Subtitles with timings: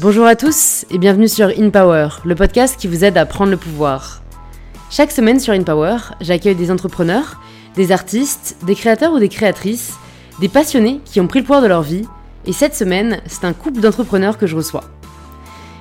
[0.00, 3.56] Bonjour à tous et bienvenue sur InPower, le podcast qui vous aide à prendre le
[3.56, 4.22] pouvoir.
[4.90, 7.40] Chaque semaine sur InPower, j'accueille des entrepreneurs,
[7.74, 9.94] des artistes, des créateurs ou des créatrices,
[10.40, 12.04] des passionnés qui ont pris le pouvoir de leur vie,
[12.46, 14.84] et cette semaine, c'est un couple d'entrepreneurs que je reçois.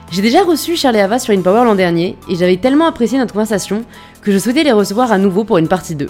[0.09, 3.33] J'ai déjà reçu Charles et Ava sur InPower l'an dernier, et j'avais tellement apprécié notre
[3.33, 3.85] conversation
[4.23, 6.07] que je souhaitais les recevoir à nouveau pour une partie 2.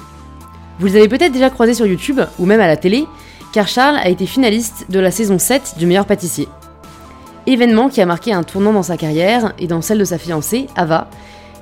[0.80, 3.06] Vous les avez peut-être déjà croisés sur YouTube, ou même à la télé,
[3.52, 6.48] car Charles a été finaliste de la saison 7 du meilleur pâtissier
[7.48, 10.68] événement qui a marqué un tournant dans sa carrière et dans celle de sa fiancée,
[10.76, 11.10] Ava,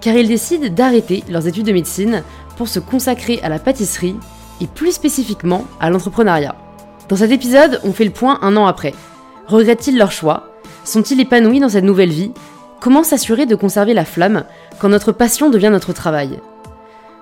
[0.02, 2.24] car ils décident d'arrêter leurs études de médecine
[2.58, 4.16] pour se consacrer à la pâtisserie
[4.62, 6.56] et plus spécifiquement à l'entrepreneuriat.
[7.08, 8.94] Dans cet épisode, on fait le point un an après.
[9.48, 10.50] Regrettent-ils leur choix?
[10.84, 12.32] Sont-ils épanouis dans cette nouvelle vie?
[12.80, 14.44] Comment s'assurer de conserver la flamme
[14.80, 16.40] quand notre passion devient notre travail?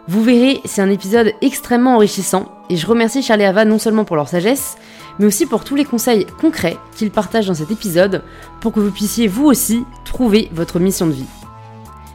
[0.08, 4.04] Vous verrez, c'est un épisode extrêmement enrichissant et je remercie Charles et Ava non seulement
[4.04, 4.76] pour leur sagesse,
[5.20, 8.24] mais aussi pour tous les conseils concrets qu'ils partagent dans cet épisode
[8.62, 11.26] pour que vous puissiez vous aussi trouver votre mission de vie.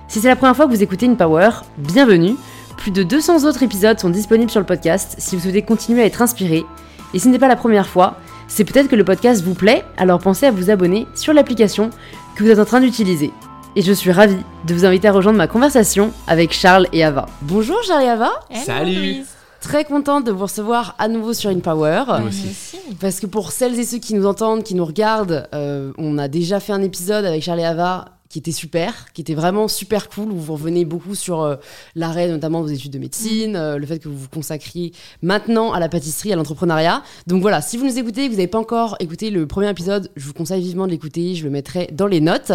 [0.08, 2.36] Si c'est la première fois que vous écoutez une Power, bienvenue.
[2.76, 6.06] Plus de 200 autres épisodes sont disponibles sur le podcast si vous souhaitez continuer à
[6.06, 6.64] être inspiré.
[7.12, 9.84] Et si ce n'est pas la première fois, c'est peut-être que le podcast vous plaît,
[9.96, 11.90] alors pensez à vous abonner sur l'application
[12.36, 13.32] que vous êtes en train d'utiliser
[13.78, 17.26] et je suis ravie de vous inviter à rejoindre ma conversation avec Charles et Ava.
[17.42, 18.32] Bonjour Charles et Ava.
[18.64, 19.37] Salut.
[19.60, 22.04] Très contente de vous recevoir à nouveau sur InPower.
[22.06, 22.78] Moi aussi.
[23.00, 26.28] Parce que pour celles et ceux qui nous entendent, qui nous regardent, euh, on a
[26.28, 30.08] déjà fait un épisode avec Charles et Ava qui était super, qui était vraiment super
[30.10, 31.56] cool, où vous revenez beaucoup sur euh,
[31.94, 34.92] l'arrêt notamment de vos études de médecine, euh, le fait que vous vous consacriez
[35.22, 37.02] maintenant à la pâtisserie, à l'entrepreneuriat.
[37.26, 39.70] Donc voilà, si vous nous écoutez et que vous n'avez pas encore écouté le premier
[39.70, 42.52] épisode, je vous conseille vivement de l'écouter, je le mettrai dans les notes.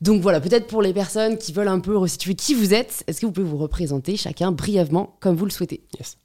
[0.00, 3.20] Donc voilà, peut-être pour les personnes qui veulent un peu resituer qui vous êtes, est-ce
[3.20, 5.82] que vous pouvez vous représenter chacun brièvement comme vous le souhaitez?
[5.98, 6.16] Yes.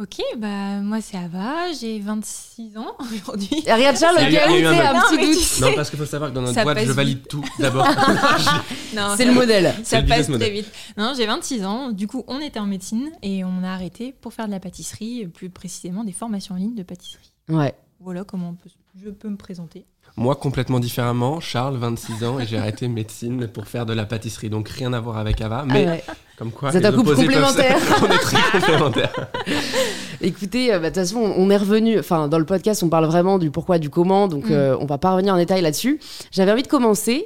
[0.00, 3.62] Ok, bah moi c'est Ava, j'ai 26 ans aujourd'hui.
[3.66, 5.26] Et regarde Charles, Il y a le eu- un il fait un Non, petit mais
[5.26, 5.36] doute.
[5.38, 7.44] tu sais- Non, parce qu'il faut savoir que dans notre Ça boîte, je valide tout
[7.58, 7.86] d'abord.
[8.96, 9.74] Non, C'est le modèle.
[9.84, 10.52] Ça le passe très model.
[10.52, 10.72] vite.
[10.96, 11.90] Non, j'ai 26 ans.
[11.90, 15.26] Du coup, on était en médecine et on a arrêté pour faire de la pâtisserie,
[15.26, 17.32] plus précisément des formations en ligne de pâtisserie.
[17.50, 17.74] Ouais.
[18.00, 18.70] Voilà comment on peut-
[19.04, 19.84] je peux me présenter.
[20.16, 24.50] Moi, complètement différemment, Charles, 26 ans, et j'ai arrêté médecine pour faire de la pâtisserie.
[24.50, 26.04] Donc rien à voir avec Ava, mais Ah ouais.
[26.36, 26.70] comme quoi.
[26.72, 27.76] Les un couple se- complémentaire.
[28.02, 29.30] On est très complémentaires.
[30.20, 31.98] Écoutez, euh, bah, de toute façon, on est revenu.
[31.98, 34.28] Enfin, dans le podcast, on parle vraiment du pourquoi, du comment.
[34.28, 34.52] Donc, Mm.
[34.52, 35.98] euh, on va pas revenir en détail là-dessus.
[36.30, 37.24] J'avais envie de commencer.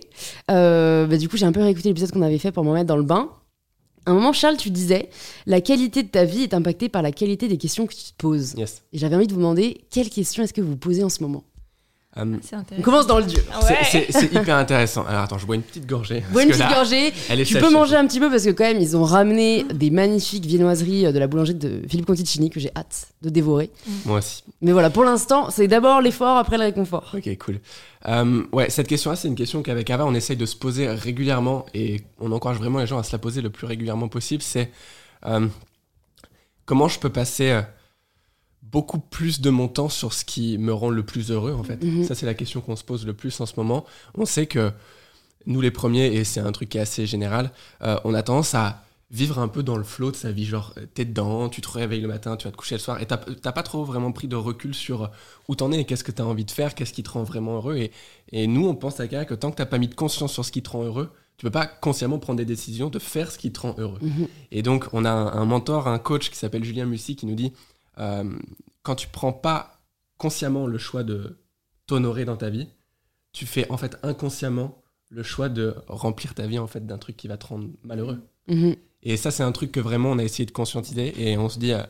[0.51, 2.87] Euh, bah, du coup, j'ai un peu réécouté l'épisode qu'on avait fait pour me mettre
[2.87, 3.31] dans le bain.
[4.06, 5.09] À un moment, Charles, tu disais
[5.47, 8.16] la qualité de ta vie est impactée par la qualité des questions que tu te
[8.19, 8.55] poses.
[8.56, 8.83] Yes.
[8.93, 11.43] Et j'avais envie de vous demander quelles questions est-ce que vous posez en ce moment?
[12.16, 13.42] Euh, C'est On commence dans le dur.
[13.52, 14.06] Ah c'est- ouais.
[14.10, 15.04] c'est hyper intéressant.
[15.06, 16.22] Alors attends, je bois une petite gorgée.
[16.30, 17.12] Bois une petite là, gorgée.
[17.28, 19.02] Elle est Tu sèche, peux manger un petit peu parce que quand même, ils ont
[19.02, 23.30] ramené des magnifiques viennoiseries euh, de la boulangerie de Philippe Conticini que j'ai hâte de
[23.30, 23.70] dévorer.
[24.04, 24.44] Moi aussi.
[24.60, 27.12] Mais voilà, pour l'instant, c'est d'abord l'effort, après le réconfort.
[27.16, 27.58] Ok, cool.
[28.06, 31.66] Euh, ouais, cette question-là, c'est une question qu'avec Ava, on essaye de se poser régulièrement
[31.74, 34.42] et on encourage vraiment les gens à se la poser le plus régulièrement possible.
[34.42, 34.70] C'est
[35.26, 35.48] euh,
[36.64, 37.62] comment je peux passer euh,
[38.74, 41.80] beaucoup plus de mon temps sur ce qui me rend le plus heureux, en fait.
[41.82, 42.04] Mhm.
[42.04, 43.84] Ça, c'est la question qu'on se pose le plus en ce moment.
[44.16, 44.72] On sait que
[45.46, 47.52] nous, les premiers, et c'est un truc qui est assez général,
[47.82, 50.44] euh, on a tendance à vivre un peu dans le flot de sa vie.
[50.44, 53.00] Genre, euh, t'es dedans, tu te réveilles le matin, tu vas te coucher le soir,
[53.00, 55.08] et t'as pas trop vraiment pris de recul sur
[55.48, 57.54] où t'en es et qu'est-ce que t'as envie de faire, qu'est-ce qui te rend vraiment
[57.54, 57.76] heureux.
[57.76, 57.92] Et,
[58.32, 60.44] et nous, on pense à Kara que tant que t'as pas mis de conscience sur
[60.44, 63.38] ce qui te rend heureux, tu peux pas consciemment prendre des décisions de faire ce
[63.38, 64.00] qui te rend heureux.
[64.02, 64.26] Mhm.
[64.50, 67.36] Et donc, on a un, un mentor, un coach qui s'appelle Julien Mussy qui nous
[67.36, 67.52] dit
[67.99, 68.37] euh,
[68.82, 69.81] quand tu prends pas
[70.19, 71.38] consciemment le choix de
[71.87, 72.69] t'honorer dans ta vie,
[73.32, 77.16] tu fais en fait inconsciemment le choix de remplir ta vie en fait d'un truc
[77.16, 78.21] qui va te rendre malheureux.
[78.49, 78.77] Mhm.
[79.03, 81.59] Et ça, c'est un truc que vraiment on a essayé de conscientiser et on se
[81.59, 81.83] dit, euh,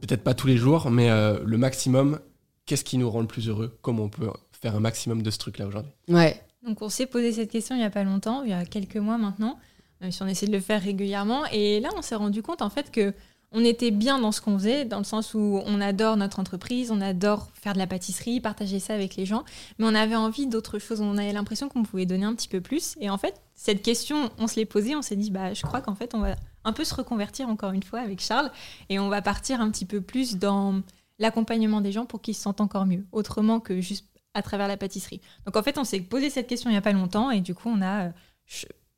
[0.00, 2.20] peut-être pas tous les jours, mais euh, le maximum,
[2.66, 3.78] qu'est-ce qui nous rend le plus heureux?
[3.80, 5.92] Comment on peut faire un maximum de ce truc-là aujourd'hui?
[6.08, 6.40] Ouais.
[6.64, 8.96] Donc on s'est posé cette question il n'y a pas longtemps, il y a quelques
[8.96, 9.58] mois maintenant,
[10.00, 11.44] même si on essaie de le faire régulièrement.
[11.52, 13.12] Et là, on s'est rendu compte en fait que
[13.54, 16.90] on était bien dans ce qu'on faisait, dans le sens où on adore notre entreprise,
[16.90, 19.44] on adore faire de la pâtisserie, partager ça avec les gens,
[19.78, 22.60] mais on avait envie d'autre chose, on avait l'impression qu'on pouvait donner un petit peu
[22.60, 22.96] plus.
[23.00, 25.80] Et en fait, cette question, on se l'est posée, on s'est dit, bah, je crois
[25.80, 26.34] qu'en fait, on va
[26.64, 28.50] un peu se reconvertir encore une fois avec Charles,
[28.88, 30.80] et on va partir un petit peu plus dans
[31.20, 34.76] l'accompagnement des gens pour qu'ils se sentent encore mieux, autrement que juste à travers la
[34.76, 35.20] pâtisserie.
[35.46, 37.54] Donc en fait, on s'est posé cette question il n'y a pas longtemps et du
[37.54, 38.10] coup, on a, euh,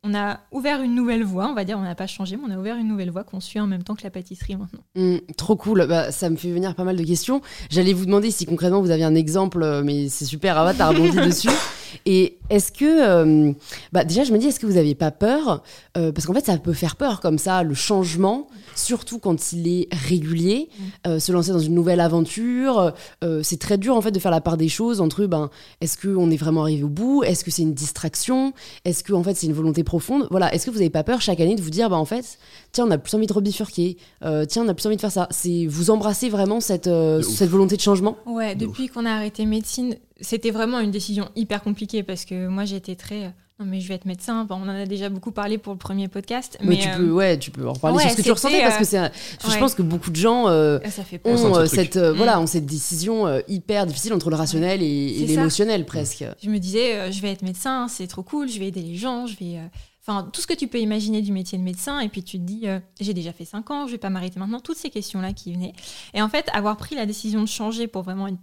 [0.02, 2.50] on a ouvert une nouvelle voie, on va dire, on n'a pas changé, mais on
[2.54, 4.81] a ouvert une nouvelle voie qu'on suit en même temps que la pâtisserie maintenant.
[4.94, 5.87] Mm, trop cool.
[5.87, 7.40] Bah, ça me fait venir pas mal de questions.
[7.70, 10.88] J'allais vous demander si concrètement vous aviez un exemple, euh, mais c'est super, Ava, t'as
[10.88, 11.50] rebondi dessus.
[12.04, 13.52] Et est-ce que, euh,
[13.93, 15.62] bah déjà, je me dis, est-ce que vous n'avez pas peur
[15.96, 19.66] Euh, Parce qu'en fait, ça peut faire peur comme ça, le changement, surtout quand il
[19.66, 20.69] est régulier.
[21.06, 22.93] Euh, se lancer dans une nouvelle aventure,
[23.25, 25.50] euh, c'est très dur en fait de faire la part des choses entre, ben,
[25.81, 28.52] est-ce qu'on est vraiment arrivé au bout Est-ce que c'est une distraction
[28.84, 30.26] Est-ce que en fait c'est une volonté profonde?
[30.31, 32.38] Voilà, est-ce que vous n'avez pas peur chaque année de vous dire, bah en fait,
[32.72, 35.12] tiens, on a plus envie de rebifurquer, euh, tiens, on a plus envie de faire
[35.12, 35.28] ça.
[35.31, 38.16] C'est vous embrassez vraiment cette euh, cette volonté de changement?
[38.26, 42.47] Ouais, De depuis qu'on a arrêté médecine, c'était vraiment une décision hyper compliquée parce que
[42.49, 43.25] moi j'étais très.
[43.27, 43.29] euh,
[43.59, 44.45] Non, mais je vais être médecin.
[44.45, 46.59] Bon, on en a déjà beaucoup parlé pour le premier podcast.
[46.61, 48.31] Mais, Mais, tu euh, peux, ouais, tu peux en parler ouais, sur ce que tu
[48.33, 49.11] ressentais parce euh, que c'est, un-
[49.49, 51.33] je pense que beaucoup de gens euh, ça fait peur.
[51.33, 52.17] On sent ont euh, cette, euh, Mm.
[52.17, 56.25] voilà, ont cette décision euh, hyper difficile entre le rationnel et, C'est l'émotionnel presque.
[56.43, 58.95] Je me disais, euh, je vais être médecin, c'est trop cool, je vais aider les
[58.97, 59.57] gens, je vais.
[59.59, 59.67] euh,
[60.09, 62.45] Enfin, tout ce que tu peux imaginer du métier de médecin, et puis tu te
[62.45, 65.33] dis, euh, j'ai déjà fait 5 ans, je vais pas m'arrêter maintenant, toutes ces questions-là
[65.33, 65.73] qui venaient.
[66.15, 68.37] Et en fait, avoir pris la décision de changer pour vraiment être euh,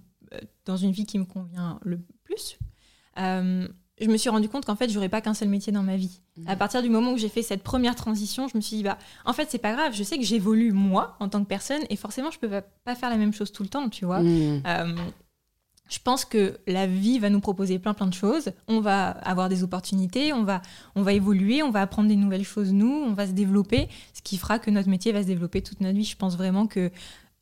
[0.65, 2.57] dans une vie qui me convient le plus,
[3.19, 3.67] euh,
[4.01, 6.19] je me suis rendu compte qu'en fait, j'aurais pas qu'un seul métier dans ma vie.
[6.37, 6.47] Mhm.
[6.47, 8.97] À partir du moment où j'ai fait cette première transition, je me suis dit, bah,
[9.25, 11.95] en fait, c'est pas grave, je sais que j'évolue moi en tant que personne, et
[11.95, 14.21] forcément, je peux pas- faire la même chose tout le temps, tu vois.
[14.21, 14.63] Mm.
[14.65, 14.95] Euh,
[15.89, 18.51] je pense que la vie va nous proposer plein plein de choses.
[18.67, 20.61] On va avoir des opportunités, on va,
[20.95, 24.21] on va évoluer, on va apprendre des nouvelles choses nous, on va se développer, ce
[24.21, 26.05] qui fera que notre métier va se développer toute notre vie.
[26.05, 26.89] Je pense vraiment que,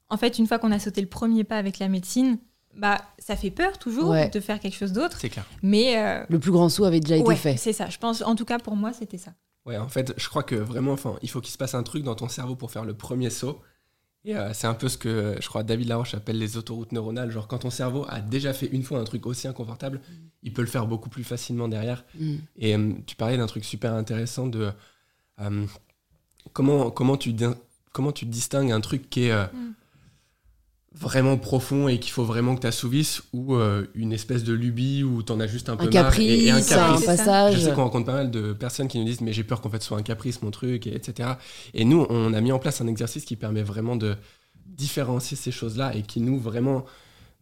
[0.09, 2.39] en fait, une fois qu'on a sauté le premier pas avec la médecine,
[2.75, 4.29] bah, ça fait peur toujours Ouais.
[4.29, 5.45] de faire quelque chose d'autre, C'est clair.
[5.61, 7.57] mais euh, Le plus grand saut avait déjà été ouais, fait.
[7.57, 7.89] c'est ça.
[7.89, 9.31] Je pense, en tout cas pour moi, c'était ça.
[9.65, 12.03] Ouais, en fait, je crois que vraiment, enfin, il faut qu'il se passe un truc
[12.03, 13.61] dans ton cerveau pour faire le premier saut.
[14.23, 17.31] Et euh, c'est un peu ce que je crois David Laroche appelle les autoroutes neuronales.
[17.31, 19.99] Genre, quand ton cerveau a déjà fait une fois un truc aussi inconfortable,
[20.43, 22.03] il peut le faire beaucoup plus facilement derrière.
[22.19, 22.35] Mm.
[22.57, 24.71] Et euh, tu parlais d'un truc super intéressant de
[25.39, 25.65] euh,
[26.53, 27.35] comment, comment, tu,
[27.91, 29.73] comment tu distingues un truc qui est euh, Mm.
[30.93, 35.03] Vraiment profond et qu'il faut vraiment que tu assouvisses ou euh, une espèce de lubie
[35.03, 36.99] où tu en as juste un peu Un marre caprice, et, et un un caprice.
[36.99, 37.15] C'est ça.
[37.17, 37.55] passage.
[37.55, 39.69] Je sais qu'on rencontre pas mal de personnes qui nous disent mais j'ai peur qu'en
[39.69, 41.29] fait ce soit un caprice mon truc et etc.
[41.73, 44.15] Et nous on a mis en place un exercice qui permet vraiment de
[44.65, 46.85] différencier ces choses-là et qui nous vraiment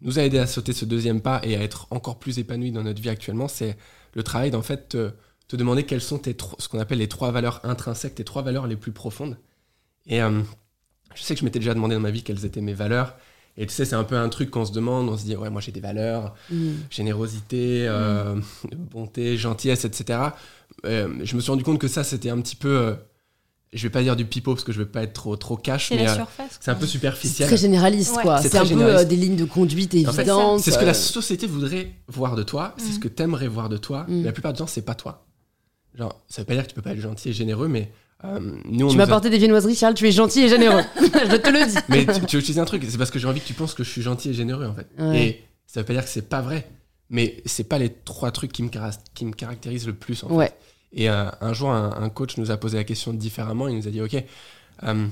[0.01, 2.83] nous a aidé à sauter ce deuxième pas et à être encore plus épanoui dans
[2.83, 3.47] notre vie actuellement.
[3.47, 3.77] C'est
[4.13, 5.11] le travail d'en fait te,
[5.47, 8.41] te demander quelles sont tes tro- ce qu'on appelle les trois valeurs intrinsèques, tes trois
[8.43, 9.37] valeurs les plus profondes.
[10.07, 10.41] Et euh,
[11.15, 13.17] je sais que je m'étais déjà demandé dans ma vie quelles étaient mes valeurs.
[13.57, 15.49] Et tu sais, c'est un peu un truc qu'on se demande, on se dit, ouais,
[15.49, 16.69] moi j'ai des valeurs, Mm.
[16.89, 18.35] générosité, euh,
[18.91, 20.19] bonté, gentillesse, etc.
[20.85, 22.93] Euh, je me suis rendu compte que ça, c'était un petit peu, euh,
[23.73, 25.89] je vais pas dire du pipeau parce que je veux pas être trop, trop cash,
[25.89, 26.57] C'est mais la euh, surface.
[26.61, 27.47] c'est un peu C'est superficiel.
[27.49, 28.23] très généraliste, Ouais.
[28.23, 28.41] quoi.
[28.41, 30.61] C'est C'est un très peu euh, des lignes de conduite En fait, évidentes.
[30.61, 32.93] C'est ce que la société voudrait voir de toi, c'est Mm.
[32.93, 34.15] ce que t'aimerais voir de toi, Mm.
[34.19, 35.25] mais la plupart du temps, c'est pas toi.
[35.95, 37.91] Genre, ça veut pas dire que tu peux pas être gentil et généreux, mais
[38.25, 40.81] euh, nous, Tu m'as a- apporté des viennoiseries, Charles, tu es gentil et généreux.
[40.97, 41.77] je te le dis.
[41.89, 43.73] Mais tu, tu veux utiliser un truc, c'est parce que j'ai envie que tu penses
[43.73, 44.87] que je suis gentil et généreux, en fait.
[44.97, 45.21] Ouais.
[45.25, 46.69] Et ça veut pas dire que c'est pas vrai,
[47.09, 50.29] mais c'est pas les trois trucs qui me, cara- qui me caractérisent le plus, en
[50.29, 50.33] fait.
[50.35, 50.51] Ouais.
[50.91, 53.67] Et euh, un jour, un, un coach nous a posé la question différemment.
[53.67, 54.15] Il nous a dit Ok,
[54.83, 55.07] euh,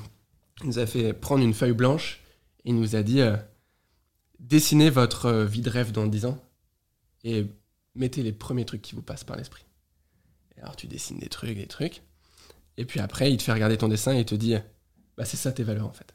[0.61, 2.19] il nous a fait prendre une feuille blanche.
[2.65, 3.21] Et il nous a dit
[4.39, 6.37] Dessinez votre vie de rêve dans 10 ans
[7.23, 7.45] et
[7.95, 9.63] mettez les premiers trucs qui vous passent par l'esprit.
[10.61, 12.01] Alors, tu dessines des trucs, des trucs.
[12.77, 14.55] Et puis après, il te fait regarder ton dessin et il te dit
[15.17, 16.13] Bah, c'est ça tes valeurs en fait.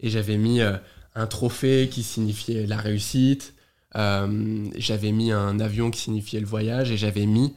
[0.00, 0.76] Et j'avais mis euh,
[1.14, 3.54] un trophée qui signifiait la réussite.
[3.96, 6.90] euh, j'avais mis un avion qui signifiait le voyage.
[6.90, 7.54] Et j'avais mis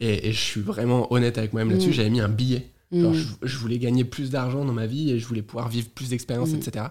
[0.00, 1.92] et, et je suis vraiment honnête avec moi-même là-dessus, Mm.
[1.92, 2.68] j'avais mis un billet.
[2.92, 3.12] Mm.
[3.12, 6.10] je, je voulais gagner plus d'argent dans ma vie et je voulais pouvoir vivre plus
[6.10, 6.56] d'expériences, Mm.
[6.58, 6.86] etc.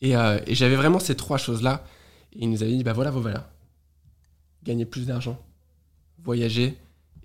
[0.00, 1.84] Et, euh, et j'avais vraiment ces trois choses-là.
[2.32, 3.46] Et il nous avait dit, bah voilà vos valeurs.
[4.64, 5.38] Gagner plus d'argent,
[6.22, 6.76] voyager.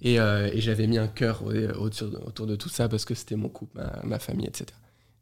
[0.02, 1.52] Et, euh, et j'avais mis un cœur au-
[1.84, 4.66] autour, de tout ça parce que c'était mon couple, ma, ma famille, etc.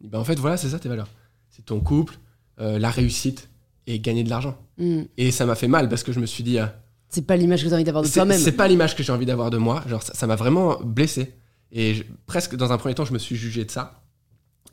[0.01, 1.10] Dit, bah en fait, voilà, c'est ça tes valeurs.
[1.50, 2.17] C'est ton couple,
[2.60, 3.50] euh, la réussite
[3.88, 4.57] et gagner de l'argent.
[4.77, 5.03] Mm.
[5.17, 6.79] Et ça m'a fait mal parce que je me suis dit, ah,
[7.10, 8.38] C'est pas l'image que as envie d'avoir de toi-même.
[8.39, 9.84] c'est pas l'image que j'ai envie d'avoir de moi.
[9.88, 11.34] Genre, ça ça m'a vraiment blessé.
[11.72, 14.03] Et je- presque dans un premier temps, je me suis jugé de ça.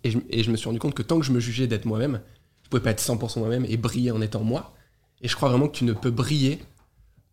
[0.02, 1.86] Et je, et je me suis rendu compte que tant que je me jugeais d'être
[1.86, 2.20] moi-même,
[2.62, 4.74] je pouvais pas être 100% moi-même et briller en étant moi.
[5.22, 6.58] Et je crois vraiment que tu ne peux briller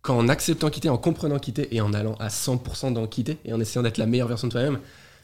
[0.01, 3.59] qu'en acceptant quitter, en comprenant quitter et en allant à 100% dans quitter et en
[3.59, 4.79] essayant d'être la meilleure version de toi-même.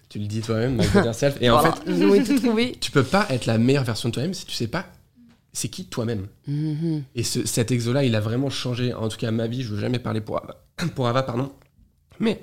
[0.10, 0.80] Tu le dis toi-même,
[1.14, 1.38] self.
[1.42, 1.76] Et en Voilà.
[1.76, 4.86] fait, tout tu peux pas être la meilleure version de toi-même si tu sais pas
[5.54, 6.28] c'est qui toi-même.
[6.48, 7.04] Mhm.
[7.16, 9.64] Et ce- cet exo-là, il a vraiment changé, en tout cas ma vie.
[9.64, 10.56] Je veux jamais parler pour Ava,
[10.96, 11.52] pour Ava pardon.
[12.20, 12.40] Mais,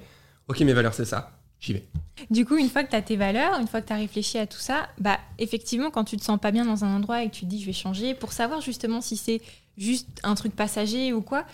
[0.49, 1.31] ok, mes valeurs, c'est ça.
[1.61, 1.85] J'y vais.
[2.31, 4.37] Du coup, une fois que tu as tes valeurs, une fois que tu as réfléchi
[4.39, 7.29] à tout ça, bah effectivement, quand tu te sens pas bien dans un endroit et
[7.31, 9.41] que tu te dis je vais changer, pour savoir justement si c'est
[9.79, 11.45] juste un truc passager ou quoi,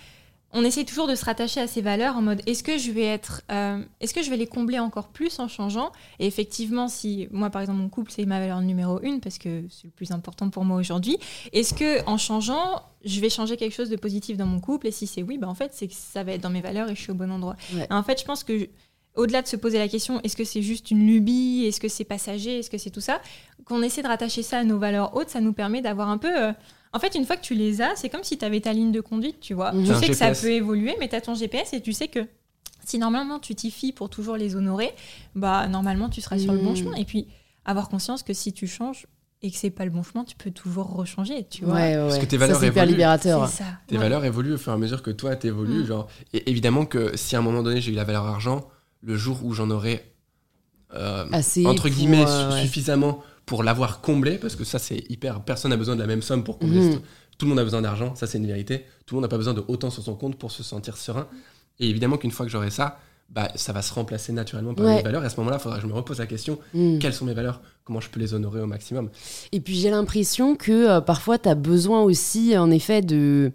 [0.53, 3.05] on essaye toujours de se rattacher à ces valeurs en mode est-ce que je vais
[3.05, 5.93] être euh, est-ce que je vais les combler encore plus en changeant?
[6.19, 9.65] Et effectivement si moi par exemple mon couple c'est ma valeur numéro une parce que
[9.71, 11.19] c'est le plus important pour moi aujourd'hui
[11.53, 14.89] est-ce que en changeant je vais changer quelque chose de positif dans mon couple?
[14.89, 16.91] Et si c'est oui bah en fait c'est que ça va être dans mes valeurs
[16.91, 17.57] et je suis au bon endroit.
[17.75, 17.87] Ouais.
[17.91, 18.69] en fait je pense que
[19.17, 21.65] au-delà de se poser la question est-ce que c'est juste une lubie?
[21.67, 22.59] Est-ce que c'est passager?
[22.59, 23.21] Est-ce que c'est tout ça?
[23.65, 26.37] Qu'on essaie de rattacher ça à nos valeurs hautes ça nous permet d'avoir un peu
[26.37, 26.53] euh,
[26.93, 28.93] en fait, une fois que tu les as, c'est comme si tu avais ta ligne
[28.93, 29.73] de conduite, tu vois.
[29.73, 29.85] Mhm.
[29.87, 32.21] Tu sais que ça peut évoluer, mais tu as ton GPS et tu sais que
[32.85, 34.93] si normalement tu t'y fies pour toujours les honorer,
[35.35, 36.77] bah normalement tu seras sur le bon Mhm.
[36.77, 36.95] chemin.
[36.97, 37.29] Et puis
[37.65, 39.07] avoir conscience que si tu changes
[39.43, 41.75] et que c'est pas le bon chemin, tu peux toujours rechanger, tu vois.
[41.75, 42.97] Ouais, ouais, Parce que tes Ça, valeurs c'est hyper évoluent.
[42.97, 43.49] libérateur.
[43.49, 43.65] Ça.
[43.87, 44.01] Tes Ouais.
[44.03, 45.83] valeurs évoluent au fur et à mesure que toi t'évolues.
[45.85, 45.87] Mm.
[45.87, 48.67] Genre, et évidemment que si à un moment donné j'ai eu la valeur argent,
[49.03, 50.05] le jour où j'en aurai
[50.95, 55.41] euh, Assez entre pour, guillemets euh, suffisamment pour l'avoir comblé, parce que ça c'est hyper.
[55.43, 56.79] Personne n'a besoin de la même somme pour combler.
[56.83, 57.01] Mhm.
[57.37, 58.85] Tout le monde a besoin d'argent, ça c'est une vérité.
[59.07, 61.27] Tout le monde n'a pas besoin de autant sur son compte pour se sentir serein.
[61.81, 64.97] Et évidemment qu'une fois que j'aurai ça, bah, ça va se remplacer naturellement par Ouais.
[64.99, 65.25] mes valeurs.
[65.25, 66.99] Et à ce moment-là, il faudra que je me repose la question Mm.
[67.01, 67.61] quelles sont mes valeurs?
[67.85, 69.11] Comment je peux les honorer au maximum?
[69.51, 73.51] Et puis j'ai l'impression que euh, parfois tu as besoin aussi, en effet, de,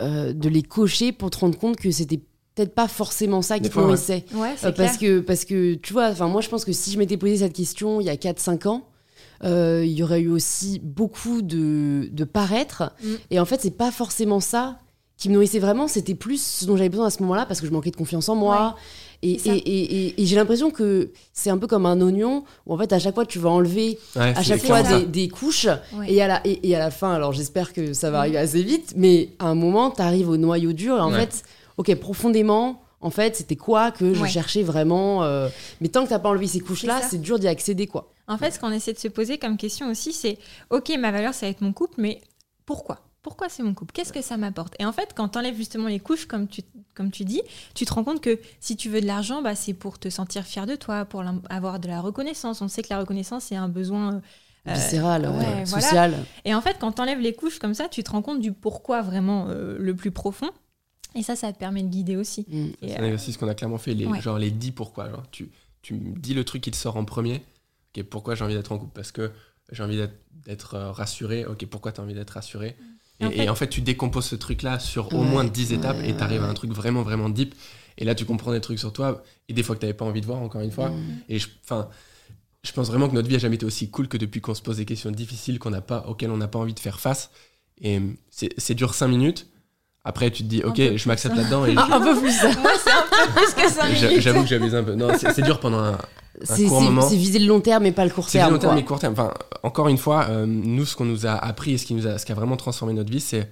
[0.00, 2.20] euh, de les cocher pour te rendre compte que c'était
[2.54, 4.24] peut-être pas forcément ça qui nourrissait.
[4.32, 6.90] Ouais, c'est Euh, parce, que, parce que, tu vois, enfin, moi je pense que si
[6.90, 8.86] je m'étais posé cette question il y a 4-5 ans,
[9.44, 12.92] euh, il y aurait eu aussi beaucoup de, de paraître.
[13.02, 13.08] Mm.
[13.30, 14.78] Et en fait, c'est pas forcément ça
[15.16, 17.66] qui me nourrissait vraiment, c'était plus ce dont j'avais besoin à ce moment-là parce que
[17.66, 18.76] je manquais de confiance en moi.
[19.22, 22.72] Et, et, et, et- et j'ai l'impression que c'est un peu comme un oignon où
[22.72, 25.66] en fait à chaque fois tu vas enlever Ouais, à chaque fois des, des couches
[25.94, 26.10] Ouais.
[26.10, 28.62] et à, la, et, et à la fin, alors j'espère que ça va arriver assez
[28.62, 31.20] vite, mais à un moment tu arrives au noyau dur et en Ouais.
[31.26, 31.42] fait,
[31.76, 34.28] ok, profondément, en fait c'était quoi que je Ouais.
[34.28, 35.48] cherchais vraiment euh,
[35.80, 38.12] Mais tant que t'as pas enlevé ces couches-là, C'est dur d'y accéder quoi.
[38.28, 40.38] En fait, ce qu'on essaie de se poser comme question aussi, c'est
[40.70, 42.20] ok, ma valeur, ça va être mon couple, mais
[42.64, 43.00] pourquoi?
[43.22, 43.92] Pourquoi c'est mon couple?
[43.92, 44.74] Qu'est-ce que ça m'apporte?
[44.78, 46.62] Et en fait, quand tu enlèves justement les couches, comme tu,
[46.94, 47.42] comme tu dis,
[47.74, 50.44] tu te rends compte que si tu veux de l'argent, bah, c'est pour te sentir
[50.44, 52.62] fier de toi, pour avoir de la reconnaissance.
[52.62, 54.22] On sait que la reconnaissance, c'est un besoin.
[54.68, 55.66] euh, Viscéral, ouais, voilà.
[55.66, 56.14] social.
[56.44, 58.52] Et en fait, quand tu enlèves les couches comme ça, tu te rends compte du
[58.52, 60.50] pourquoi vraiment euh, le plus profond.
[61.14, 62.46] Et ça, ça te permet de guider aussi.
[62.48, 62.66] Mm.
[62.82, 64.20] C'est euh, un exercice qu'on a clairement fait, les, Ouais.
[64.20, 65.10] genre les 10 pourquoi.
[65.10, 65.50] Genre, tu,
[65.82, 67.42] tu me dis le truc qui te sort en premier.
[67.96, 68.92] Ok, pourquoi j'ai envie d'être en couple?
[68.94, 69.32] Parce que
[69.72, 70.00] j'ai envie
[70.46, 71.44] d'être- euh, rassuré.
[71.46, 72.76] Ok, pourquoi tu as envie d'être rassuré?
[73.20, 75.72] Et, En fait- et en fait, tu décomposes ce truc-là sur au Ouais, moins 10
[75.72, 77.54] étapes ouais, et tu arrives à un truc vraiment, vraiment deep.
[77.98, 80.04] Et là, tu comprends des trucs sur toi et des fois que tu n'avais pas
[80.06, 80.88] envie de voir, encore une fois.
[80.90, 81.18] Mm.
[81.28, 81.90] Et je, enfin,
[82.62, 84.62] je pense vraiment que notre vie a jamais été aussi cool que depuis qu'on se
[84.62, 87.30] pose des questions difficiles qu'on n'a pas, auxquelles on n'a pas envie de faire face.
[87.82, 89.48] Et euh, c'est c'est dur 5 minutes.
[90.04, 92.48] Après, tu te dis, ok, je m'accepte là-dedans et Ah, un peu plus ça.
[92.58, 94.22] Moi, c'est un peu plus que 5 j'a- minutes.
[94.22, 94.94] j'avoue que j'abuse un peu.
[94.94, 95.98] Non, c'est dur pendant un,
[96.42, 97.02] C'est court moment.
[97.02, 98.54] c'est viser le long terme mais pas le court C'est terme.
[98.54, 98.80] long terme quoi.
[98.80, 99.12] et court terme.
[99.12, 102.06] Enfin, encore une fois, euh, nous, ce qu'on nous a appris et ce qui, nous
[102.06, 103.50] a, ce qui a vraiment transformé notre vie, c'est.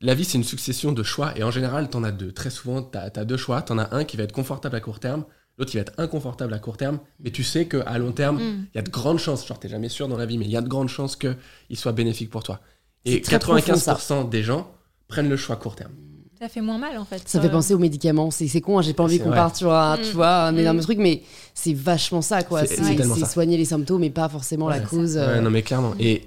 [0.00, 1.32] La vie, c'est une succession de choix.
[1.36, 2.32] Et en général, t'en as deux.
[2.32, 3.62] Très souvent, t'as as deux choix.
[3.62, 5.24] T'en as un qui va être confortable à court terme,
[5.58, 6.98] l'autre qui va être inconfortable à court terme.
[7.20, 8.66] Mais tu sais qu'à long terme, il Mm.
[8.74, 10.56] y a de grandes chances, genre t'es jamais sûr dans la vie, mais il y
[10.56, 11.36] a de grandes chances qu'il
[11.76, 12.58] soit bénéfique pour toi.
[13.04, 14.68] Et C'est très profond, 95% des gens
[15.12, 15.92] prennent le choix court terme.
[16.40, 17.22] Ça fait moins mal en fait.
[17.28, 18.30] Ça fait penser aux médicaments.
[18.32, 20.12] C'est c'est con, hein, j'ai pas envie qu'on parte sur un, tu Mm.
[20.14, 20.58] vois, un Mm.
[20.58, 21.22] énorme truc, mais
[21.54, 22.64] c'est vachement ça, quoi.
[22.66, 25.16] C'est- soigner les symptômes et pas forcément la cause.
[25.16, 25.94] Ouais, euh, non, mais clairement.
[26.00, 26.22] Et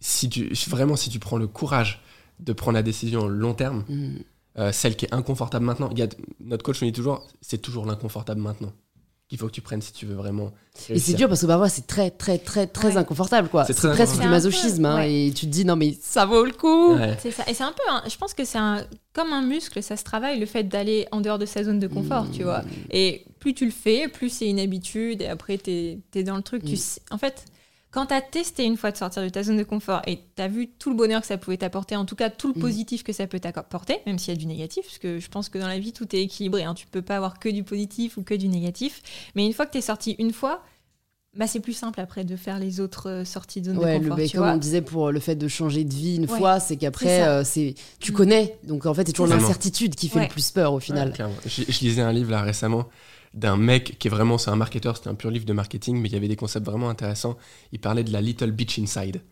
[0.00, 2.02] si tu, vraiment, si tu prends le courage
[2.40, 4.08] de prendre la décision long terme, mm.
[4.58, 6.08] euh, celle qui est inconfortable maintenant, il y a,
[6.40, 8.72] notre coach nous dit toujours, c'est toujours l'inconfortable maintenant
[9.30, 10.50] qu'il faut que tu prennes si tu veux vraiment.
[10.88, 12.96] Et c'est dur parce que parfois c'est très très très très Ouais.
[12.96, 13.64] inconfortable quoi.
[13.64, 15.26] C'est presque du masochisme hein, Ouais.
[15.28, 16.94] et tu te dis non mais ça vaut le coup.
[16.96, 17.16] Ouais.
[17.22, 17.44] C'est ça.
[17.48, 20.38] Et c'est un peu, je pense que c'est un, comme un muscle, ça se travaille,
[20.40, 22.62] le fait d'aller en dehors de sa zone de confort, tu vois.
[22.90, 26.42] Et plus tu le fais, plus c'est une habitude, et après, tu es, dans le
[26.42, 26.64] truc.
[26.64, 26.76] Tu Mm.
[26.76, 27.44] sais- en fait,
[27.90, 30.42] quand tu as testé une fois de sortir de ta zone de confort et tu
[30.42, 32.60] as vu tout le bonheur que ça pouvait t'apporter, en tout cas tout le Mm.
[32.60, 35.48] positif que ça peut t'apporter, même s'il y a du négatif, parce que je pense
[35.48, 36.62] que dans la vie, tout est équilibré.
[36.64, 36.74] Hein.
[36.74, 39.02] Tu peux pas avoir que du positif ou que du négatif.
[39.34, 40.62] Mais une fois que tu es sorti une fois,
[41.36, 44.08] bah, c'est plus simple après de faire les autres euh, sorties de zone Ouais, de
[44.08, 44.18] confort.
[44.26, 44.54] tu comme vois.
[44.54, 47.18] on disait pour le fait de changer de vie une Ouais, fois, c'est c'est qu'après
[47.20, 47.30] ça.
[47.38, 48.14] euh, c'est tu Mm.
[48.16, 48.58] connais.
[48.64, 50.22] Donc en fait c'est toujours l'incertitude qui fait Ouais.
[50.24, 51.12] le plus peur au final.
[51.46, 52.86] je lisais un livre là récemment
[53.34, 56.08] d'un mec qui est vraiment, c'est un marketeur, c'était un pur livre de marketing, mais
[56.08, 57.36] il y avait des concepts vraiment intéressants.
[57.72, 59.22] Il parlait de la little bitch inside.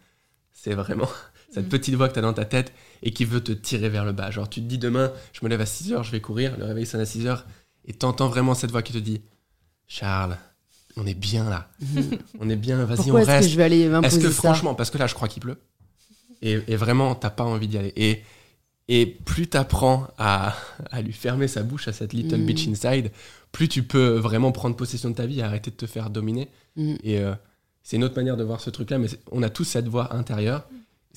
[0.52, 1.08] C'est vraiment
[1.52, 1.68] cette Mm.
[1.70, 4.12] petite voix que tu as dans ta tête et qui veut te tirer vers le
[4.12, 4.30] bas.
[4.30, 6.64] Genre, tu te dis demain, je me lève à 6 heures, je vais courir, le
[6.66, 7.46] réveil sonne à 6 heures,
[7.86, 9.20] et t'entends vraiment cette voix qui te dit
[9.86, 10.36] Charles,
[10.96, 11.68] on est bien là.
[12.40, 13.48] on est bien, vas-y, on Pourquoi est-ce que reste.
[13.50, 15.58] je vais aller Est-ce que franchement, parce que là je crois qu'il pleut,
[16.42, 17.92] et, et vraiment t'as pas envie d'y aller.
[17.96, 18.22] Et,
[18.88, 20.54] et plus t'apprends à,
[20.90, 22.46] à lui fermer sa bouche à cette little Mm.
[22.46, 23.10] bitch inside,
[23.58, 26.48] plus tu peux vraiment prendre possession de ta vie et arrêter de te faire dominer.
[26.76, 26.94] Mm.
[27.02, 27.34] Et euh,
[27.82, 30.64] c'est une autre manière de voir ce truc-là, mais on a tous cette voix intérieure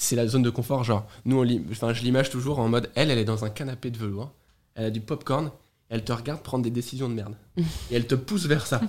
[0.01, 0.83] c'est la zone de confort.
[0.83, 3.99] Genre, nous, enfin, je l'image toujours en mode, elle, elle est dans un canapé de
[3.99, 4.31] velours,
[4.73, 5.51] elle a du popcorn,
[5.89, 7.35] elle te regarde prendre des décisions de merde.
[7.57, 8.81] et elle te pousse vers ça.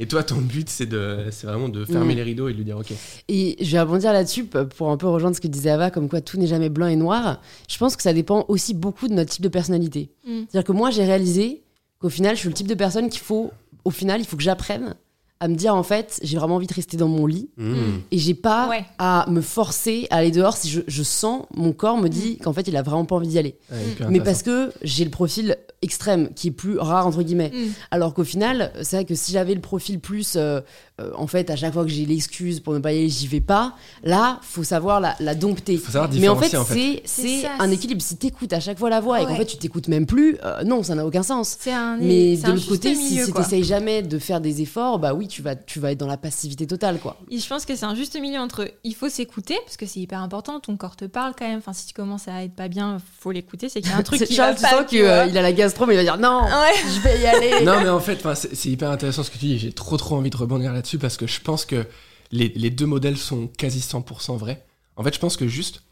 [0.00, 2.16] Et toi, ton but, c'est de, c'est vraiment de fermer Mm.
[2.16, 2.92] les rideaux et de lui dire, ok.
[3.28, 6.20] Et je vais rebondir là-dessus pour un peu rejoindre ce que disait Ava, comme quoi
[6.20, 7.40] tout n'est jamais blanc et noir.
[7.68, 10.10] Je pense que ça dépend aussi beaucoup de notre type de personnalité.
[10.24, 10.42] Mm.
[10.48, 11.62] C'est-à-dire que moi, j'ai réalisé
[12.00, 13.50] qu'au final, je suis le type de personne qu'il faut,
[13.84, 14.94] au final, il faut que j'apprenne
[15.40, 17.74] à me dire en fait, j'ai vraiment envie de rester dans mon lit Mm.
[18.10, 18.84] et j'ai pas Ouais.
[18.98, 22.52] à me forcer à aller dehors si je, je sens mon corps me dit qu'en
[22.52, 23.56] fait, il a vraiment pas envie d'y aller.
[23.70, 27.52] Ouais, Mais parce que j'ai le profil extrême qui est plus rare entre guillemets.
[27.92, 30.60] Alors qu'au final, c'est vrai que si j'avais le profil plus, euh,
[31.00, 33.26] euh, en fait, à chaque fois que j'ai l'excuse pour ne pas y aller, j'y
[33.26, 33.74] vais pas.
[34.02, 35.76] Là, faut savoir la, la dompter.
[35.76, 37.02] Faut savoir Mais en fait, en fait.
[37.04, 38.02] c'est un équilibre.
[38.02, 39.36] Si t'écoutes à chaque fois la voix et qu'en Ouais.
[39.38, 41.56] fait tu t'écoutes même plus, euh, non, ça n'a aucun sens.
[41.60, 41.96] C'est un.
[41.98, 45.28] Mais de l'autre côté, si, milieu, si t'essayes jamais de faire des efforts, bah oui,
[45.28, 47.16] tu vas, tu vas être dans la passivité totale, quoi.
[47.30, 50.00] Et je pense que c'est un juste milieu entre il faut s'écouter parce que c'est
[50.00, 51.58] hyper important, ton corps te parle quand même.
[51.58, 53.68] Enfin, si tu commences à être pas bien, faut l'écouter.
[53.68, 54.70] C'est qu'il y a un truc qui Charles, va tu pas.
[54.70, 55.10] sens qu'il vois.
[55.12, 56.74] a la gastro, mais il va dire non, Ouais.
[56.94, 57.64] je vais y aller.
[57.64, 59.58] Non, mais en fait, c'est hyper intéressant ce que tu dis.
[59.58, 61.86] J'ai trop, trop envie de rebondir là-dessus parce que je pense que
[62.30, 64.64] les, les deux modèles sont quasi 100% vrais.
[64.96, 65.82] En fait, je pense que juste,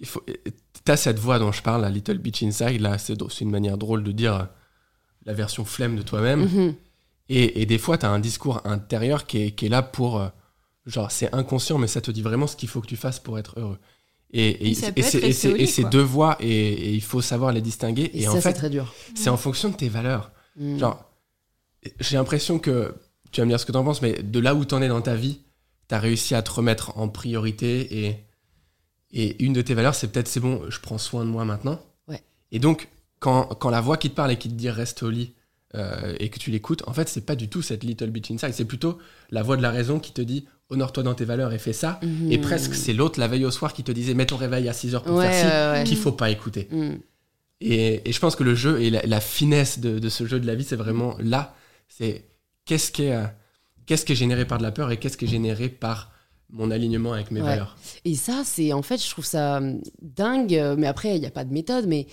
[0.00, 0.24] il faut,
[0.84, 2.80] t'as cette voix dont je parle, la Little Beach Inside.
[2.80, 4.44] Là, c'est c'est une manière drôle de dire euh,
[5.24, 6.40] la version flemme de toi-même.
[6.44, 6.74] Mhm.
[7.28, 10.28] Et, et des fois, t'as un discours intérieur qui est, qui est là pour, euh,
[10.86, 13.38] genre, c'est inconscient, mais ça te dit vraiment ce qu'il faut que tu fasses pour
[13.38, 13.78] être heureux.
[14.32, 18.10] Et, et, Et c'est- c'est- ces deux voix, et, il faut savoir les distinguer.
[18.12, 18.92] Et, ça, en c'est fait, très dur.
[19.14, 20.30] c'est en fonction de tes valeurs.
[20.56, 20.78] Mhm.
[20.78, 21.10] Genre,
[22.00, 22.94] j'ai l'impression que,
[23.32, 25.00] tu vas me dire ce que t'en penses, mais de là où t'en es dans
[25.02, 25.40] ta vie,
[25.88, 28.16] t'as réussi à te remettre en priorité et,
[29.12, 31.80] et une de tes valeurs, c'est peut-être c'est bon, je prends soin de moi maintenant.
[32.08, 32.22] Ouais.
[32.52, 32.88] Et donc,
[33.20, 35.32] quand, quand la voix qui te parle et qui te dit reste au lit
[35.74, 38.52] euh, et que tu l'écoutes, en fait, c'est pas du tout cette little bitch inside,
[38.52, 38.98] c'est plutôt
[39.30, 42.00] la voix de la raison qui te dit honore-toi dans tes valeurs et fais ça.
[42.02, 42.32] Mhm.
[42.32, 44.72] Et presque, c'est l'autre la veille au soir qui te disait mets ton réveil à
[44.72, 45.84] 6 heures pour Ouais, faire ci, ouais, ouais.
[45.84, 46.68] qu'il faut pas écouter.
[46.72, 46.98] Mhm.
[47.60, 50.40] Et, et je pense que le jeu et la, la finesse de, de ce jeu
[50.40, 51.54] de la vie, c'est vraiment là.
[51.88, 52.24] C'est
[52.66, 53.24] qu'est-ce qui est, euh,
[53.86, 56.12] qu'est-ce qui est généré par de la peur et qu'est-ce qui est généré par
[56.50, 57.46] mon alignement avec mes Ouais.
[57.48, 57.76] valeurs.
[58.04, 60.54] Et ça, c'est en fait, je trouve ça hum, dingue.
[60.54, 62.06] euh, Mais après, il n'y a pas de méthode, mais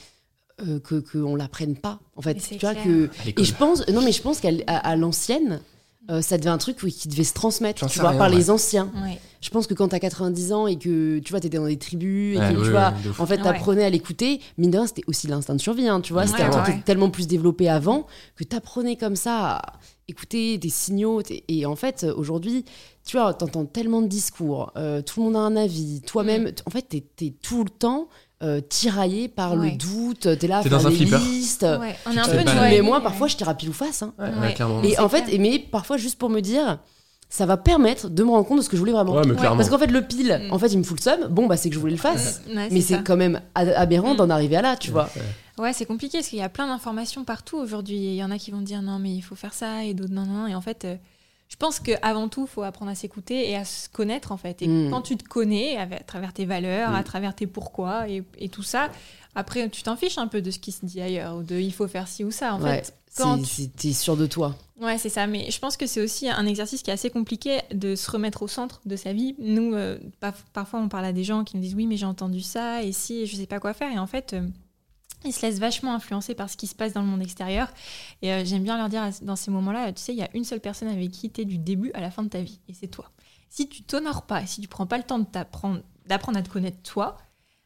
[0.61, 1.99] euh, que qu'on l'apprenne pas.
[2.15, 2.83] En fait, tu vois clair.
[2.85, 3.09] que.
[3.37, 5.59] Et je pense, non, mais je pense qu'à à, à l'ancienne.
[6.09, 8.35] Euh, ça devait un truc oui, qui devait se transmettre, tu vois, rien, par ouais.
[8.35, 8.91] les anciens.
[9.03, 9.19] Ouais.
[9.41, 12.37] Je pense que quand t'as 90 ans et que tu vois, t'étais dans des tribus
[12.37, 13.43] et Ouais, que ouais, tu vois, en fait, Ouais.
[13.43, 14.39] t'apprenais à l'écouter.
[14.57, 16.25] Mine de rien, c'était aussi l'instinct de survie, hein, tu vois.
[16.27, 16.71] C'était Ouais, un truc ouais.
[16.71, 19.61] qui était tellement plus développé avant que t'apprenais comme ça à
[20.07, 21.21] écouter des signaux.
[21.49, 22.63] Et en fait, aujourd'hui,
[23.05, 26.01] tu vois, t'entends tellement de discours, euh, tout le monde a un avis.
[26.05, 28.07] Toi-même, t- en fait, t'es es tout le temps
[28.43, 29.71] euh, tiraillé par Ouais.
[29.71, 30.37] le doute.
[30.37, 31.17] T'es là à T'es faire dans un des flipper.
[31.17, 31.63] listes.
[31.63, 31.95] Ouais.
[32.05, 32.37] On est un peu.
[32.61, 34.01] Mais moi, parfois, je tire à pile ou face.
[34.03, 34.13] hein.
[34.19, 34.53] Ouais, ouais, Ouais.
[34.53, 34.81] clairement.
[34.83, 35.39] Et C'est en fait, clair.
[35.39, 36.79] mais parfois juste pour me dire,
[37.29, 39.13] ça va permettre de me rendre compte de ce que je voulais vraiment.
[39.13, 39.57] Ouais, mais clairement.
[39.57, 40.53] Parce qu'en fait, le pile, Mm.
[40.53, 41.27] en fait, il me fout le seum.
[41.29, 42.41] Bon, bah, c'est que je voulais le fasse.
[42.47, 44.17] Ouais, Mais c'est quand même aberrant Mm.
[44.17, 45.09] d'en arriver à là, tu vois.
[45.57, 45.73] Ouais.
[45.73, 47.95] C'est compliqué parce qu'il y a plein d'informations partout aujourd'hui.
[47.97, 50.13] Il y en a qui vont dire non, mais il faut faire ça et d'autres
[50.13, 50.33] non, non.
[50.43, 50.47] non.
[50.47, 50.95] Et en fait, euh,
[51.53, 54.63] je pense qu'avant tout, il faut apprendre à s'écouter et à se connaître en fait.
[54.63, 54.89] Et Mm.
[54.89, 56.95] quand tu te connais à, travers tes valeurs, Mm.
[56.95, 58.89] à travers tes pourquoi et, et tout ça,
[59.35, 61.71] après, tu t'en fiches un peu de ce qui se dit ailleurs ou de il
[61.71, 62.55] faut faire ci ou ça.
[62.55, 62.77] En Ouais.
[62.81, 64.55] fait, quand tu- T'es sûr de toi.
[64.81, 65.27] Ouais, c'est ça.
[65.27, 68.41] Mais je pense que c'est aussi un exercice qui est assez compliqué de se remettre
[68.41, 69.35] au centre de sa vie.
[69.37, 69.99] Nous, euh,
[70.53, 72.91] parfois, on parle à des gens qui nous disent oui, mais j'ai entendu ça et
[72.91, 73.91] si, et je sais pas quoi faire.
[73.91, 74.41] Et en fait, euh,
[75.25, 77.71] ils se laissent vachement influencer par ce qui se passe dans le monde extérieur.
[78.21, 80.43] Et euh, j'aime bien leur dire dans ces moments-là, tu sais, il y a une
[80.43, 82.73] seule personne avec qui tu es du début à la fin de ta vie, et
[82.73, 83.11] c'est toi.
[83.49, 85.81] Si tu t'honores pas, si tu prends pas le temps d'apprendre
[86.37, 87.17] à te connaître toi,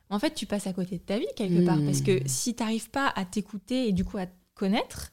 [0.09, 1.77] en fait, tu passes à côté de ta vie quelque part.
[1.77, 1.85] Mmh.
[1.85, 5.11] Parce que si tu n'arrives pas à t'écouter et du coup à te connaître,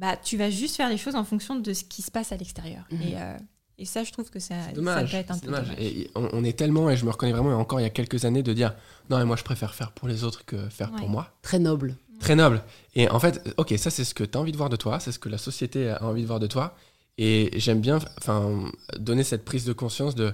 [0.00, 2.36] bah, tu vas juste faire les choses en fonction de ce qui se passe à
[2.36, 2.86] l'extérieur.
[2.90, 3.02] Mhm.
[3.02, 3.36] Et, euh,
[3.80, 5.10] et ça, je trouve que ça, C'est ça dommage.
[5.10, 5.68] peut être un peu dommage.
[5.68, 5.80] dommage.
[5.82, 7.90] Et on, on est tellement, et je me reconnais vraiment, et encore il y a
[7.90, 8.74] quelques années, de dire
[9.08, 11.32] non, mais moi je préfère faire pour les autres que faire pour moi.
[11.42, 11.96] Très noble.
[12.20, 12.62] Très noble.
[12.94, 15.00] Et en fait, ok, ça c'est ce que tu as envie de voir de toi,
[15.00, 16.76] c'est ce que la société a envie de voir de toi.
[17.18, 20.32] Et j'aime bien enfin, donner cette prise de conscience de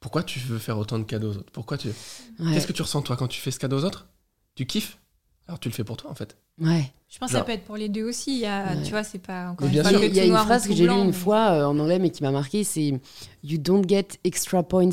[0.00, 1.52] pourquoi tu veux faire autant de cadeaux aux autres?
[1.52, 1.88] Pourquoi tu...
[1.88, 2.54] Ouais.
[2.54, 4.06] Qu'est-ce que tu ressens toi quand tu fais ce cadeau aux autres?
[4.54, 4.98] Tu kiffes?
[5.48, 6.36] Alors tu le fais pour toi en fait.
[6.60, 6.92] Ouais.
[7.08, 8.32] Je pense que ça peut être pour les deux aussi.
[8.34, 8.82] Il y a, Ouais.
[8.84, 10.92] Tu vois, c'est pas encore une fois Il y a une phrase que j'ai lue
[10.92, 13.00] une fois euh, en anglais, mais qui m'a marqué c'est
[13.42, 14.90] You don't get extra points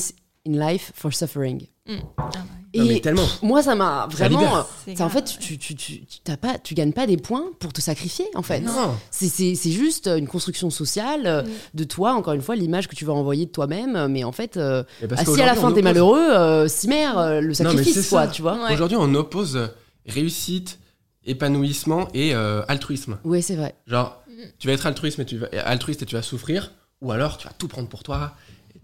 [0.47, 1.67] in life for suffering.
[1.88, 1.95] Mm.
[2.17, 2.34] Ah ouais.
[2.73, 3.25] Et Non, mais tellement.
[3.43, 4.65] moi, ça m'a vraiment.
[4.86, 5.38] C'est ça, en fait, ouais.
[5.39, 8.41] tu, tu, tu, tu, t'as pas, tu gagnes pas des points pour te sacrifier, en
[8.41, 8.60] fait.
[8.60, 8.93] Non.
[9.10, 11.47] C'est- C'est c'est juste une construction sociale euh, Mm.
[11.75, 14.08] de toi, encore une fois, l'image que tu vas envoyer de toi-même.
[14.10, 14.84] Mais en fait, euh,
[15.15, 18.10] ah, si à la fin t'es oppose- malheureux, euh, si mère, euh, le sacrifice, c'est
[18.10, 18.32] quoi, ça.
[18.32, 18.62] tu vois.
[18.65, 18.73] Ouais.
[18.73, 19.67] Aujourd'hui, on oppose euh,
[20.08, 20.80] réussite,
[21.28, 23.18] épanouissement et euh, altruisme.
[23.24, 23.76] Ouais, c'est vrai.
[23.86, 24.24] Genre,
[24.60, 27.48] tu vas être altruiste, mais tu vas, altruiste et tu vas souffrir, ou alors tu
[27.48, 28.34] vas tout prendre pour toi.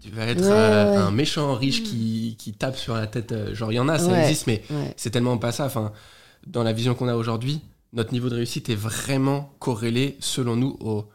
[0.02, 0.96] tu vas être Ouais, euh, ouais.
[0.96, 1.84] un méchant riche Mm.
[1.84, 3.32] qui, qui tape sur la tête.
[3.32, 4.22] euh, genre, il y en a, ça Ouais.
[4.24, 4.62] existe, mais
[4.96, 5.64] c'est tellement pas ça.
[5.64, 5.92] Enfin,
[6.46, 7.60] dans la vision qu'on a aujourd'hui,
[7.94, 11.06] notre niveau de réussite est vraiment corrélé, selon nous, au,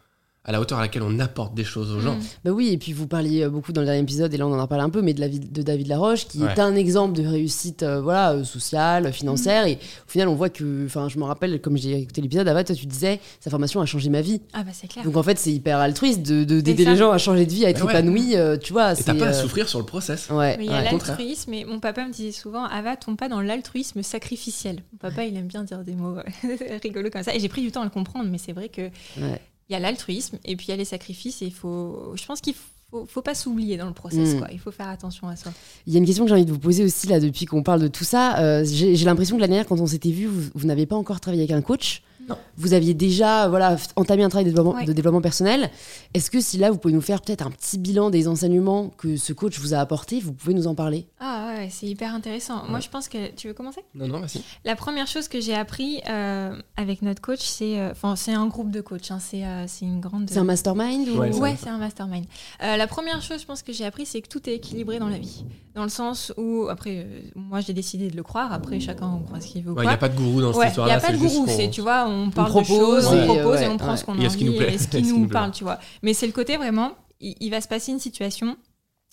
[0.50, 2.16] à la hauteur à laquelle on apporte des choses aux gens.
[2.16, 2.22] Mm.
[2.44, 4.52] Bah oui, et puis vous parliez euh, beaucoup dans le dernier épisode, et là on
[4.54, 6.52] en a parlé un peu, mais de la vie de David Laroche, qui Ouais.
[6.52, 9.76] est un exemple de réussite euh, voilà, euh, sociale, financière, et
[10.08, 12.76] au final on voit que, enfin je me rappelle, comme j'ai écouté l'épisode, Ava, toi
[12.76, 14.42] tu disais, sa formation a changé ma vie.
[14.54, 15.06] Ah bah c'est clair.
[15.06, 16.90] Donc en fait c'est hyper altruiste de- de- d'aider ça.
[16.92, 17.92] les gens à changer de vie, à être Ouais.
[17.92, 18.94] épanoui, euh, tu vois.
[18.94, 20.30] Et t'as c'est, pas à souffrir sur le process.
[20.32, 23.30] Ouais, Mais il y a l'altruisme, et mon papa me disait souvent, Ava, tombe pas
[23.30, 24.78] dans l'altruisme sacrificiel.
[24.94, 26.16] Mon papa, il aime bien dire des mots
[26.84, 27.36] rigolos comme ça.
[27.36, 28.82] Et j'ai pris du temps à le comprendre, mais c'est vrai que
[29.20, 29.40] Ouais.
[29.70, 32.26] Il y a l'altruisme, et puis il y a les sacrifices, et il faut, je
[32.26, 32.56] pense qu'il
[32.92, 34.40] faut, faut pas s'oublier dans le process, Mm.
[34.40, 34.48] quoi.
[34.52, 35.52] Il faut faire attention à soi.
[35.86, 37.62] Il y a une question que j'ai envie de vous poser aussi là depuis qu'on
[37.62, 38.40] parle de tout ça.
[38.40, 40.96] Euh, j'ai j'ai l'impression que l'année dernière, quand on s'était vu, vous, vous n'avez pas
[40.96, 42.02] encore travaillé avec un coach.
[42.30, 42.38] Non.
[42.58, 44.86] Vous aviez déjà voilà, entamé un travail de développement, Ouais.
[44.86, 45.70] de développement personnel.
[46.14, 49.18] Est-ce que si là, vous pouvez nous faire peut-être un petit bilan des enseignements que
[49.18, 51.08] ce coach vous a apportés, vous pouvez nous en parler?
[51.20, 52.64] Ah ouais, c'est hyper intéressant.
[52.66, 52.82] Moi, Ouais.
[52.82, 53.32] je pense que...
[53.36, 53.82] Tu veux commencer?
[53.96, 54.42] Non, non, vas-y.
[54.66, 57.80] La première chose que j'ai appris euh, avec notre coach, c'est...
[57.80, 60.30] euh, Enfin, c'est un groupe de coachs, hein, c'est euh, c'est une grande...
[60.30, 61.18] C'est un mastermind ou...
[61.20, 62.26] Ouais, Ouais, c'est un mastermind.
[62.64, 65.10] Euh, la première chose, je pense que j'ai appris, c'est que tout est équilibré dans
[65.10, 65.44] la vie.
[65.76, 69.40] Dans le sens où, après, euh, moi j'ai décidé de le croire, après chacun croit
[69.40, 69.72] ce qu'il veut.
[69.72, 69.94] ou Il n'y quoi.
[69.94, 70.96] a pas de gourou dans cette Ouais, il n'y histoire-là.
[70.96, 73.68] a pas de gourou, tu vois, on parle propose de choses, on propose ouais, et
[73.68, 73.98] on prend ouais.
[73.98, 75.64] ce qu'on a a ce qui nous envie plaît, et ce qui nous parle, tu
[75.64, 75.80] vois.
[76.04, 78.58] Mais c'est le côté vraiment, il, il va se passer une situation,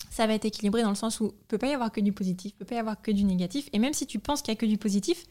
[0.09, 2.55] ça va être équilibré dans le sens où peut pas y avoir que du positif,
[2.55, 3.69] peut pas y avoir que du négatif.
[3.73, 5.25] Et même si tu penses qu'il y a que du positif,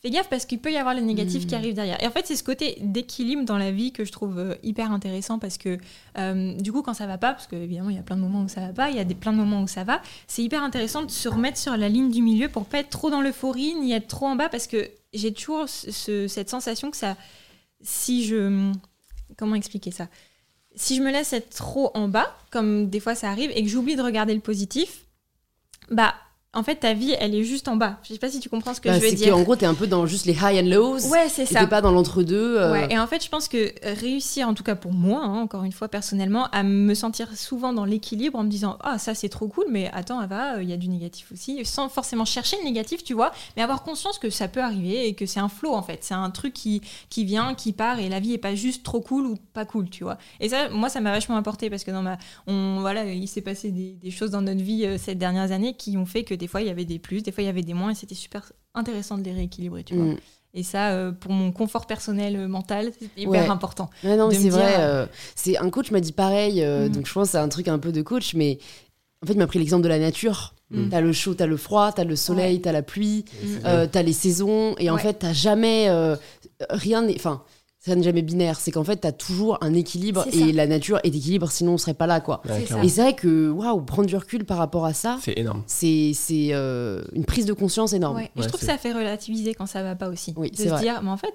[0.00, 2.02] fais gaffe parce qu'il peut y avoir le négatif qui arrive derrière.
[2.02, 4.90] Et en fait, c'est ce côté d'équilibre dans la vie que je trouve euh, hyper
[4.92, 5.78] intéressant parce que
[6.18, 8.42] euh, du coup, quand ça va pas, parce qu'évidemment, il y a plein de moments
[8.42, 10.42] où ça va pas, il y a des, plein de moments où ça va, c'est
[10.42, 13.20] hyper intéressant de se remettre sur la ligne du milieu pour pas être trop dans
[13.20, 16.96] l'euphorie ni être trop en bas parce que j'ai toujours ce- ce- cette sensation que
[16.96, 17.16] ça,
[17.82, 18.72] si je,
[19.36, 20.08] comment expliquer ça?
[20.74, 23.68] Si je me laisse être trop en bas, comme des fois ça arrive, et que
[23.68, 25.04] j'oublie de regarder le positif,
[25.90, 26.14] bah
[26.54, 27.98] en fait ta vie elle est juste en bas.
[28.02, 29.32] Je sais pas si tu comprends ce que Bah, je veux c'est dire.
[29.34, 31.06] qu'en gros, t'es un peu dans juste les high and lows.
[31.10, 31.60] Ouais, c'est ça.
[31.60, 32.56] t'es pas dans l'entre-deux.
[32.58, 35.38] euh, Ouais, et en fait, je pense que réussir, en tout cas pour moi, hein,
[35.40, 39.14] encore une fois personnellement, à me sentir souvent dans l'équilibre en me disant Ah, ça
[39.14, 42.56] c'est trop cool, mais attends, Ava, il y a du négatif aussi, sans forcément chercher
[42.58, 45.48] le négatif, tu vois, mais avoir conscience que ça peut arriver et que c'est un
[45.48, 45.98] flow en fait.
[46.02, 49.00] C'est un truc qui, qui vient, qui part, et la vie est pas juste trop
[49.00, 50.18] cool ou pas cool, tu vois.
[50.40, 52.18] Et ça, moi, ça m'a vachement apporté parce que dans ma.
[52.46, 55.74] On, voilà, il s'est passé des, des choses dans notre vie euh, ces dernières années
[55.74, 57.48] qui ont fait que des fois il y avait des plus, des fois il y
[57.50, 60.06] avait des moins, et c'était super intéressant de les rééquilibrer, tu vois.
[60.14, 60.16] mm.
[60.54, 63.48] Et ça, euh, pour mon confort personnel euh, mental, c'est hyper Ouais.
[63.48, 63.88] important.
[64.04, 64.74] Ouais, non, c'est vrai.
[64.80, 66.92] euh, c'est un coach m'a dit pareil, euh, Mm.
[66.92, 68.58] donc je pense que c'est un truc un peu de coach, mais
[69.22, 70.54] en fait, il m'a pris l'exemple de la nature.
[70.70, 70.88] Mm.
[70.90, 73.24] T'as le chaud, t'as le froid, t'as le soleil, t'as la pluie,
[73.64, 75.00] euh, t'as les saisons, et en Ouais.
[75.02, 76.16] fait, t'as jamais euh,
[76.70, 77.02] rien.
[77.02, 77.42] n'est- Enfin,
[77.84, 78.60] ça n'est jamais binaire.
[78.60, 81.94] C'est qu'en fait, t'as toujours un équilibre, et la nature est équilibre, sinon on serait
[81.94, 82.40] pas là, quoi.
[82.48, 82.64] Ouais.
[82.84, 85.62] Et c'est vrai que, waouh, prendre du recul par rapport à ça, C'est énorme.
[85.66, 88.16] c'est c'est, euh, une prise de conscience énorme.
[88.16, 88.30] Ouais.
[88.36, 90.32] Et Ouais, je trouve que ça fait relativiser quand ça va pas aussi.
[90.36, 90.80] Oui, de c'est se vrai.
[90.82, 91.34] dire, mais en fait,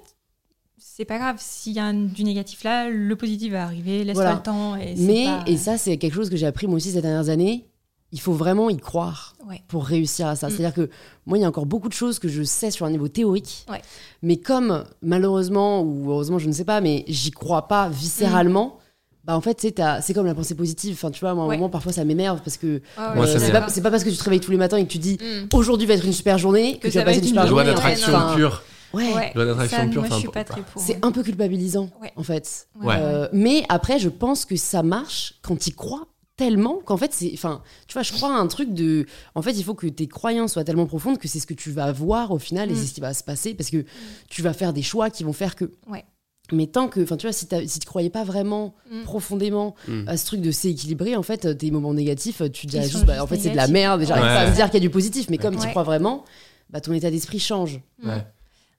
[0.78, 1.36] c'est pas grave.
[1.38, 4.04] S'il y a un- du négatif là, le positif va arriver.
[4.04, 4.36] Laisse-toi Voilà.
[4.36, 4.76] le temps.
[4.76, 7.28] Et Mais, pas- et ça, c'est quelque chose que j'ai appris moi aussi ces dernières
[7.28, 7.66] années,
[8.12, 9.34] il faut vraiment y croire.
[9.48, 9.62] Ouais.
[9.68, 10.48] pour réussir à ça.
[10.48, 10.50] Mm.
[10.50, 10.90] C'est-à-dire que
[11.26, 13.64] moi, il y a encore beaucoup de choses que je sais sur un niveau théorique,
[13.70, 13.80] Ouais.
[14.22, 18.78] mais comme malheureusement ou heureusement, je ne sais pas, mais j'y crois pas viscéralement.
[19.24, 20.94] Bah en fait, c'est comme la pensée positive.
[20.94, 21.56] Enfin, tu vois, moi, à un Ouais.
[21.56, 24.24] moment, parfois, ça m'énerve parce que Ah ouais, euh, c'est pas, parce que tu te
[24.24, 25.48] réveilles tous les matins et que tu dis Mm.
[25.54, 27.28] aujourd'hui va être une super journée que, Que tu ça vas va passer être une
[27.36, 27.74] une super Loi journée.
[27.74, 28.62] d'attraction Enfin, pure.
[28.94, 29.14] Ouais.
[29.14, 29.32] Ouais.
[29.34, 30.80] Loi d'attraction Ça, pure, Moi, je enfin, suis pas pour- très pour.
[30.82, 32.12] C'est un peu culpabilisant, Ouais.
[32.16, 32.68] en fait.
[32.80, 32.86] Ouais.
[32.86, 32.96] Ouais.
[32.98, 36.06] Euh, mais après, je pense que ça marche quand tu crois
[36.38, 37.30] tellement qu'en fait, c'est.
[37.34, 39.04] Enfin, tu vois, je crois à un truc de.
[39.34, 41.70] En fait, il faut que tes croyances soient tellement profondes que c'est ce que tu
[41.70, 42.76] vas voir au final et Mm.
[42.76, 43.84] c'est ce qui va se passer parce que
[44.30, 45.70] tu vas faire des choix qui vont faire que.
[45.86, 46.04] Ouais.
[46.50, 47.00] Mais tant que.
[47.02, 49.02] Enfin, tu vois, si, t'as- si tu croyais pas vraiment Mm.
[49.02, 50.04] profondément Mm.
[50.08, 52.84] à ce truc de c'est équilibré, en fait, tes moments négatifs, tu te dis Ils
[52.84, 54.30] juste, bah, juste en fait, c'est de la merde et j'arrive Ouais.
[54.34, 55.28] pas à me dire qu'il y a du positif.
[55.28, 55.70] Mais comme tu Ouais.
[55.70, 56.24] crois vraiment,
[56.70, 57.80] bah, ton état d'esprit change.
[58.02, 58.08] Mm.
[58.08, 58.26] Ouais.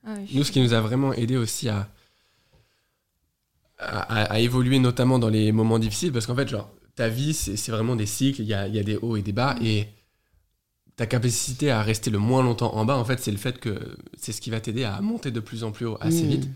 [0.07, 1.87] Ah Nous, ce qui nous a vraiment aidé aussi à-
[3.77, 6.69] à évoluer, notamment dans les moments difficiles, parce qu'en fait, genre,
[6.99, 9.21] ta vie, c'est vraiment des cycles, il y a, il y a des hauts et
[9.21, 9.65] des bas, Mm.
[9.65, 9.87] et
[10.97, 13.73] ta capacité à rester le moins longtemps en bas, en fait, c'est le fait que
[14.17, 16.27] c'est ce qui va t'aider à monter de plus en plus haut assez Mm.
[16.33, 16.47] vite.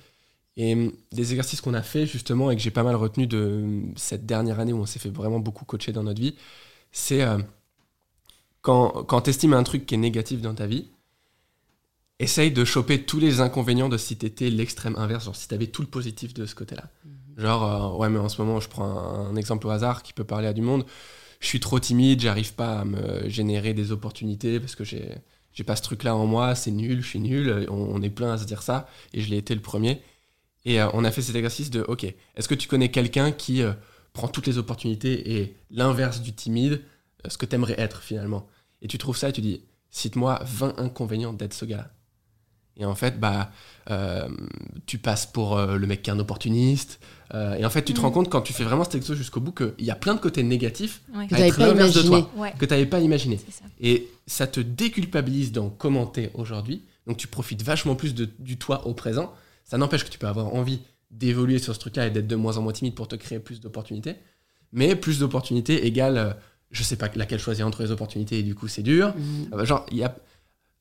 [0.58, 3.42] Et hum, des exercices qu'on a fait justement et que j'ai pas mal retenu de
[3.64, 6.36] hum, cette dernière année où on s'est fait vraiment beaucoup coacher dans notre vie,
[6.92, 7.40] c'est euh,
[8.62, 10.86] quand, quand tu estimes un truc qui est négatif dans ta vie,
[12.20, 15.82] essaye de choper tous les inconvénients de si t'étais l'extrême inverse, genre si t'avais tout
[15.82, 16.86] le positif de ce côté-là.
[17.38, 20.24] Genre, euh, ouais, mais en ce moment, je prends un, exemple au hasard qui peut
[20.24, 20.86] parler à du monde.
[21.40, 25.10] Je suis trop timide, j'arrive pas à me générer des opportunités parce que j'ai
[25.54, 28.38] j'ai pas ce truc-là en moi, c'est nul, je suis nul, on, est plein à
[28.38, 30.02] se dire ça, et je l'ai été le premier.
[30.66, 33.62] Et euh, on a fait cet exercice de, ok, est-ce que tu connais quelqu'un qui,
[33.62, 33.74] euh,
[34.14, 36.82] prends toutes les opportunités et l'inverse du timide,
[37.28, 38.48] ce que tu aimerais être finalement?
[38.82, 41.92] Et tu trouves ça et tu dis, cite-moi 20 inconvénients d'être ce gars-là.
[42.78, 43.52] Et en fait, bah,
[44.88, 47.00] tu passes pour le mec qui est un opportuniste.
[47.34, 48.04] Euh, et en fait, tu te Mm.
[48.04, 50.20] rends compte quand tu fais vraiment cet exo jusqu'au bout qu'il y a plein de
[50.20, 51.28] côtés négatifs Ouais.
[51.28, 52.22] Que à t'avais être pas l'inverse de imaginé.
[52.22, 53.38] toi, Ouais, que tu n'avais pas imaginé.
[53.50, 53.64] ça.
[53.82, 56.84] Et ça te déculpabilise d'en commenter aujourd'hui.
[57.08, 59.34] Donc tu profites vachement plus de- du toi au présent.
[59.64, 60.80] Ça n'empêche que tu peux avoir envie
[61.12, 63.60] d'évoluer sur ce truc-là et d'être de moins en moins timide pour te créer plus
[63.62, 64.16] d'opportunités.
[64.72, 66.34] Mais plus d'opportunités égale, euh,
[66.72, 69.14] je sais pas laquelle choisir entre les opportunités et du coup c'est dur.
[69.16, 69.48] Mhm.
[69.60, 70.16] Euh, Genre, il y a...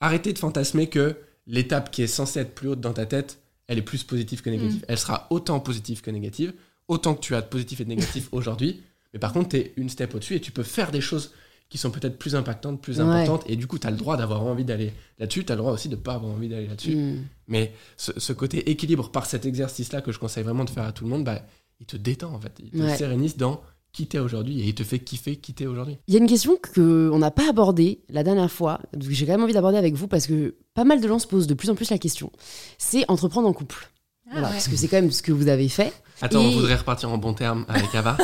[0.00, 3.38] arrêtez de fantasmer que l'étape qui est censée être plus haute dans ta tête,
[3.72, 4.84] elle est plus positive que négative.
[4.88, 6.52] Elle sera autant positive que négative,
[6.88, 8.80] autant que tu as de positif et de négatif aujourd'hui.
[9.12, 11.32] Mais par contre, tu es une step au-dessus et tu peux faire des choses
[11.68, 13.04] qui sont peut-être plus impactantes, plus Ouais.
[13.04, 13.44] importantes.
[13.48, 15.44] Et du coup, tu as le droit d'avoir envie d'aller là-dessus.
[15.44, 16.94] Tu as le droit aussi de pas avoir envie d'aller là-dessus.
[16.96, 17.24] Mhm.
[17.48, 20.92] Mais ce, ce côté équilibre par cet exercice-là que je conseille vraiment de faire à
[20.92, 21.40] tout le monde, bah,
[21.80, 22.52] il te détend en fait.
[22.62, 22.96] Il te Ouais.
[22.96, 25.98] sérénise dans qui t'es aujourd'hui et il te fait kiffer qui t'es aujourd'hui.
[26.08, 29.32] Il y a une question qu'on n'a pas abordée la dernière fois, que j'ai quand
[29.32, 31.68] même envie d'aborder avec vous parce que pas mal de gens se posent de plus
[31.70, 32.32] en plus la question.
[32.78, 33.90] C'est entreprendre en couple.
[34.28, 34.52] Ah, Voilà, ouais.
[34.54, 35.92] Parce que c'est quand même ce que vous avez fait.
[36.22, 38.16] Attends, Et- on voudrait repartir en bon terme avec Ava.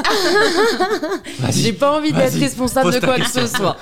[1.50, 3.76] J'ai pas envie d'être responsable de quoi que ce soit.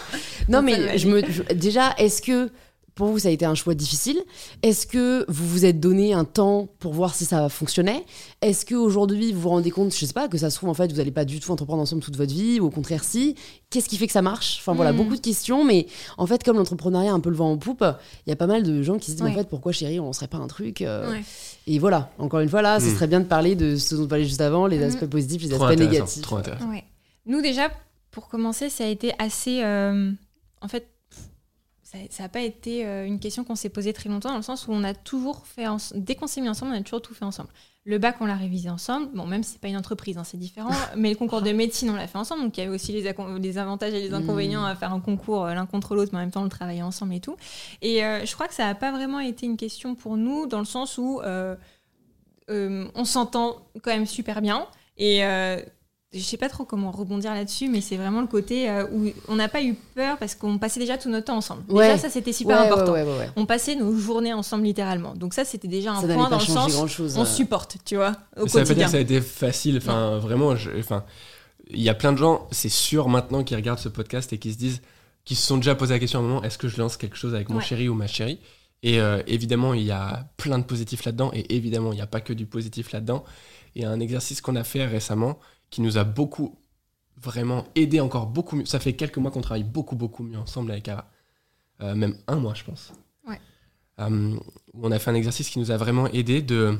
[0.48, 2.50] Non, mais je me, je- déjà, est-ce que
[2.96, 4.18] pour vous ça a été un choix difficile
[4.64, 8.04] Est-ce que vous vous êtes donné un temps pour voir si ça fonctionnait?
[8.42, 10.90] Est-ce qu'aujourd'hui vous vous rendez compte, je sais pas, que ça se trouve en fait
[10.90, 13.36] vous n'allez pas du tout entreprendre ensemble toute votre vie ou au contraire si?
[13.70, 14.56] Qu'est-ce qui fait que ça marche?
[14.60, 14.96] Enfin voilà, Mm.
[14.96, 15.86] beaucoup de questions, mais
[16.18, 17.84] en fait, comme l'entrepreneuriat a un peu le vent en poupe,
[18.26, 19.40] il y a pas mal de gens qui se disent mais en Ouais.
[19.42, 21.22] fait pourquoi chérie on serait pas un truc euh, Ouais.
[21.66, 22.94] Et voilà, encore une fois là, ce Mm.
[22.94, 24.82] serait bien de parler de ce dont on parlait juste avant, les Mm.
[24.84, 26.22] aspects positifs, les Trop aspects négatifs.
[26.22, 26.36] Trop.
[26.38, 26.84] Ouais.
[27.26, 27.70] Nous, déjà,
[28.10, 29.62] pour commencer, ça a été assez.
[29.62, 30.10] euh,
[30.62, 30.86] en fait,
[32.10, 34.66] ça n'a pas été euh, une question qu'on s'est posée très longtemps, dans le sens
[34.68, 35.66] où on a toujours fait.
[35.66, 37.48] ens- Dès qu'on s'est mis ensemble, on a toujours tout fait ensemble.
[37.84, 39.08] Le bac, on l'a révisé ensemble.
[39.14, 40.70] Bon, même si c'est pas une entreprise, hein, c'est différent.
[40.96, 42.42] mais le concours de médecine, on l'a fait ensemble.
[42.42, 43.06] Donc, il y avait aussi les,
[43.58, 46.30] avantages et les inconvénients à faire un concours euh, l'un contre l'autre, mais en même
[46.32, 47.36] temps, on le travaillait ensemble et tout.
[47.82, 50.58] Et euh, je crois que ça n'a pas vraiment été une question pour nous, dans
[50.58, 51.54] le sens où euh,
[52.50, 54.66] euh, on s'entend quand même super bien.
[54.98, 55.20] Et
[56.18, 59.36] je sais pas trop comment rebondir là-dessus, mais c'est vraiment le côté euh, où on
[59.36, 61.62] n'a pas eu peur parce qu'on passait déjà tout notre temps ensemble.
[61.68, 61.86] Ouais.
[61.88, 62.92] Déjà, ça, c'était super Ouais, important.
[62.92, 63.30] ouais, ouais, ouais.
[63.36, 65.14] On passait nos journées ensemble littéralement.
[65.14, 67.16] Donc ça, c'était déjà un Ça point pas dans le sens grand chose.
[67.18, 69.76] on supporte, tu vois, au ça veut pas dire que ça a été facile.
[69.78, 71.04] Enfin, vraiment, je- enfin,
[71.70, 74.52] il y a plein de gens, c'est sûr maintenant, qui regardent ce podcast et qui
[74.52, 74.82] se disent,
[75.24, 77.16] qui se sont déjà posé la question à un moment, est-ce que je lance quelque
[77.16, 77.64] chose avec mon Ouais.
[77.64, 78.38] chéri ou ma chérie?
[78.82, 81.30] Et euh, évidemment, il y a plein de positifs là-dedans.
[81.32, 83.24] Et évidemment, il n'y a pas que du positif là-dedans.
[83.74, 85.38] Il y a un exercice qu'on a fait récemment
[85.70, 86.56] qui nous a beaucoup,
[87.16, 88.64] vraiment aidé encore beaucoup mieux.
[88.66, 91.10] Ça fait quelques mois qu'on travaille beaucoup, beaucoup mieux ensemble avec Ava.
[91.82, 92.92] Euh, même un mois, je pense.
[93.26, 93.40] Ouais.
[94.00, 94.36] Euh,
[94.74, 96.78] on a fait un exercice qui nous a vraiment aidé de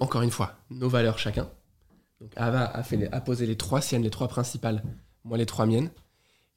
[0.00, 1.48] encore une fois, nos valeurs chacun.
[2.20, 4.82] Donc Ava a, fait les- a posé les trois siennes, les trois principales,
[5.24, 5.90] moi les trois miennes.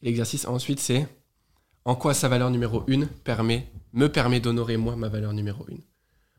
[0.02, 1.08] L'exercice ensuite c'est
[1.84, 5.76] en quoi sa valeur numéro 1 permet, me permet d'honorer moi ma valeur numéro 1.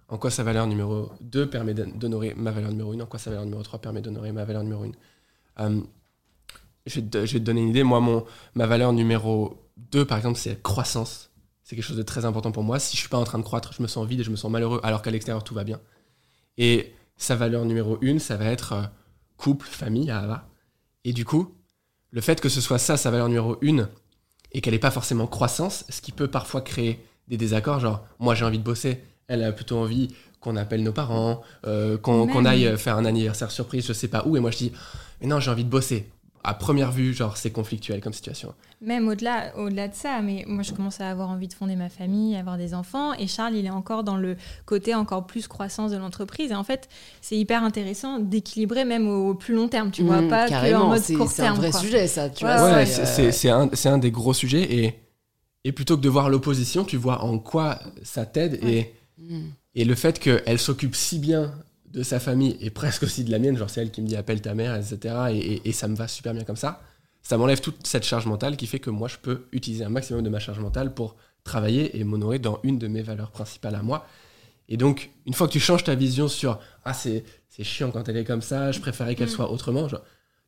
[0.09, 3.01] En quoi sa valeur numéro 2 permet d'hon- d'honorer ma valeur numéro 1.
[3.01, 4.91] En quoi sa valeur numéro 3 permet d'honorer ma valeur numéro 1.
[5.61, 5.81] Euh,
[6.87, 7.83] je, vais te, donner une idée.
[7.83, 11.31] Moi, mon, ma valeur numéro 2, par exemple, c'est la croissance.
[11.63, 12.79] C'est quelque chose de très important pour moi.
[12.79, 14.37] Si je suis pas en train de croître, je me sens vide et je me
[14.37, 15.81] sens malheureux, alors qu'à l'extérieur, tout va bien.
[16.57, 18.83] Et sa valeur numéro 1, ça va être euh,
[19.37, 20.49] couple, famille, à Ava.
[21.05, 21.55] Et du coup,
[22.11, 23.87] le fait que ce soit ça, sa valeur numéro 1,
[24.53, 28.35] et qu'elle n'ait pas forcément croissance, ce qui peut parfois créer des désaccords, genre, moi
[28.35, 30.09] j'ai envie de bosser, elle a plutôt envie
[30.41, 34.37] qu'on appelle nos parents, euh, qu'on aille faire un anniversaire surprise, je sais pas où,
[34.37, 34.73] et moi je dis,
[35.21, 36.09] mais non, j'ai envie de bosser.
[36.45, 38.55] À première vue, genre, c'est conflictuel comme situation.
[38.81, 41.75] Même au-delà au -delà de ça, mais moi je commence à avoir envie de fonder
[41.75, 45.49] ma famille, avoir des enfants, et Charles il est encore dans le côté encore plus
[45.49, 46.53] croissance de l'entreprise.
[46.53, 46.89] Et en fait,
[47.21, 50.89] c'est hyper intéressant d'équilibrer même au plus long terme, tu vois, Mmh, pas que en
[50.91, 51.57] mode c'est court c'est un terme.
[51.57, 51.81] vrai quoi.
[51.81, 52.73] sujet ça, tu Ouais, vois.
[52.77, 53.01] Ouais, c'est,
[53.51, 54.95] euh, c'est- un, des gros sujets, et,
[55.65, 59.49] et plutôt que de voir l'opposition, tu vois en quoi ça t'aide, et mm.
[59.75, 61.53] Et le fait qu'elle s'occupe si bien
[61.93, 64.17] de sa famille et presque aussi de la mienne, genre c'est elle qui me dit
[64.17, 65.15] appelle ta mère, etc.
[65.33, 66.83] Et, et- et ça me va super bien comme ça,
[67.23, 70.23] ça m'enlève toute cette charge mentale qui fait que moi je peux utiliser un maximum
[70.23, 73.83] de ma charge mentale pour travailler et m'honorer dans une de mes valeurs principales à
[73.83, 74.07] moi.
[74.69, 78.07] Et donc, une fois que tu changes ta vision sur ah c'est c'est chiant quand
[78.09, 79.31] elle est comme ça, je préférais qu'elle Mm.
[79.31, 79.89] soit autrement,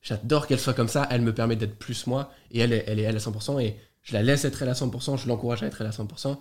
[0.02, 2.98] j'adore qu'elle soit comme ça, elle me permet d'être plus moi et elle est elle
[3.00, 5.66] est elle à 100% et je la laisse être elle à 100%, je l'encourage à
[5.66, 6.38] être elle à 100%.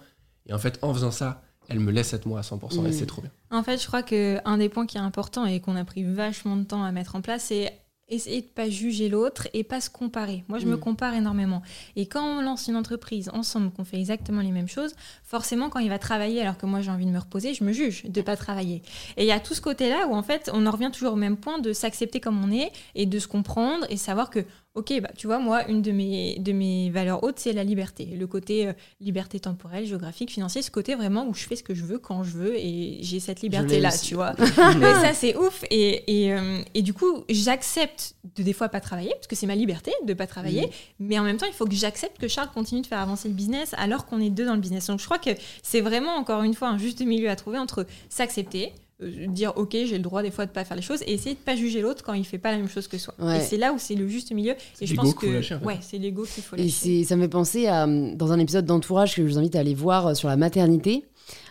[0.48, 2.92] Et en fait, en faisant ça, elle me laisse être moi à 100% et Mm.
[2.94, 3.32] c'est trop bien.
[3.52, 6.04] En fait, je crois que un des points qui est important et qu'on a pris
[6.04, 7.72] vachement de temps à mettre en place, c'est
[8.12, 10.44] essayer de pas juger l'autre et pas se comparer.
[10.48, 10.80] Moi, je me Mm.
[10.80, 11.62] compare énormément.
[11.96, 15.78] Et quand on lance une entreprise ensemble, qu'on fait exactement les mêmes choses, forcément, quand
[15.78, 18.22] il va travailler alors que moi j'ai envie de me reposer, je me juge de
[18.24, 18.82] pas travailler.
[19.16, 21.18] Et il y a tout ce côté-là où en fait, on en revient toujours au
[21.18, 24.40] même point de s'accepter comme on est et de se comprendre et savoir que
[24.76, 28.06] Ok, bah, tu vois, moi, une de mes, de mes valeurs hautes, c'est la liberté.
[28.06, 31.74] Le côté euh, liberté temporelle, géographique, financière, ce côté vraiment où je fais ce que
[31.74, 34.36] je veux quand je veux et j'ai cette liberté-là, tu vois.
[34.78, 35.64] Mais ça, c'est ouf.
[35.72, 39.48] Et, et, euh, et du coup, j'accepte de des fois pas travailler, parce que c'est
[39.48, 40.68] ma liberté de pas travailler.
[40.68, 40.72] Mm.
[41.00, 43.34] Mais en même temps, il faut que j'accepte que Charles continue de faire avancer le
[43.34, 44.86] business alors qu'on est deux dans le business.
[44.86, 45.32] Donc je crois que
[45.64, 49.98] c'est vraiment, encore une fois, un juste milieu à trouver entre s'accepter, dire ok, j'ai
[49.98, 52.04] le droit des fois de pas faire les choses, et essayer de pas juger l'autre
[52.04, 53.14] quand il fait pas la même chose que soi.
[53.20, 53.38] Ouais.
[53.38, 54.56] Et c'est là où c'est le juste milieu.
[54.74, 56.64] C'est Et je l'ego pense qu'il faut que lâcher, ouais, c'est l'ego qu'il faut Et
[56.64, 56.70] lâcher.
[56.72, 59.56] c'est, ça me fait penser à, euh, dans un épisode d'Entourage que je vous invite
[59.56, 61.06] à aller voir euh, sur la maternité.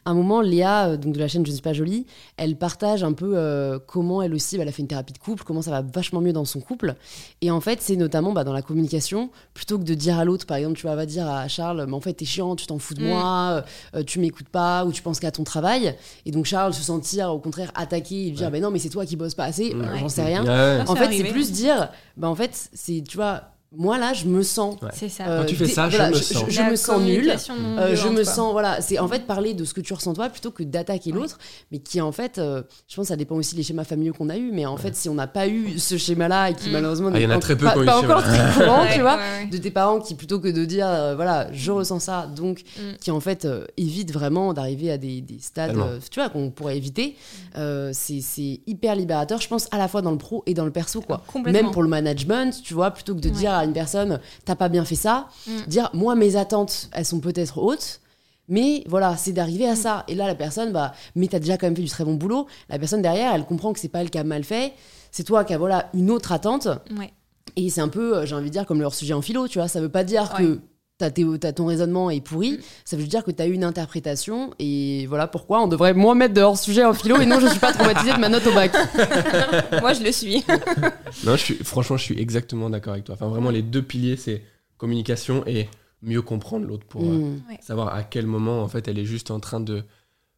[0.05, 2.57] À un moment, Léa, euh, donc de la chaîne Je ne suis pas jolie, elle
[2.57, 5.45] partage un peu euh, comment elle aussi, bah, elle a fait une thérapie de couple,
[5.45, 6.95] comment ça va vachement mieux dans son couple.
[7.43, 10.47] Et en fait, c'est notamment bah, dans la communication, plutôt que de dire à l'autre,
[10.47, 12.79] par exemple, tu vas va dire à Charles, mais en fait, t'es chiant, tu t'en
[12.79, 13.09] fous de Mm.
[13.09, 13.65] moi,
[13.95, 15.95] euh, tu m'écoutes pas, ou tu penses qu'à ton travail.
[16.27, 18.53] Et donc Charles se sentir au contraire attaqué et lui dire, Ouais.
[18.53, 19.75] bah non, mais c'est toi qui bosses pas assez, Ouais.
[19.75, 20.45] Bah, j'en sais rien.
[20.45, 20.83] Ouais.
[20.89, 23.43] En fait, c'est plus dire, bah en fait, c'est, tu vois,
[23.77, 24.89] moi là, je me sens Ouais.
[24.95, 25.27] C'est ça.
[25.29, 26.45] euh, Quand tu fais ça, je voilà, me sens.
[26.49, 27.17] Je, La me sens nul.
[27.17, 28.25] communication non Euh, je me quoi.
[28.25, 31.13] sens voilà c'est en fait parler de ce que tu ressens toi plutôt que d'attaquer
[31.13, 31.19] Ouais.
[31.21, 31.39] l'autre
[31.71, 34.31] mais qui en fait euh, je pense que ça dépend aussi des schémas familiaux qu'on
[34.31, 36.71] a eu mais en fait si on n'a pas eu ce schéma là et qui
[36.71, 36.73] Mm.
[36.73, 39.17] malheureusement Ah, il y en a n'est très peu pas, encore très courant tu vois
[39.17, 39.47] ouais, ouais.
[39.51, 42.97] de tes parents qui plutôt que de dire euh, voilà je ressens ça donc Mm.
[43.01, 46.51] qui en fait euh, évitent vraiment d'arriver à des, des stades euh, tu vois qu'on
[46.51, 47.17] pourrait éviter
[47.57, 50.65] Euh, c'est c'est hyper libérateur je pense à la fois dans le pro et dans
[50.65, 51.63] le perso quoi Complètement.
[51.63, 54.69] même pour le management, tu vois, plutôt que de dire à une personne, t'as pas
[54.69, 55.51] bien fait ça, Mm.
[55.67, 58.01] dire, moi, mes attentes, elles sont peut-être hautes,
[58.49, 59.71] mais voilà, c'est d'arriver Mm.
[59.73, 60.05] à ça.
[60.09, 62.47] Et là, la personne, bah, mais t'as déjà quand même fait du très bon boulot.
[62.69, 64.73] La personne derrière, elle comprend que c'est pas elle qui a mal fait,
[65.11, 66.67] c'est toi qui as, voilà, une autre attente.
[66.99, 67.13] Ouais.
[67.57, 69.59] Et c'est un peu, euh, j'ai envie de dire, comme leur sujet en philo, tu
[69.59, 70.45] vois, ça veut pas dire Ouais.
[70.45, 70.61] que
[70.99, 72.59] t'as tes- t'as ton raisonnement est pourri, Mm.
[72.85, 76.35] ça veut dire que t'as eu une interprétation, et voilà pourquoi on devrait moins mettre
[76.35, 78.53] de hors sujet en philo, et non, je suis pas traumatisée de ma note au
[78.53, 78.73] bac.
[79.81, 80.45] Moi, je le suis.
[81.25, 83.15] Non, je suis, franchement, je suis exactement d'accord avec toi.
[83.15, 84.43] Enfin, vraiment, les deux piliers, c'est
[84.77, 85.69] communication et
[86.03, 87.41] mieux comprendre l'autre pour euh, Mm.
[87.61, 89.83] savoir à quel moment, en fait, elle est juste en train de,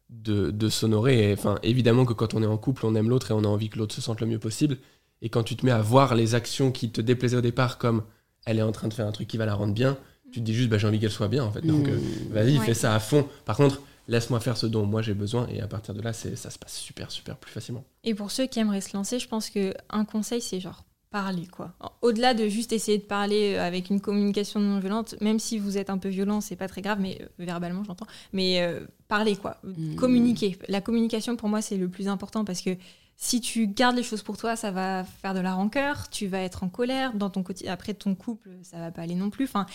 [0.09, 1.29] de, de s'honorer.
[1.29, 3.47] Et, Enfin, évidemment que quand on est en couple, on aime l'autre et on a
[3.47, 4.77] envie que l'autre se sente le mieux possible.
[5.21, 8.03] Et quand tu te mets à voir les actions qui te déplaisaient au départ comme
[8.45, 9.97] elle est en train de faire un truc qui va la rendre bien,
[10.31, 11.61] tu te dis juste, bah, j'ai envie qu'elle soit bien, en fait.
[11.61, 11.91] Donc, Mm.
[11.91, 11.99] euh,
[12.31, 12.65] vas-y, Ouais.
[12.65, 13.27] fais ça à fond.
[13.45, 15.47] Par contre, laisse-moi faire ce dont moi j'ai besoin.
[15.47, 17.83] Et à partir de là, c'est, ça se passe super, super plus facilement.
[18.03, 21.45] Et pour ceux qui aimeraient se lancer, je pense que un conseil, c'est genre parler
[21.47, 21.73] quoi.
[22.01, 25.77] Au-delà de juste essayer de parler euh, avec une communication non violente, même si vous
[25.77, 28.07] êtes un peu violent, c'est pas très grave, mais euh, verbalement j'entends.
[28.31, 29.95] Mais euh, parler quoi, Mm.
[29.95, 30.57] communiquer.
[30.69, 32.77] La communication pour moi c'est le plus important parce que
[33.17, 36.39] si tu gardes les choses pour toi, ça va faire de la rancœur, tu vas
[36.39, 37.73] être en colère dans ton quotidien.
[37.73, 39.43] Après ton couple, ça va pas aller non plus.
[39.45, 39.65] Enfin,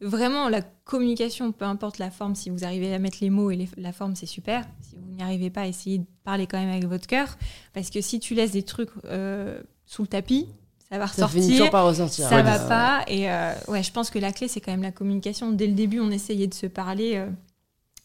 [0.00, 3.56] vraiment la communication, peu importe la forme, si vous arrivez à mettre les mots et
[3.56, 4.66] les- la forme, c'est super.
[4.80, 7.36] Si vous n'y arrivez pas, essayez de parler quand même avec votre cœur,
[7.74, 10.46] parce que si tu laisses des trucs euh, sous le tapis,
[10.90, 11.48] ça va Ça ressortir.
[11.52, 12.28] toujours par ressortir.
[12.28, 13.04] Ça Ouais, va pas.
[13.06, 15.52] Et euh, ouais, je pense que la clé, c'est quand même la communication.
[15.52, 17.28] Dès le début, on essayait de se parler, euh,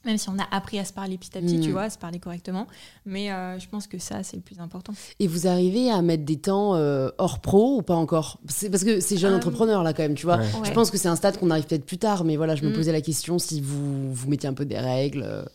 [0.05, 1.61] même si on a appris à se parler petit à petit, Mm.
[1.61, 2.67] tu vois, à se parler correctement.
[3.05, 4.93] Mais euh, je pense que ça, c'est le plus important.
[5.19, 8.39] Et vous arrivez à mettre des temps euh, hors pro ou pas encore?
[8.47, 10.37] C'est parce que c'est jeune Euh, entrepreneur là quand même, tu vois.
[10.37, 10.45] Ouais.
[10.53, 10.73] Je Ouais.
[10.73, 12.73] pense que c'est un stade qu'on arrive peut-être plus tard, mais voilà, je me Mm.
[12.73, 15.45] posais la question si vous vous mettiez un peu des règles.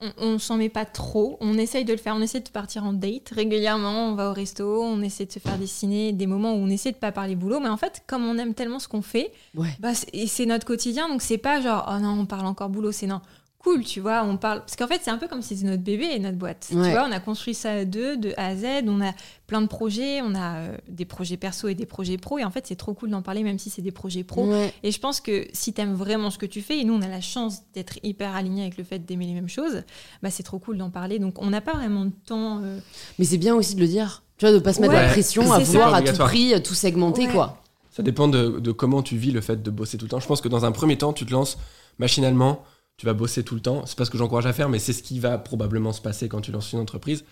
[0.00, 1.38] on, on s'en met pas trop.
[1.40, 2.14] On essaye de le faire.
[2.14, 4.08] On essaie de partir en date régulièrement.
[4.10, 4.82] On va au resto.
[4.82, 7.58] On essaie de se faire dessiner des moments où on essaie de pas parler boulot.
[7.60, 9.68] Mais en fait, comme on aime tellement ce qu'on fait, Ouais.
[9.80, 11.08] bah, c'est- et c'est notre quotidien.
[11.08, 12.92] Donc c'est pas genre oh non, on parle encore boulot.
[12.92, 13.20] C'est non.
[13.64, 14.60] Cool, tu vois, on parle.
[14.60, 16.68] Parce qu'en fait, c'est un peu comme si c'était notre bébé et notre boîte.
[16.72, 16.84] Ouais.
[16.84, 18.64] Tu vois, on a construit ça à deux, de A à Z.
[18.86, 19.12] On a
[19.46, 20.20] plein de projets.
[20.20, 22.38] On a euh, des projets perso et des projets pro.
[22.38, 24.46] Et en fait, c'est trop cool d'en parler, même si c'est des projets pro.
[24.46, 24.70] Ouais.
[24.82, 27.08] Et je pense que si t'aimes vraiment ce que tu fais, et nous on a
[27.08, 29.82] la chance d'être hyper alignés avec le fait d'aimer les mêmes choses,
[30.22, 31.18] bah c'est trop cool d'en parler.
[31.18, 32.60] Donc on n'a pas vraiment de temps.
[32.62, 32.78] euh,
[33.18, 34.22] Mais c'est bien aussi de le dire.
[34.36, 35.96] Tu vois, de pas se mettre Ouais, la pression à vouloir ça.
[35.96, 37.32] à tout prix euh, tout segmenter, Ouais.
[37.32, 37.62] quoi.
[37.90, 40.20] Ça dépend de, de comment tu vis le fait de bosser tout le temps.
[40.20, 41.56] Je pense que dans un premier temps, tu te lances
[41.98, 42.62] machinalement,
[42.96, 43.86] tu vas bosser tout le temps.
[43.86, 46.28] C'est pas ce que j'encourage à faire, mais c'est ce qui va probablement se passer
[46.28, 47.24] quand tu lances une entreprise.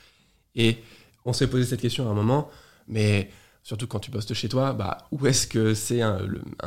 [0.55, 0.79] Et
[1.25, 2.51] on s'est posé cette question à un moment,
[2.89, 3.31] mais
[3.63, 6.19] surtout quand tu bosses de chez toi, bah, où est-ce que c'est un,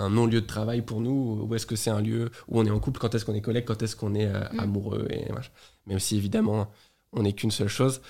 [0.10, 1.46] non-lieu de travail pour nous?
[1.48, 3.00] Où est-ce que c'est un lieu où on est en couple?
[3.00, 3.66] Quand est-ce qu'on est collègue?
[3.66, 4.60] Quand est-ce qu'on est euh, Mm.
[4.60, 5.52] amoureux et machin?
[5.88, 6.72] Même si évidemment,
[7.12, 8.02] on n'est qu'une seule chose.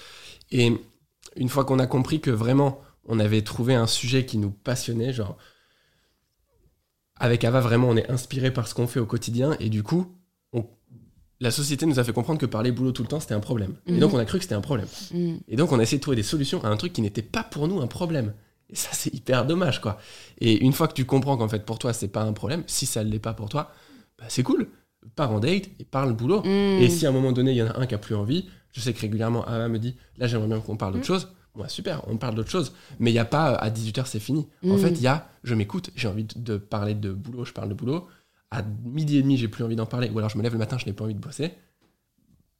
[0.51, 0.71] Et
[1.35, 5.13] une fois qu'on a compris que vraiment, on avait trouvé un sujet qui nous passionnait,
[5.13, 5.37] genre
[7.17, 10.15] avec Ava, vraiment, on est inspiré par ce qu'on fait au quotidien et du coup,
[11.39, 13.75] la société nous a fait comprendre que parler boulot tout le temps, c'était un problème.
[13.87, 13.95] Mhm.
[13.95, 14.87] Et donc, on a cru que c'était un problème.
[15.11, 15.35] Mm.
[15.47, 17.43] Et donc, on a essayé de trouver des solutions à un truc qui n'était pas
[17.43, 18.33] pour nous un problème.
[18.69, 19.97] Et ça, c'est hyper dommage, quoi.
[20.39, 22.85] Et une fois que tu comprends qu'en fait, pour toi, c'est pas un problème, si
[22.85, 23.71] ça ne l'est pas pour toi,
[24.17, 24.67] bah, c'est cool.
[25.15, 26.41] Pars en date et parle boulot.
[26.41, 26.81] Mm.
[26.81, 28.47] Et si à un moment donné, il y en a un qui a plus envie,
[28.71, 31.29] je sais que régulièrement, Ava me dit, là, j'aimerais bien qu'on parle d'autre chose.
[31.55, 32.73] Moi, super, on parle d'autre chose.
[32.99, 34.47] Mais il n'y a pas, à 18h, c'est fini.
[34.67, 37.69] En fait, il y a, je m'écoute, j'ai envie de parler de boulot, je parle
[37.69, 38.07] de boulot.
[38.51, 40.09] À midi et demi, j'ai plus envie d'en parler.
[40.09, 41.51] Ou alors, je me lève le matin, je n'ai pas envie de bosser.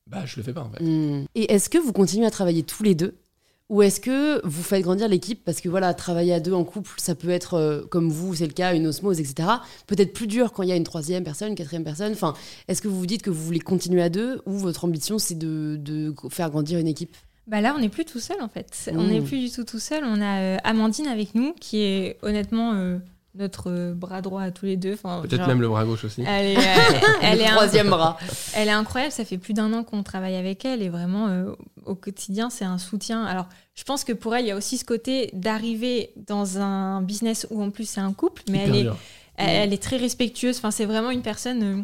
[0.07, 0.83] Bah, je le fais pas, en fait.
[0.83, 1.25] Mm.
[1.35, 3.15] Et est-ce que vous continuez à travailler tous les deux?
[3.69, 6.91] Ou est-ce que vous faites grandir l'équipe Parce que voilà, travailler à deux en couple,
[6.97, 9.49] ça peut être, euh, comme vous, c'est le cas, une osmose, etc.
[9.87, 12.11] Peut-être plus dur quand il y a une troisième personne, une quatrième personne.
[12.11, 12.35] Enfin,
[12.67, 15.37] est-ce que vous vous dites que vous voulez continuer à deux ou votre ambition, c'est
[15.37, 17.15] de, de faire grandir une équipe?
[17.47, 18.91] Bah là, on n'est plus tout seul en fait.
[18.93, 20.03] On n'est plus du tout tout seul.
[20.03, 22.97] On a euh, Amandine avec nous, qui est honnêtement euh,
[23.37, 24.93] notre euh, bras droit à tous les deux.
[24.93, 26.23] Enfin, Peut-être genre, même le bras gauche aussi.
[26.27, 26.61] Elle est, euh,
[27.21, 28.17] elle, est un- troisième bras.
[28.55, 29.11] elle est incroyable.
[29.11, 31.51] Ça fait plus d'un an qu'on travaille avec elle et vraiment euh,
[31.85, 33.23] au quotidien, c'est un soutien.
[33.25, 37.01] Alors, je pense que pour elle, il y a aussi ce côté d'arriver dans un
[37.01, 38.97] business où en plus c'est un couple, mais Hyper elle est, dur.
[39.37, 40.57] elle, elle est très respectueuse.
[40.57, 41.63] Enfin, c'est vraiment une personne.
[41.63, 41.83] euh,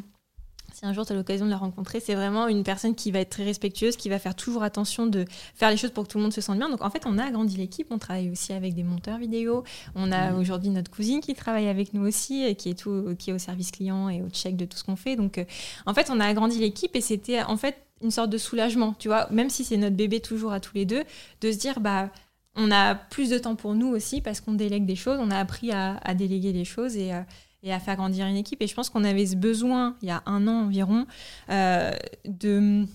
[0.82, 3.20] si un jour tu as l'occasion de la rencontrer, c'est vraiment une personne qui va
[3.20, 6.18] être très respectueuse, qui va faire toujours attention de faire les choses pour que tout
[6.18, 6.70] le monde se sente bien.
[6.70, 7.88] Donc en fait, on a agrandi l'équipe.
[7.92, 9.64] On travaille aussi avec des monteurs vidéo.
[9.94, 10.40] On a Mhm.
[10.40, 13.38] aujourd'hui notre cousine qui travaille avec nous aussi, et qui est tout, qui est au
[13.38, 15.16] service client et au check de tout ce qu'on fait.
[15.16, 15.46] Donc euh,
[15.86, 19.08] en fait, on a agrandi l'équipe et c'était en fait une sorte de soulagement, tu
[19.08, 21.04] vois, même si c'est notre bébé toujours à tous les deux,
[21.42, 22.10] de se dire bah
[22.56, 25.38] on a plus de temps pour nous aussi parce qu'on délègue des choses, on a
[25.38, 27.22] appris à, à déléguer les choses et, euh,
[27.64, 28.62] et à faire grandir une équipe.
[28.62, 31.06] Et je pense qu'on avait ce besoin, il y a un an environ,
[31.50, 31.92] euh,
[32.26, 32.86] de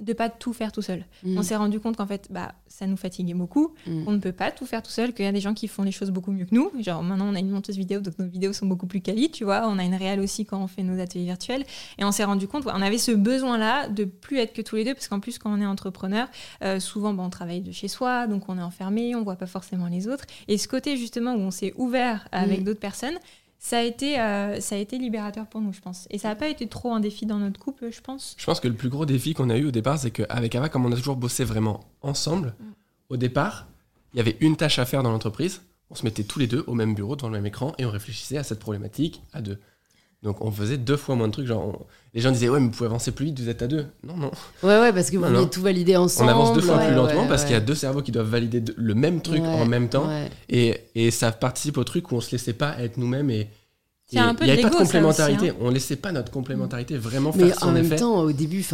[0.00, 1.04] de pas tout faire tout seul.
[1.24, 1.36] Mm.
[1.36, 4.04] On s'est rendu compte qu'en fait, bah, ça nous fatiguait beaucoup, Mm.
[4.06, 5.82] qu'on ne peut pas tout faire tout seul, qu'il y a des gens qui font
[5.82, 6.70] les choses beaucoup mieux que nous.
[6.80, 9.44] Genre maintenant, on a une monteuse vidéo, donc nos vidéos sont beaucoup plus quali, tu
[9.44, 9.68] vois.
[9.68, 11.66] On a une réelle aussi quand on fait nos ateliers virtuels.
[11.98, 14.84] Et on s'est rendu compte, on avait ce besoin-là de plus être que tous les
[14.86, 16.28] deux, parce qu'en plus, quand on est entrepreneur,
[16.64, 19.46] euh, souvent, bah, on travaille de chez soi, donc on est enfermé, on voit pas
[19.46, 20.24] forcément les autres.
[20.48, 22.64] Et ce côté justement où on s'est ouvert avec Mm.
[22.64, 23.18] d'autres personnes,
[23.62, 26.08] ça a été, euh, ça a été libérateur pour nous, je pense.
[26.10, 28.34] Et ça n'a pas été trop un défi dans notre couple, je pense.
[28.38, 30.70] Je pense que le plus gros défi qu'on a eu au départ, c'est qu'avec Ava,
[30.70, 32.64] comme on a toujours bossé vraiment ensemble, Mm.
[33.10, 33.68] au départ,
[34.14, 35.60] il y avait une tâche à faire dans l'entreprise.
[35.90, 37.90] On se mettait tous les deux au même bureau, devant le même écran, et on
[37.90, 39.58] réfléchissait à cette problématique à deux.
[40.22, 41.46] Donc on faisait deux fois moins de trucs.
[41.46, 43.66] Genre, on- les gens disaient Ouais, mais vous pouvez avancer plus vite, vous êtes à
[43.66, 43.86] deux.
[44.04, 44.30] Non, non.
[44.62, 45.46] Ouais, ouais, parce que vous Non, non.
[45.46, 46.30] tout valider On ensemble.
[46.30, 47.46] avance deux fois ouais, plus lentement ouais, parce ouais.
[47.48, 49.88] qu'il y a deux cerveaux qui doivent valider de- le même truc Ouais, en même
[49.88, 50.06] temps.
[50.08, 50.28] ouais.
[50.50, 53.48] Et, et ça participe au truc où on se laissait pas être nous-mêmes et.
[54.12, 55.50] Il y a et un peu il y de avait pas de complémentarité.
[55.52, 57.94] aussi, On laissait pas notre complémentarité vraiment Mais faire en son même effet.
[57.96, 58.64] temps, au début,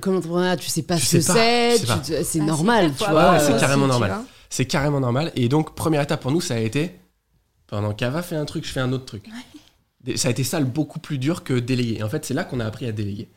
[0.00, 3.04] comme entrepreneur, tu sais pas Tu ce que sais c'est, te- c'est Ah, normal, c'est
[3.04, 3.38] tu vois.
[3.40, 4.10] c'est carrément normal.
[4.10, 4.24] vois.
[4.48, 5.32] C'est carrément normal.
[5.34, 6.92] Et donc, première étape pour nous, ça a été
[7.66, 9.24] pendant qu'Ava fait un truc, je fais un autre truc.
[10.14, 11.96] Ça a été ça le beaucoup plus dur que déléguer.
[11.98, 13.28] Et en fait, c'est là qu'on a appris à déléguer.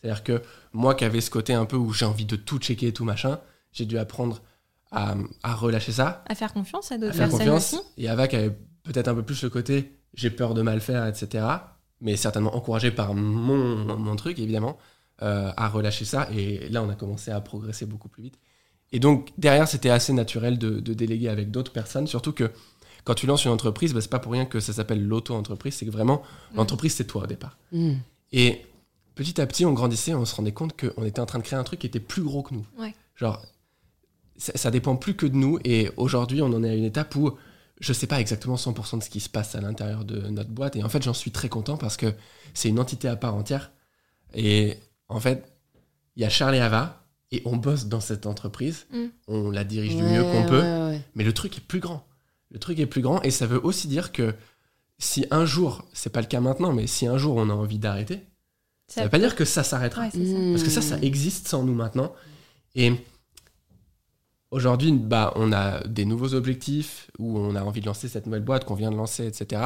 [0.00, 2.88] C'est-à-dire que moi qui avais ce côté un peu où j'ai envie de tout checker
[2.88, 3.40] et tout machin,
[3.72, 4.42] j'ai dû apprendre
[4.90, 7.74] à, à relâcher ça, À faire confiance à d'autres faire personnes confiance.
[7.74, 7.82] aussi.
[7.98, 11.04] Et Ava qui avait peut-être un peu plus le côté j'ai peur de mal faire,
[11.06, 11.44] etc.
[12.00, 14.78] Mais certainement encouragé par mon, mon truc, évidemment,
[15.22, 16.28] euh, à relâcher ça.
[16.32, 18.38] Et là, on a commencé à progresser beaucoup plus vite.
[18.92, 22.06] Et donc, derrière, c'était assez naturel de, de déléguer avec d'autres personnes.
[22.06, 22.52] Surtout que
[23.04, 25.74] quand tu lances une entreprise, bah, c'est pas pour rien que ça s'appelle l'auto-entreprise.
[25.74, 26.56] C'est que vraiment, Mm.
[26.56, 27.58] l'entreprise, c'est toi au départ.
[27.72, 27.92] Mm.
[28.32, 28.62] Et
[29.14, 31.58] petit à petit, on grandissait, on se rendait compte qu'on était en train de créer
[31.58, 32.66] un truc qui était plus gros que nous.
[32.78, 32.94] Ouais.
[33.16, 33.40] Genre,
[34.36, 35.58] ça, ça dépend plus que de nous.
[35.64, 37.32] Et aujourd'hui, on en est à une étape où
[37.80, 40.76] je sais pas exactement 100% de ce qui se passe à l'intérieur de notre boîte.
[40.76, 42.12] Et en fait, j'en suis très content parce que
[42.54, 43.70] c'est une entité à part entière.
[44.32, 44.78] Et
[45.08, 45.44] en fait,
[46.16, 47.00] il y a Charles et Ava.
[47.32, 48.86] Et on bosse dans cette entreprise.
[48.92, 49.04] Mm.
[49.28, 50.60] On la dirige du mieux qu'on peut.
[50.60, 51.00] ouais.
[51.16, 52.06] Mais le truc est plus grand.
[52.54, 54.32] Le truc est plus grand et ça veut aussi dire que
[54.98, 57.80] si un jour, c'est pas le cas maintenant, mais si un jour on a envie
[57.80, 58.20] d'arrêter,
[58.86, 60.02] ça, veut pas dire que ça s'arrêtera.
[60.02, 60.38] Ouais, c'est ça.
[60.38, 60.52] Mm.
[60.52, 62.14] Parce que ça, ça existe sans nous maintenant.
[62.76, 62.92] Et
[64.50, 68.42] aujourd'hui, bah, on a des nouveaux objectifs où on a envie de lancer cette nouvelle
[68.44, 69.62] boîte qu'on vient de lancer, etc.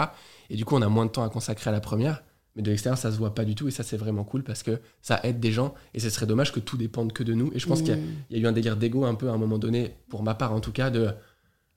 [0.48, 2.22] Et du coup, on a moins de temps à consacrer à la première.
[2.56, 3.68] Mais de l'extérieur, ça se voit pas du tout.
[3.68, 5.74] Et ça, c'est vraiment cool parce que ça aide des gens.
[5.94, 7.50] Et ce serait dommage que tout dépende que de nous.
[7.54, 8.14] Et je pense qu'il y a- Mm.
[8.30, 10.34] il y, a eu un délire d'ego un peu à un moment donné, pour ma
[10.34, 11.10] part en tout cas, de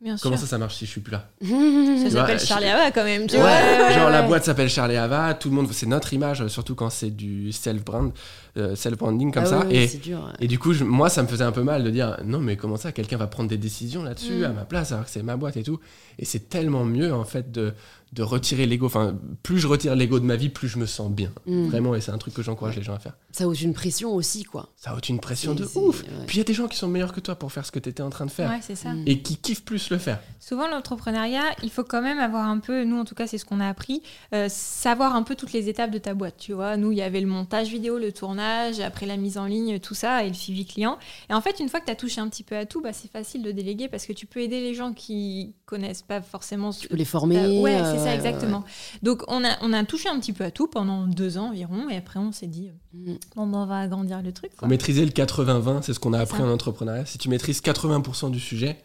[0.01, 0.23] Bien sûr.
[0.23, 1.29] comment ça, ça marche si je suis plus là?
[1.41, 3.91] Ça s'appelle je- Charlie Ava quand même, tu Ouais, vois.
[3.91, 7.11] genre la boîte s'appelle Charlie Ava, tout le monde, c'est notre image, surtout quand c'est
[7.11, 8.11] du self-brand,
[8.57, 9.65] euh, self-branding comme Ah ça.
[9.69, 10.17] et, c'est dur.
[10.19, 10.33] ouais.
[10.39, 12.57] et du coup, je- moi, ça me faisait un peu mal de dire non, mais
[12.57, 14.43] comment ça, quelqu'un va prendre des décisions là-dessus Mm.
[14.45, 15.79] à ma place alors que c'est ma boîte et tout.
[16.17, 17.73] Et c'est tellement mieux en fait de,
[18.11, 18.85] de retirer l'ego.
[18.87, 21.31] Enfin, plus je retire l'ego de ma vie, plus je me sens bien.
[21.45, 21.67] Mm.
[21.67, 23.13] Vraiment, et c'est un truc que j'encourage les gens à faire.
[23.31, 24.69] Ça ôte une pression aussi, quoi.
[24.75, 26.03] Ça ôte une pression de ouf.
[26.03, 26.09] ouais.
[26.27, 27.79] Puis il y a des gens qui sont meilleurs que toi pour faire ce que
[27.79, 28.93] tu étais en train de faire Ouais, c'est ça.
[28.93, 29.03] Mm.
[29.07, 30.19] et qui kiffent plus le faire.
[30.39, 33.45] Souvent, l'entrepreneuriat, il faut quand même avoir un peu, nous en tout cas, c'est ce
[33.45, 34.01] qu'on a appris,
[34.33, 36.35] euh, savoir un peu toutes les étapes de ta boîte.
[36.37, 39.45] Tu vois, nous, il y avait le montage vidéo, le tournage, après la mise en
[39.45, 40.97] ligne, tout ça, et le suivi client.
[41.29, 42.91] Et en fait, une fois que tu as touché un petit peu à tout, bah,
[42.91, 46.71] c'est facile de déléguer parce que tu peux aider les gens qui connaissent pas forcément.
[46.71, 47.37] Tu peux les former.
[47.37, 48.63] Euh, ouais, euh, c'est ça, ouais, exactement.
[49.03, 51.89] Donc, on a, on a touché un petit peu à tout pendant deux ans environ,
[51.89, 52.69] et après, on s'est dit.
[52.93, 53.13] Mm.
[53.35, 54.55] bon, ben, on va agrandir le truc.
[54.55, 54.67] Quoi.
[54.67, 56.45] maîtriser le 80-20, c'est ce qu'on a appris ça.
[56.45, 57.05] en entrepreneuriat.
[57.05, 58.77] Si tu maîtrises 80% du sujet,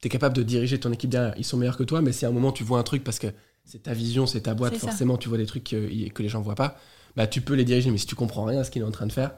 [0.00, 1.34] tu es capable de diriger ton équipe derrière.
[1.36, 3.18] Ils sont meilleurs que toi, mais si à un moment tu vois un truc parce
[3.18, 3.28] que
[3.64, 4.80] c'est ta vision, c'est ta boîte, ça.
[4.88, 6.76] forcément tu vois des trucs que, que les gens voient pas,
[7.16, 7.90] bah tu peux les diriger.
[7.90, 9.32] Mais si tu comprends rien à ce qu'il est en train de faire,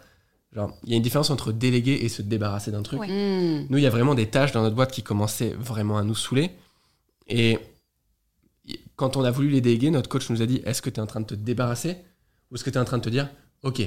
[0.53, 3.01] genre, il y a une différence entre déléguer et se débarrasser d'un truc.
[3.01, 3.09] Ouais.
[3.09, 3.67] Mm.
[3.71, 6.15] Nous, il y a vraiment des tâches dans notre boîte qui commençaient vraiment à nous
[6.15, 6.51] saouler.
[7.29, 7.59] Et
[8.97, 11.03] quand on a voulu les déléguer, notre coach nous a dit Est-ce que tu es
[11.03, 11.97] en train de te débarrasser
[12.51, 13.29] Ou est-ce que tu es en train de te dire
[13.63, 13.83] Ok,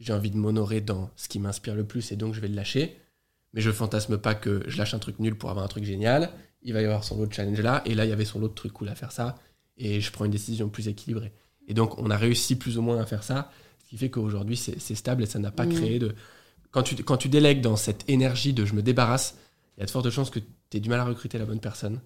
[0.00, 2.54] j'ai envie de m'honorer dans ce qui m'inspire le plus et donc je vais le
[2.54, 2.96] lâcher.
[3.52, 6.30] Mais je fantasme pas que je lâche un truc nul pour avoir un truc génial.
[6.62, 7.82] Il va y avoir son lot de challenge là.
[7.84, 9.36] Et là, il y avait son lot de trucs cool à faire ça.
[9.76, 11.32] Et je prends une décision plus équilibrée.
[11.68, 13.50] Et donc, on a réussi plus ou moins à faire ça.
[13.84, 15.72] Ce qui fait qu'aujourd'hui, c'est c'est stable et ça n'a pas Mm.
[15.74, 16.14] créé de.
[16.72, 19.36] Quand tu, quand tu délègues dans cette énergie de je me débarrasse,
[19.76, 21.60] il y a de fortes chances que tu aies du mal à recruter la bonne
[21.60, 22.00] personne.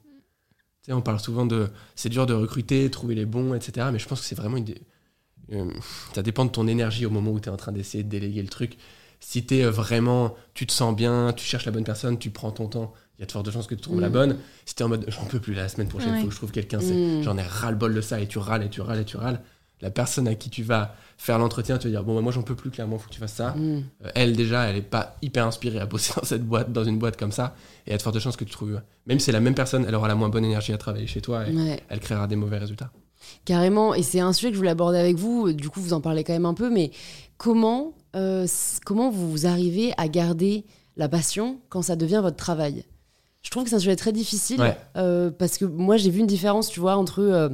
[0.88, 1.68] Sais, on parle souvent de.
[1.94, 3.88] C'est dur de recruter, trouver les bons, etc.
[3.92, 4.74] Mais je pense que c'est vraiment une.
[5.52, 5.70] euh,
[6.14, 8.42] ça dépend de ton énergie au moment où tu es en train d'essayer de déléguer
[8.42, 8.76] le truc.
[9.20, 10.34] Si tu es vraiment.
[10.54, 13.22] Tu te sens bien, tu cherches la bonne personne, tu prends ton temps, il y
[13.24, 14.00] a de fortes chances que tu trouves Mm.
[14.00, 14.36] la bonne.
[14.64, 16.20] Si tu es en mode j'en peux plus, la semaine prochaine, il Ouais.
[16.22, 17.22] faut que je trouve quelqu'un, Mm.
[17.22, 19.40] j'en ai ras-le-bol de ça, et tu râles, et tu râles, et tu râles.
[19.80, 22.42] La personne à qui tu vas faire l'entretien, tu vas dire Bon, bah, moi j'en
[22.42, 23.50] peux plus, clairement, faut que tu fasses ça.
[23.50, 23.84] Mm.
[24.04, 26.98] Euh, elle déjà elle est pas hyper inspirée à bosser dans cette boîte dans une
[26.98, 27.54] boîte comme ça
[27.86, 29.54] et il y a de fortes chances que tu trouves même si c'est la même
[29.54, 31.80] personne elle aura la moins bonne énergie à travailler chez toi et Ouais.
[31.88, 32.90] elle créera des mauvais résultats
[33.44, 36.00] Carrément, et c'est un sujet que je voulais aborder avec vous, du coup vous en
[36.00, 36.92] parlez quand même un peu, mais
[37.36, 38.46] comment, euh,
[38.86, 40.64] comment vous arrivez à garder
[40.96, 42.84] la passion quand ça devient votre travail?
[43.42, 44.76] Je trouve que c'est un sujet très difficile, Ouais.
[44.96, 47.50] euh, parce que moi j'ai vu une différence, tu vois, entre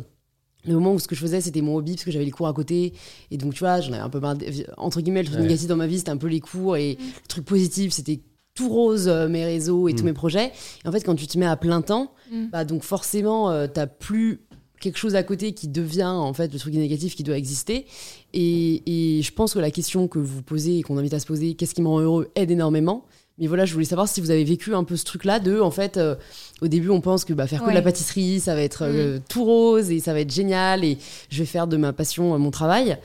[0.67, 2.47] le moment où ce que je faisais c'était mon hobby, parce que j'avais les cours
[2.49, 2.93] à côté,
[3.31, 4.47] et donc tu vois, j'en avais un peu marre, de-
[4.77, 5.47] entre guillemets, le truc Ouais.
[5.47, 8.21] négatif dans ma vie c'était un peu les cours, et le truc positif c'était
[8.55, 10.07] tout rose, euh, mes réseaux et tous Mm.
[10.07, 10.53] mes projets.
[10.85, 12.47] Et en fait, quand tu te mets à plein temps, Mm.
[12.53, 14.43] bah donc forcément, euh, t'as plus
[14.81, 17.87] quelque chose à côté qui devient en fait le truc négatif qui doit exister.
[18.33, 21.27] Et, et je pense que la question que vous posez et qu'on invite à se
[21.27, 23.05] poser, qu'est-ce qui me rend heureux, aide énormément.
[23.39, 25.73] Mais voilà, je voulais savoir si vous avez vécu un peu ce truc-là de, en
[25.73, 26.15] fait, euh,
[26.63, 29.19] au début, on pense que bah, faire que de la pâtisserie, ça va être euh,
[29.29, 30.99] tout rose et ça va être génial et
[31.31, 32.97] je vais faire de ma passion euh, mon travail.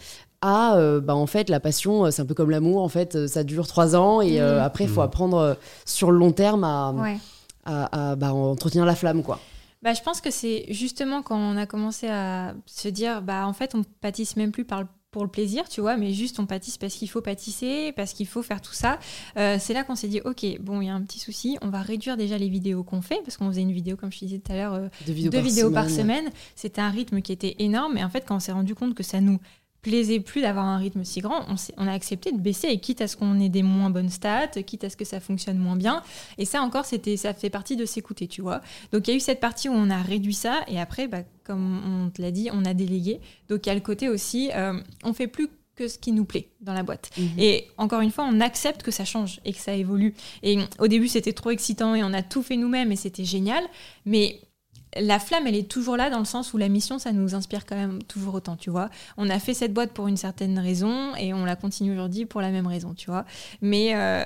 [0.41, 3.43] À, euh, bah, en fait, la passion, c'est un peu comme l'amour, en fait, ça
[3.43, 4.63] dure trois ans et euh, Mhm.
[4.63, 5.05] après, il faut Mhm.
[5.07, 7.17] apprendre sur le long terme à, Ouais.
[7.65, 9.39] à, à, bah, entretenir la flamme, quoi.
[9.81, 13.53] Bah, je pense que c'est justement quand on a commencé à se dire, bah, en
[13.53, 16.45] fait, on pâtisse même plus par le- pour le plaisir, tu vois, mais juste on
[16.45, 18.99] pâtisse parce qu'il faut pâtisser, parce qu'il faut faire tout ça.
[19.37, 21.69] Euh, c'est là qu'on s'est dit, ok, bon, il y a un petit souci, on
[21.69, 24.25] va réduire déjà les vidéos qu'on fait, parce qu'on faisait une vidéo, comme je te
[24.25, 25.73] disais tout à l'heure, euh, Deux vidéos, deux par, vidéos semaine.
[25.73, 26.29] par semaine.
[26.55, 27.97] C'était un rythme qui était énorme.
[27.97, 29.39] Et en fait, quand on s'est rendu compte que ça nous
[29.81, 31.45] plaisait plus d'avoir un rythme si grand,
[31.77, 32.67] on, a accepté de baisser.
[32.67, 35.19] Et quitte à ce qu'on ait des moins bonnes stats, quitte à ce que ça
[35.19, 36.03] fonctionne moins bien.
[36.37, 38.61] Et ça encore, c'était, ça fait partie de s'écouter, tu vois.
[38.91, 40.61] Donc il y a eu cette partie où on a réduit ça.
[40.67, 43.19] Et après, bah, comme on te l'a dit, on a délégué.
[43.47, 46.25] Donc il y a le côté aussi, euh, on fait plus que ce qui nous
[46.25, 47.09] plaît dans la boîte.
[47.17, 47.29] Mhm.
[47.37, 50.13] Et encore une fois, on accepte que ça change et que ça évolue.
[50.43, 53.63] Et au début, c'était trop excitant et on a tout fait nous-mêmes et c'était génial.
[54.05, 54.41] Mais
[54.95, 57.65] la flamme, elle est toujours là dans le sens où la mission, ça nous inspire
[57.65, 58.89] quand même toujours autant, tu vois.
[59.17, 62.41] On a fait cette boîte pour une certaine raison et on la continue aujourd'hui pour
[62.41, 63.25] la même raison, tu vois.
[63.61, 64.25] Mais euh,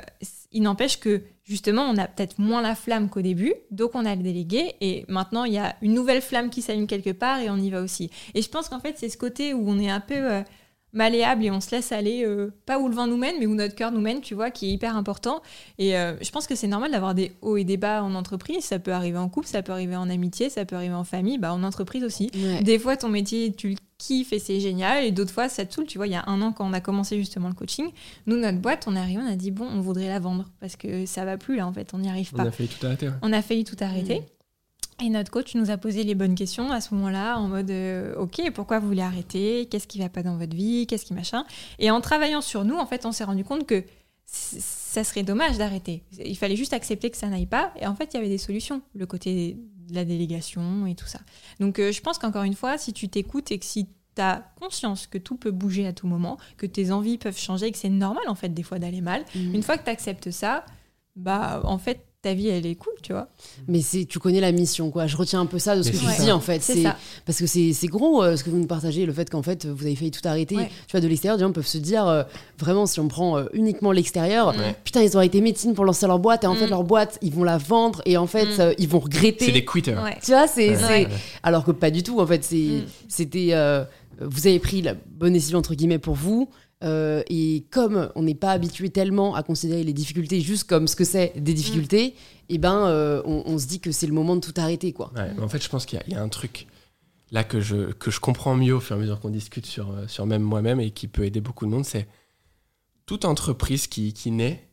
[0.52, 4.16] il n'empêche que justement, on a peut-être moins la flamme qu'au début, donc on a
[4.16, 7.50] le délégué et maintenant il y a une nouvelle flamme qui s'allume quelque part et
[7.50, 8.10] on y va aussi.
[8.34, 10.42] Et je pense qu'en fait, c'est ce côté où on est un peu euh,
[10.94, 13.56] malléable et on se laisse aller, euh, pas où le vent nous mène, mais où
[13.56, 15.42] notre cœur nous mène, tu vois, qui est hyper important.
[15.80, 18.64] Et euh, je pense que c'est normal d'avoir des hauts et des bas en entreprise.
[18.64, 21.38] Ça peut arriver en couple, ça peut arriver en amitié, ça peut arriver en famille,
[21.40, 22.30] bah, en entreprise aussi.
[22.36, 22.62] Ouais.
[22.64, 25.04] Des fois, ton métier, tu le kiffes et c'est génial.
[25.04, 25.86] Et d'autres fois, ça te saoule.
[25.88, 27.90] Tu vois, il y a un an, quand on a commencé justement le coaching,
[28.28, 30.76] nous, notre boîte, on est arrivé, on a dit, bon, on voudrait la vendre parce
[30.76, 32.44] que ça va plus là, en fait, on n'y arrive on pas.
[32.44, 33.14] a fait tout arrêter ouais.
[33.22, 34.22] On a failli tout arrêter.
[35.02, 38.16] Et notre coach nous a posé les bonnes questions à ce moment-là, en mode euh,
[38.16, 39.68] Ok, pourquoi vous voulez arrêter?
[39.70, 40.86] Qu'est-ce qui va pas dans votre vie?
[40.88, 41.46] Qu'est-ce qui machin?
[41.80, 43.84] Et en travaillant sur nous, en fait, on s'est rendu compte que
[44.26, 46.04] ça serait dommage d'arrêter.
[46.24, 47.74] Il fallait juste accepter que ça n'aille pas.
[47.80, 51.08] Et en fait, il y avait des solutions, le côté de la délégation et tout
[51.08, 51.20] ça.
[51.60, 53.86] Donc, euh, je pense qu'encore une fois, si tu t'écoutes et que si
[54.16, 57.68] tu as conscience que tout peut bouger à tout moment, que tes envies peuvent changer
[57.68, 59.56] et que c'est normal, en fait, des fois d'aller mal, Mhm.
[59.56, 60.66] une fois que tu acceptes ça,
[61.16, 63.28] bah en fait, ta vie, elle est cool, tu vois.
[63.68, 65.06] Mais c'est, tu connais la mission, quoi.
[65.08, 66.24] Je retiens un peu ça de ce Mais que tu ça.
[66.24, 66.64] dis, en fait.
[66.64, 66.84] C'est
[67.26, 69.86] parce que c'est, gros euh, ce que vous nous partagez, le fait qu'en fait vous
[69.86, 70.56] avez failli tout arrêter.
[70.56, 70.70] Ouais.
[70.88, 72.24] Tu vois, de l'extérieur, des gens peuvent se dire euh,
[72.58, 74.76] vraiment si on prend euh, uniquement l'extérieur, Ouais.
[74.86, 76.58] putain ils ont arrêté médecine pour lancer leur boîte et en Mm.
[76.58, 78.62] fait leur boîte ils vont la vendre et en fait Mm.
[78.62, 79.46] euh, ils vont regretter.
[79.46, 80.02] C'est des quitters.
[80.02, 80.18] Ouais.
[80.24, 80.76] Tu vois, c'est, Ouais.
[80.78, 81.08] c'est- Ouais.
[81.44, 82.20] alors que pas du tout.
[82.22, 82.84] En fait, c'est, Mm.
[83.10, 83.84] c'était, euh,
[84.22, 86.50] vous avez pris la bonne décision entre guillemets pour vous.
[86.84, 90.96] Euh, et comme on n'est pas habitué tellement à considérer les difficultés juste comme ce
[90.96, 92.16] que c'est des difficultés,
[92.50, 95.12] et ben euh, on, se dit que c'est le moment de tout arrêter, quoi.
[95.40, 96.68] En fait, je pense qu'il y, a- un truc
[97.32, 99.92] là que je, que je comprends mieux au fur et à mesure qu'on discute sur,
[99.92, 102.08] euh, sur même moi-même et qui peut aider beaucoup de monde, c'est
[103.06, 104.70] toute entreprise qui, qui naît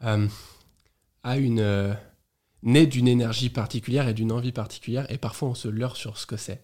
[0.00, 1.96] a une
[2.62, 6.26] naît d'une énergie particulière et d'une envie particulière et parfois on se leurre sur ce
[6.26, 6.62] que c'est.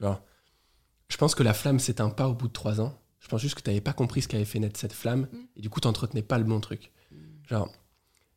[0.00, 2.98] Je pense que la flamme s'éteint pas au bout de trois ans.
[3.24, 5.28] Je pense juste que tu n'avais pas compris ce qui avait fait naître cette flamme
[5.56, 6.92] et du coup tu n'entretenais pas le bon truc.
[7.48, 7.72] Genre,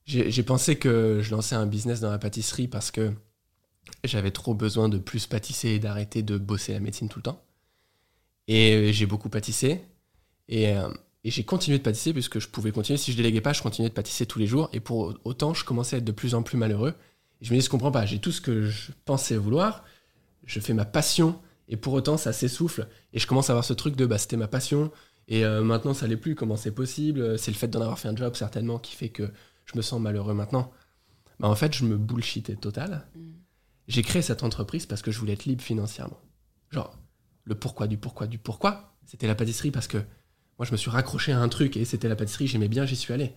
[0.06, 3.12] j'ai pensé que je lançais un business dans la pâtisserie parce que
[4.06, 7.44] j'avais trop besoin de plus pâtisser et d'arrêter de bosser la médecine tout le temps.
[8.48, 9.82] Et euh, j'ai beaucoup pâtissé.
[10.48, 10.88] Et, euh,
[11.26, 12.96] et j'ai continué de pâtisser puisque je pouvais continuer.
[12.96, 14.70] Si je déléguais pas, je continuais de pâtisser tous les jours.
[14.72, 16.94] Et pour autant, je commençais à être de plus en plus malheureux.
[17.42, 18.06] Et je me dis, je comprends pas.
[18.06, 19.84] J'ai tout ce que je pensais vouloir.
[20.46, 21.38] Je fais ma passion.
[21.68, 22.88] Et pour autant, ça s'essouffle.
[23.14, 24.92] Et je commence à avoir ce truc de, bah, c'était ma passion.
[25.28, 26.36] Et euh, maintenant, ça l'est plus.
[26.36, 27.38] Comment c'est possible?
[27.38, 29.32] C'est le fait d'en avoir fait un job, certainement, qui fait que
[29.66, 30.72] je me sens malheureux maintenant.
[31.40, 33.08] Bah, en fait, je me bullshitais total.
[33.88, 36.20] J'ai créé cette entreprise parce que je voulais être libre financièrement.
[36.72, 36.98] Genre,
[37.44, 39.98] le pourquoi du pourquoi du pourquoi, c'était la pâtisserie parce que
[40.58, 42.96] moi, je me suis raccroché à un truc et c'était la pâtisserie, j'aimais bien, j'y
[42.96, 43.34] suis allé.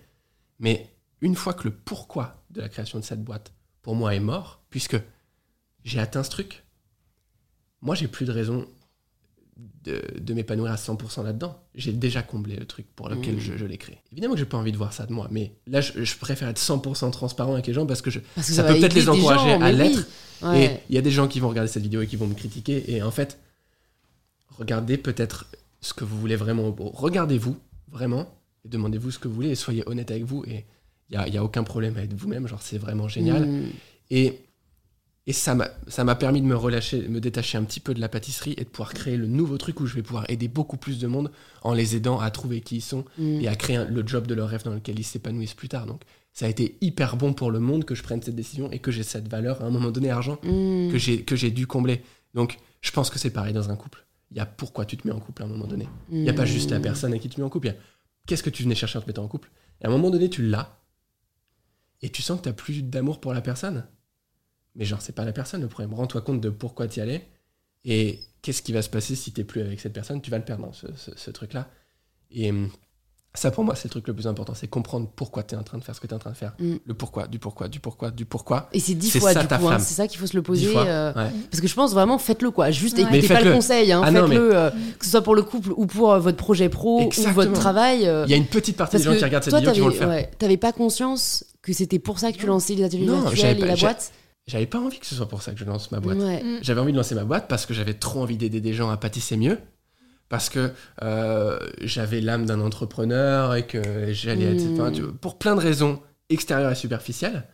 [0.58, 3.52] Mais une fois que le pourquoi de la création de cette boîte,
[3.82, 4.96] pour moi, est mort, puisque
[5.84, 6.64] j'ai atteint ce truc,
[7.82, 8.66] moi, j'ai plus de raison
[9.84, 11.58] de, de m'épanouir à 100% là-dedans.
[11.74, 13.40] J'ai déjà comblé le truc pour lequel Mmh.
[13.40, 13.98] je, je l'ai créé.
[14.12, 16.48] Évidemment que j'ai pas envie de voir ça de moi, mais là, je, je préfère
[16.48, 19.08] être 100% transparent avec les gens parce que je, Parce que ça, peut peut-être les
[19.08, 19.76] encourager gens, à oui.
[19.76, 20.06] l'être.
[20.42, 20.64] Ouais.
[20.64, 22.34] Et il y a des gens qui vont regarder cette vidéo et qui vont me
[22.34, 22.90] critiquer.
[22.94, 23.38] Et en fait,
[24.58, 25.46] regardez peut-être
[25.80, 26.74] ce que vous voulez vraiment.
[26.78, 27.56] Regardez-vous
[27.90, 28.32] vraiment
[28.64, 30.44] et demandez-vous ce que vous voulez et soyez honnête avec vous.
[30.46, 30.64] Et
[31.10, 32.46] il n'y a, y a aucun problème à être vous-même.
[32.46, 33.46] Genre, c'est vraiment génial.
[33.46, 33.70] Mm.
[34.10, 34.40] Et,
[35.26, 38.00] et ça m'a ça m'a permis de me relâcher, me détacher un petit peu de
[38.00, 40.76] la pâtisserie et de pouvoir créer le nouveau truc où je vais pouvoir aider beaucoup
[40.76, 41.30] plus de monde
[41.62, 43.40] en les aidant à trouver qui ils sont Mm.
[43.42, 45.86] et à créer un- le job de leur rêve dans lequel ils s'épanouissent plus tard.
[45.86, 46.02] Donc,
[46.32, 48.90] ça a été hyper bon pour le monde que je prenne cette décision et que
[48.90, 50.90] j'ai cette valeur à un moment donné argent Mm.
[50.90, 52.02] que j'ai que j'ai dû combler.
[52.34, 54.04] Donc, je pense que c'est pareil dans un couple.
[54.30, 55.88] Il y a pourquoi tu te mets en couple à un moment donné.
[56.10, 56.82] Il n'y a pas juste la Mm.
[56.82, 57.66] personne avec qui tu te mets en couple.
[57.66, 57.76] Il y a
[58.26, 59.50] qu'est-ce que tu venais chercher en te mettant en couple?
[59.80, 60.78] Et à un moment donné, tu l'as.
[62.02, 63.84] Et tu sens que tu n'as plus d'amour pour la personne.
[64.76, 65.94] Mais genre, c'est pas la personne le problème.
[65.94, 67.26] Rends-toi compte de pourquoi tu y allais.
[67.84, 70.44] Et qu'est-ce qui va se passer si tu plus avec cette personne Tu vas le
[70.44, 71.68] perdre, hein, ce, ce- ce truc-là.
[72.30, 72.68] Et hum,
[73.34, 74.54] ça, pour moi, c'est le truc le plus important.
[74.54, 76.30] C'est comprendre pourquoi tu es en train de faire ce que tu es en train
[76.32, 76.52] de faire.
[76.58, 76.74] Mm.
[76.84, 78.68] Le pourquoi, du pourquoi, du pourquoi, du pourquoi.
[78.72, 80.66] Et c'est dix fois ça, du coup, hein, c'est ça qu'il faut se le poser.
[80.66, 80.86] fois.
[80.86, 81.30] euh, Ouais.
[81.50, 82.70] Parce que je pense vraiment, faites-le quoi.
[82.70, 83.02] Juste Ouais.
[83.02, 85.72] écoutez Mais pas le conseil, hein, Ah faites-le, euh, que ce soit pour le couple
[85.76, 87.34] ou pour euh, votre projet pro ou Exactement.
[87.34, 88.06] votre travail.
[88.06, 89.88] euh, Il y a une petite partie des gens qui regardent cette vidéo qui vont
[89.88, 90.08] le faire.
[90.08, 93.66] ouais, t'avais pas conscience que c'était pour ça que tu lançais les ateliers virtuels et
[93.66, 94.12] la boîte
[94.50, 96.18] J'avais pas envie que ce soit pour ça que je lance ma boîte.
[96.18, 96.42] Ouais.
[96.42, 96.58] Mm.
[96.62, 98.96] J'avais envie de lancer ma boîte parce que j'avais trop envie d'aider des gens à
[98.96, 99.58] pâtisser mieux.
[100.28, 100.72] Parce que
[101.02, 104.64] euh, j'avais l'âme d'un entrepreneur et que j'allais être.
[104.64, 104.72] Mm.
[104.74, 107.46] enfin, tu- pour plein de raisons extérieures et superficielles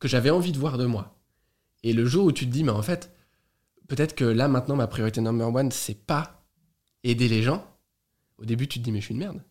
[0.00, 1.16] que j'avais envie de voir de moi.
[1.82, 3.10] Et le jour où tu te dis, mais en fait,
[3.88, 6.42] peut-être que là maintenant ma priorité number one, c'est pas
[7.04, 7.66] aider les gens.
[8.38, 9.42] Au début, tu te dis, mais je suis une merde.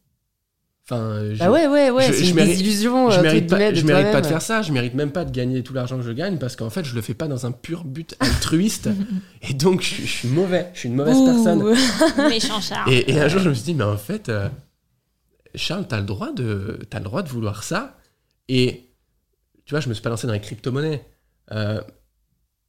[0.85, 3.09] Enfin, je, Bah ouais, ouais, ouais, je- c'est je une mérite- désillusion.
[3.09, 5.11] je euh, mérite, pas, guillemets, je de mérite pas de faire ça, je mérite même
[5.11, 7.27] pas de gagner tout l'argent que je gagne parce qu'en fait je le fais pas
[7.29, 8.89] dans un pur but altruiste
[9.49, 11.25] et donc je, je suis mauvais, je suis une mauvaise Ouh.
[11.25, 12.27] personne.
[12.29, 12.91] Méchant Charles.
[12.91, 14.49] Et, et un jour je me suis dit mais en fait euh,
[15.55, 17.95] Charles t'as le droit de t'as le droit de vouloir ça
[18.49, 18.89] et
[19.65, 21.05] tu vois je me suis pas lancé dans les crypto-monnaies
[21.51, 21.79] Euh,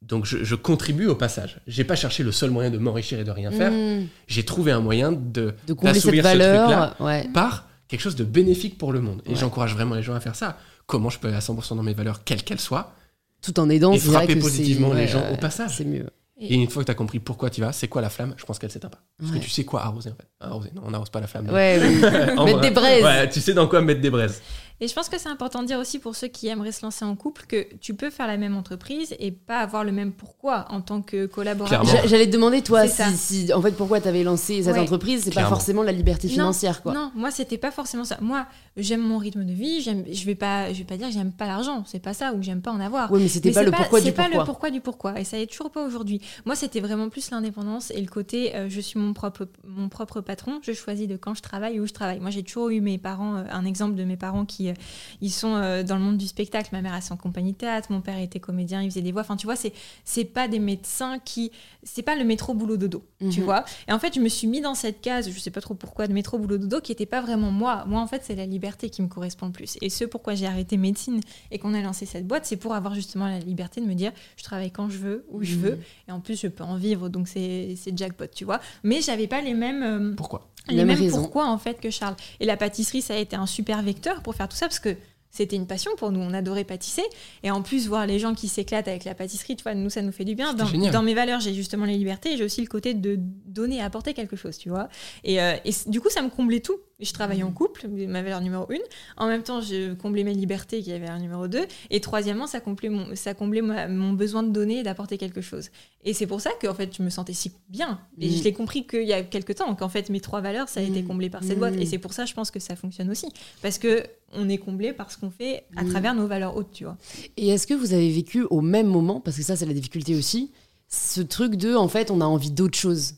[0.01, 1.59] donc je, je contribue au passage.
[1.65, 3.71] J'ai pas cherché le seul moyen de m'enrichir et de rien faire.
[3.71, 4.05] Mm.
[4.27, 6.95] J'ai trouvé un moyen de De combler cette ce valeur.
[6.99, 7.27] ouais.
[7.33, 9.21] par quelque chose de bénéfique pour le monde.
[9.25, 9.35] Et Ouais.
[9.35, 10.57] j'encourage vraiment les gens à faire ça.
[10.87, 12.93] Comment je peux aller à 100% dans mes valeurs, quelles qu'elles soient,
[13.41, 15.77] Tout en aidant, et frapper que positivement les ouais, gens ouais, au passage.
[15.77, 16.07] C'est mieux.
[16.39, 18.43] Et une fois que tu as compris pourquoi tu vas, c'est quoi la flamme, je
[18.43, 18.99] pense qu'elle s'éteint pas.
[19.17, 19.39] Parce Ouais.
[19.39, 20.27] que tu sais quoi arroser en fait.
[20.41, 21.49] Arroser, non, on n'arrose pas la flamme.
[21.49, 21.95] Ouais, oui.
[22.01, 22.59] Mettre vrai.
[22.61, 23.03] des braises.
[23.03, 24.41] Ouais, tu sais dans quoi mettre des braises.
[24.81, 27.05] Et je pense que c'est important de dire aussi pour ceux qui aimeraient se lancer
[27.05, 30.65] en couple que tu peux faire la même entreprise et pas avoir le même pourquoi
[30.69, 31.85] en tant que collaborateur.
[32.07, 34.79] J'allais te demander, toi, C'est si, si- en fait, pourquoi tu avais lancé cette Ouais.
[34.79, 36.93] entreprise, c'est pas forcément la liberté financière, quoi.
[36.93, 38.17] Non, moi c'était pas forcément ça.
[38.19, 38.45] Moi,
[38.75, 39.81] j'aime mon rythme de vie.
[39.81, 41.83] J'aime, je vais pas, je vais pas dire que j'aime pas l'argent.
[41.85, 43.09] C'est pas ça ou que j'aime pas en avoir.
[43.13, 44.39] Oui, mais c'était pas c'est le pourquoi c'est du pas pourquoi.
[44.41, 45.19] le pourquoi du pourquoi.
[45.19, 46.19] Et ça est toujours pas aujourd'hui.
[46.45, 50.19] Moi, c'était vraiment plus l'indépendance et le côté euh, je suis mon propre, mon propre
[50.19, 50.59] patron.
[50.63, 52.19] Je choisis de quand je travaille et où je travaille.
[52.19, 54.83] Moi, j'ai toujours eu mes parents, euh, un exemple de mes parents qui qui euh,
[55.21, 56.69] ils sont euh, dans le monde du spectacle.
[56.71, 59.21] Ma mère a son compagnie de théâtre, mon père était comédien, il faisait des voix.
[59.21, 61.51] Enfin, tu vois, c'est c'est pas des médecins qui
[61.83, 63.43] c'est pas le métro boulot dodo, tu Mhm.
[63.45, 63.65] vois.
[63.87, 66.07] Et en fait, je me suis mis dans cette case, je sais pas trop pourquoi,
[66.07, 67.83] de métro boulot dodo qui était pas vraiment moi.
[67.87, 69.77] Moi, en fait, c'est la liberté qui me correspond le plus.
[69.81, 71.19] Et ce pourquoi j'ai arrêté médecine
[71.51, 74.11] et qu'on a lancé cette boîte, c'est pour avoir justement la liberté de me dire,
[74.37, 75.61] je travaille quand je veux, où je Mhm.
[75.61, 78.59] veux, et en plus, je peux en vivre, donc c'est c'est jackpot, tu vois.
[78.83, 79.83] Mais j'avais pas les mêmes.
[79.83, 80.47] euh, Pourquoi?
[80.67, 81.21] Les Même mêmes raison.
[81.21, 82.15] pourquoi en fait que Charles.
[82.39, 84.95] Et la pâtisserie, ça a été un super vecteur pour faire tout ça parce que
[85.35, 87.03] c'était une passion pour nous, on adorait pâtisser.
[87.43, 90.01] Et en plus, voir les gens qui s'éclatent avec la pâtisserie, tu vois, nous, ça
[90.01, 90.53] nous fait du bien.
[90.53, 94.13] Dans, mes valeurs, j'ai justement les libertés et j'ai aussi le côté de donner, apporter
[94.13, 94.87] quelque chose, tu vois.
[95.25, 96.77] Et, euh, et du coup, ça me comblait tout.
[96.99, 98.79] Je travaillais en couple, ma valeur numéro une.
[99.17, 101.65] En même temps, je comblais mes libertés, qui est la valeur numéro deux.
[101.89, 105.41] Et troisièmement, ça comblait mon, ça comblait ma- mon besoin de donner et d'apporter quelque
[105.41, 105.71] chose.
[106.05, 107.99] Et c'est pour ça que en fait, je me sentais si bien.
[108.21, 108.31] Et Mm.
[108.31, 110.83] je l'ai compris qu'il y a quelques temps, qu'en fait, mes trois valeurs, ça a
[110.83, 111.07] été Mm.
[111.07, 111.59] comblé par cette Mm.
[111.59, 111.75] boîte.
[111.75, 113.27] Et c'est pour ça, je pense que ça fonctionne aussi.
[113.61, 115.89] Parce que on est comblé par ce qu'on fait à Mm.
[115.89, 116.97] travers nos valeurs hautes, tu vois.
[117.35, 120.15] Et est-ce que vous avez vécu au même moment, parce que ça c'est la difficulté
[120.15, 120.51] aussi,
[120.87, 123.15] ce truc de en fait on a envie d'autre chose?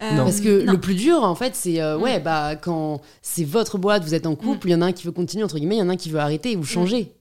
[0.00, 0.24] Non.
[0.24, 0.72] Parce que non.
[0.72, 2.02] le plus dur en fait c'est euh, Mm.
[2.02, 4.92] ouais bah quand c'est votre boîte, vous êtes en couple, il y en a un
[4.92, 7.12] qui veut continuer entre guillemets, il y en a un qui veut arrêter ou changer.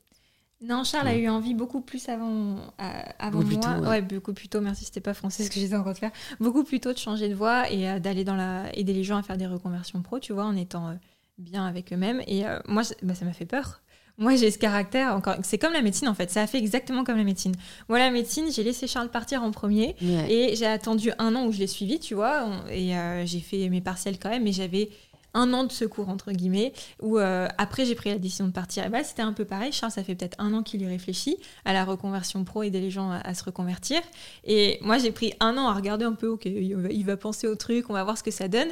[0.61, 1.19] Non, Charles a Mm.
[1.19, 2.83] eu envie beaucoup plus avant, euh,
[3.19, 3.75] avant Beaucoup plus moi.
[3.75, 3.87] tôt, ouais.
[3.89, 4.01] ouais.
[4.01, 4.59] beaucoup plus tôt.
[4.61, 6.11] Merci, c'était pas français ce que j'étais en train de faire.
[6.39, 9.17] Beaucoup plus tôt de changer de voie et euh, d'aller dans la aider les gens
[9.17, 10.93] à faire des reconversions pro, tu vois, en étant euh,
[11.37, 12.21] bien avec eux-mêmes.
[12.25, 13.81] Et euh, moi, bah, ça m'a fait peur.
[14.19, 15.13] Moi, j'ai ce caractère.
[15.15, 16.31] Encore, c'est comme la médecine en fait.
[16.31, 17.53] Ça a fait exactement comme la médecine.
[17.87, 19.95] Moi, la médecine, j'ai laissé Charles partir en premier.
[20.01, 20.31] Ouais.
[20.31, 23.69] Et j'ai attendu un an où je l'ai suivi, tu vois, et euh, j'ai fait
[23.69, 24.89] mes partiels quand même, mais j'avais
[25.33, 28.85] un an de secours, entre guillemets, où euh, après j'ai pris la décision de partir.
[28.85, 29.71] Et bah, c'était un peu pareil.
[29.71, 32.89] Charles, ça fait peut-être un an qu'il y réfléchit à la reconversion pro, aider les
[32.89, 34.01] gens à, à se reconvertir.
[34.45, 37.17] Et moi, j'ai pris un an à regarder un peu, ok, il va, il va
[37.17, 38.69] penser au truc, on va voir ce que ça donne.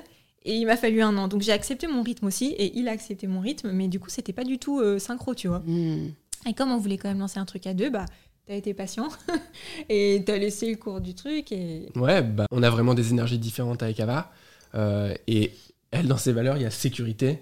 [0.47, 1.27] Et il m'a fallu un an.
[1.27, 4.09] Donc j'ai accepté mon rythme aussi, et il a accepté mon rythme, mais du coup,
[4.09, 5.59] c'était pas du tout euh, synchro, tu vois.
[5.65, 6.11] Mm.
[6.47, 8.05] Et comme on voulait quand même lancer un truc à deux, bah,
[8.45, 9.07] t'as été patient
[9.89, 11.51] et t'as laissé le cours du truc.
[11.51, 14.31] Et Ouais, bah, on a vraiment des énergies différentes avec Ava.
[14.75, 15.51] euh, et
[15.91, 17.39] elle, dans ses valeurs, il y a sécurité.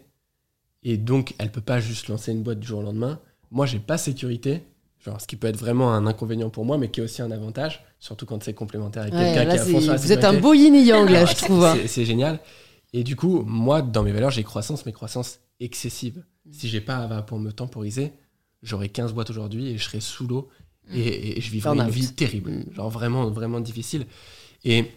[0.83, 3.19] Et donc, elle peut pas juste lancer une boîte du jour au lendemain.
[3.51, 4.63] Moi, j'ai pas sécurité.
[5.03, 7.31] Genre, ce qui peut être vraiment un inconvénient pour moi, mais qui est aussi un
[7.31, 10.11] avantage, surtout quand c'est complémentaire avec Ouais, quelqu'un qui a c'est- fond sur la vous
[10.13, 10.41] êtes un sécurité.
[10.41, 11.65] beau yin et yang là, Ah, je trouve.
[11.65, 11.75] hein.
[11.81, 12.39] c'est- C'est génial.
[12.93, 16.23] Et du coup, moi, dans mes valeurs, j'ai croissance, mais croissance excessive.
[16.51, 18.13] Si j'ai pas Ava pour me temporiser,
[18.61, 20.49] j'aurais 15 boîtes aujourd'hui et je serais sous l'eau
[20.91, 22.51] et, et je vivrais une vie terrible.
[22.51, 22.73] Mm.
[22.73, 24.05] Genre vraiment, vraiment difficile.
[24.63, 24.91] Et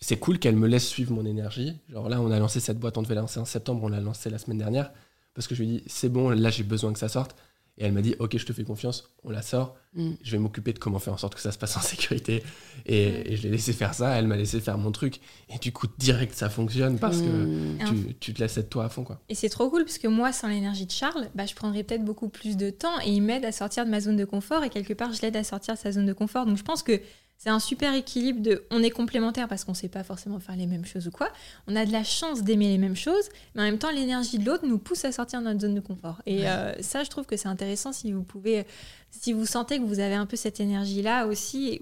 [0.00, 1.74] c'est cool qu'elle me laisse suivre mon énergie.
[1.88, 4.00] Genre là, on a lancé cette boîte, on devait la lancer en septembre, on l'a
[4.00, 4.90] lancée la semaine dernière
[5.34, 7.36] parce que je lui ai dit, c'est bon, là, j'ai besoin que ça sorte.
[7.78, 9.76] Et elle m'a dit, ok, je te fais confiance, on la sort.
[9.94, 10.10] Mm.
[10.22, 12.42] Je vais m'occuper de comment faire en sorte que ça se passe en sécurité.
[12.84, 15.20] Et, et je l'ai laissé faire ça, elle m'a laissé faire mon truc.
[15.48, 18.12] Et du coup, direct, ça fonctionne parce que Mm.
[18.20, 19.20] Tu te laisses être toi à fond, quoi.
[19.28, 22.04] Et c'est trop cool parce que moi, sans l'énergie de Charles, bah, je prendrais peut-être
[22.04, 24.70] beaucoup plus de temps et il m'aide à sortir de ma zone de confort et
[24.70, 26.46] quelque part, je l'aide à sortir de sa zone de confort.
[26.46, 27.00] Donc je pense que
[27.42, 28.62] c'est un super équilibre de.
[28.70, 31.28] On est complémentaires parce qu'on sait pas forcément faire les mêmes choses ou quoi.
[31.66, 34.44] On a de la chance d'aimer les mêmes choses, mais en même temps, l'énergie de
[34.46, 36.22] l'autre nous pousse à sortir de notre zone de confort.
[36.24, 38.64] Et euh, ça, je trouve que c'est intéressant si vous pouvez.
[39.10, 41.80] Si vous sentez que vous avez un peu cette énergie-là aussi.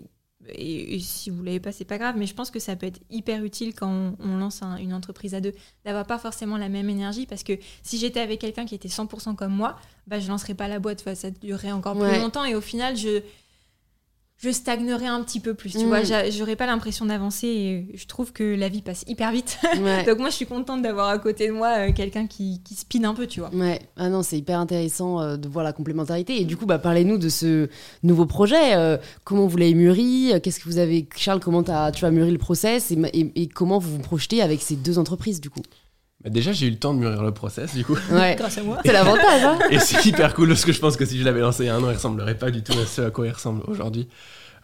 [0.49, 2.87] Et, et si vous l'avez pas, c'est pas grave, mais je pense que ça peut
[2.87, 5.53] être hyper utile quand on, on lance un- une entreprise à deux,
[5.85, 7.53] d'avoir pas forcément la même énergie, parce que
[7.83, 11.01] si j'étais avec quelqu'un qui était 100% comme moi, bah, je lancerais pas la boîte,
[11.03, 12.11] Enfin, ça durerait encore Ouais.
[12.13, 13.21] plus longtemps, et au final, je,
[14.43, 15.89] je stagnerais un petit peu plus, tu Mm.
[15.89, 19.59] vois, j'a- j'aurais pas l'impression d'avancer, et je trouve que la vie passe hyper vite.
[19.83, 20.05] Ouais.
[20.05, 23.05] Donc moi, je suis contente d'avoir à côté de moi euh, quelqu'un qui, qui speed
[23.05, 23.51] un peu, tu vois.
[23.55, 26.41] Ouais, ah non, c'est hyper intéressant euh, de voir la complémentarité.
[26.41, 27.69] Et du coup, bah, parlez-nous de ce
[28.03, 28.75] nouveau projet.
[28.77, 32.11] euh, comment vous l'avez mûri euh, Qu'est-ce que vous avez, Charles Comment t'as- tu as
[32.11, 35.51] mûri le process et, et- et comment vous vous projetez avec ces deux entreprises du
[35.51, 35.61] coup?
[36.23, 37.97] Bah, déjà, j'ai eu le temps de mûrir le process, du coup.
[38.11, 38.79] Ouais, Grâce à moi.
[38.85, 39.43] c'est l'avantage.
[39.43, 41.67] Hein Et c'est hyper cool parce que je pense que si je l'avais lancé il
[41.67, 43.63] y a un an, il ressemblerait pas du tout à ce à quoi il ressemble
[43.67, 44.09] aujourd'hui.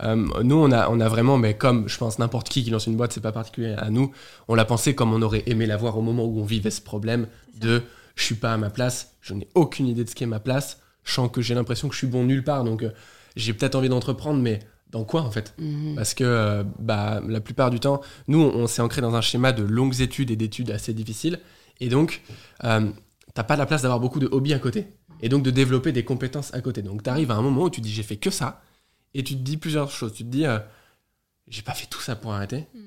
[0.02, 2.86] Euh, nous, on a, on a vraiment, mais comme je pense n'importe qui qui lance
[2.86, 4.12] une boîte, c'est pas particulier à nous,
[4.48, 6.82] on l'a pensé comme on aurait aimé la voir au moment où on vivait ce
[6.82, 7.26] problème
[7.58, 7.82] de
[8.14, 10.80] je suis pas à ma place, je n'ai aucune idée de ce qu'est ma place,
[11.04, 12.90] je sens que j'ai l'impression que je suis bon nulle part, donc euh,
[13.36, 14.58] j'ai peut-être envie d'entreprendre, mais
[14.90, 15.94] dans quoi en fait Mhm.
[15.96, 19.20] parce que euh, bah, la plupart du temps, nous, on, on s'est ancré dans un
[19.20, 21.40] schéma de longues études et d'études assez difficiles.
[21.80, 22.22] Et donc,
[22.64, 22.88] euh,
[23.34, 24.86] t'as pas la place d'avoir beaucoup de hobbies à côté.
[25.22, 26.82] Et donc de développer des compétences à côté.
[26.82, 28.62] Donc, tu arrives à un moment où tu te dis, j'ai fait que ça.
[29.14, 30.12] Et tu te dis plusieurs choses.
[30.12, 30.58] Tu te dis, euh,
[31.48, 32.66] j'ai pas fait tout ça pour arrêter.
[32.74, 32.78] Mm.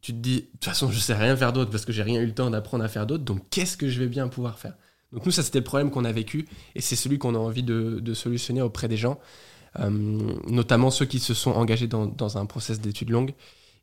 [0.00, 2.20] Tu te dis, de toute façon, je sais rien faire d'autre parce que j'ai rien
[2.20, 3.24] eu le temps d'apprendre à faire d'autre.
[3.24, 4.74] Donc, qu'est-ce que je vais bien pouvoir faire?
[5.12, 6.48] Donc, nous, ça, c'était le problème qu'on a vécu.
[6.74, 9.18] Et c'est celui qu'on a envie de, de solutionner auprès des gens.
[9.78, 9.90] Euh,
[10.48, 13.34] notamment ceux qui se sont engagés dans, dans un process d'études longues.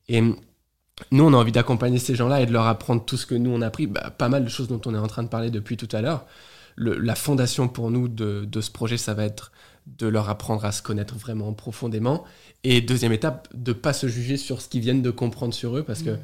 [0.10, 3.36] Et nous, on a envie d'accompagner ces gens-là et de leur apprendre tout ce que
[3.36, 3.88] nous, on a appris.
[3.88, 6.02] Bah, pas mal de choses dont on est en train de parler depuis tout à
[6.02, 6.26] l'heure.
[6.78, 9.52] la fondation pour nous de, de ce projet, ça va être
[9.86, 12.26] de leur apprendre à se connaître vraiment profondément.
[12.64, 15.84] Et deuxième étape, de pas se juger sur ce qu'ils viennent de comprendre sur eux,
[15.84, 16.18] parce que,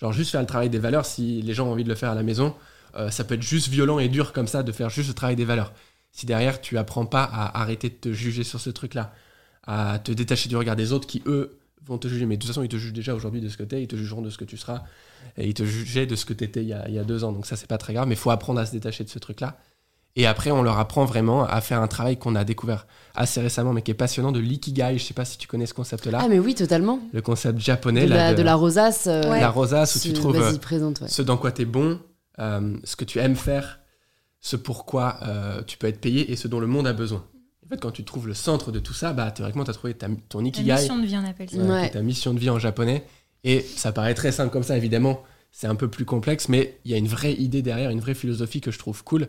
[0.00, 2.10] genre, juste faire le travail des valeurs, si les gens ont envie de le faire
[2.10, 2.54] à la maison,
[2.96, 5.36] euh, ça peut être juste violent et dur comme ça de faire juste le travail
[5.36, 5.72] des valeurs.
[6.12, 9.12] Si derrière, tu apprends pas à arrêter de te juger sur ce truc-là,
[9.66, 12.26] à te détacher du regard des autres qui, eux, vont te juger.
[12.26, 13.96] Mais de toute façon, ils te jugent déjà aujourd'hui de ce que t'es, ils te
[13.96, 14.82] jugeront de ce que tu seras,
[15.36, 17.24] et ils te jugeaient de ce que t'étais il y a, il y a deux
[17.24, 17.32] ans.
[17.32, 19.18] Donc ça, c'est pas très grave, mais il faut apprendre à se détacher de ce
[19.18, 19.56] truc-là.
[20.16, 23.72] Et après, on leur apprend vraiment à faire un travail qu'on a découvert assez récemment,
[23.72, 24.98] mais qui est passionnant, de l'ikigai.
[24.98, 26.18] Je sais pas si tu connais ce concept-là.
[26.22, 26.98] Ah, mais oui, totalement.
[27.12, 29.06] Le concept japonais, De là, la, de la rosace.
[29.06, 29.40] euh, Ouais.
[29.40, 31.08] la rosace, où tu trouves ouais.
[31.08, 32.00] ce dans quoi tu es bon,
[32.40, 33.79] euh, ce que tu aimes faire,
[34.40, 37.24] ce pourquoi euh, tu peux être payé et ce dont le monde a besoin.
[37.64, 39.94] En fait, quand tu trouves le centre de tout ça, bah, théoriquement, tu as trouvé
[39.94, 41.56] ta- ton ikigai, mission de vie, on appelle ça.
[41.58, 41.90] Ouais.
[41.90, 43.04] ta mission de vie en japonais.
[43.44, 45.22] Et ça paraît très simple comme ça, évidemment.
[45.52, 48.14] C'est un peu plus complexe, mais il y a une vraie idée derrière, une vraie
[48.14, 49.28] philosophie que je trouve cool.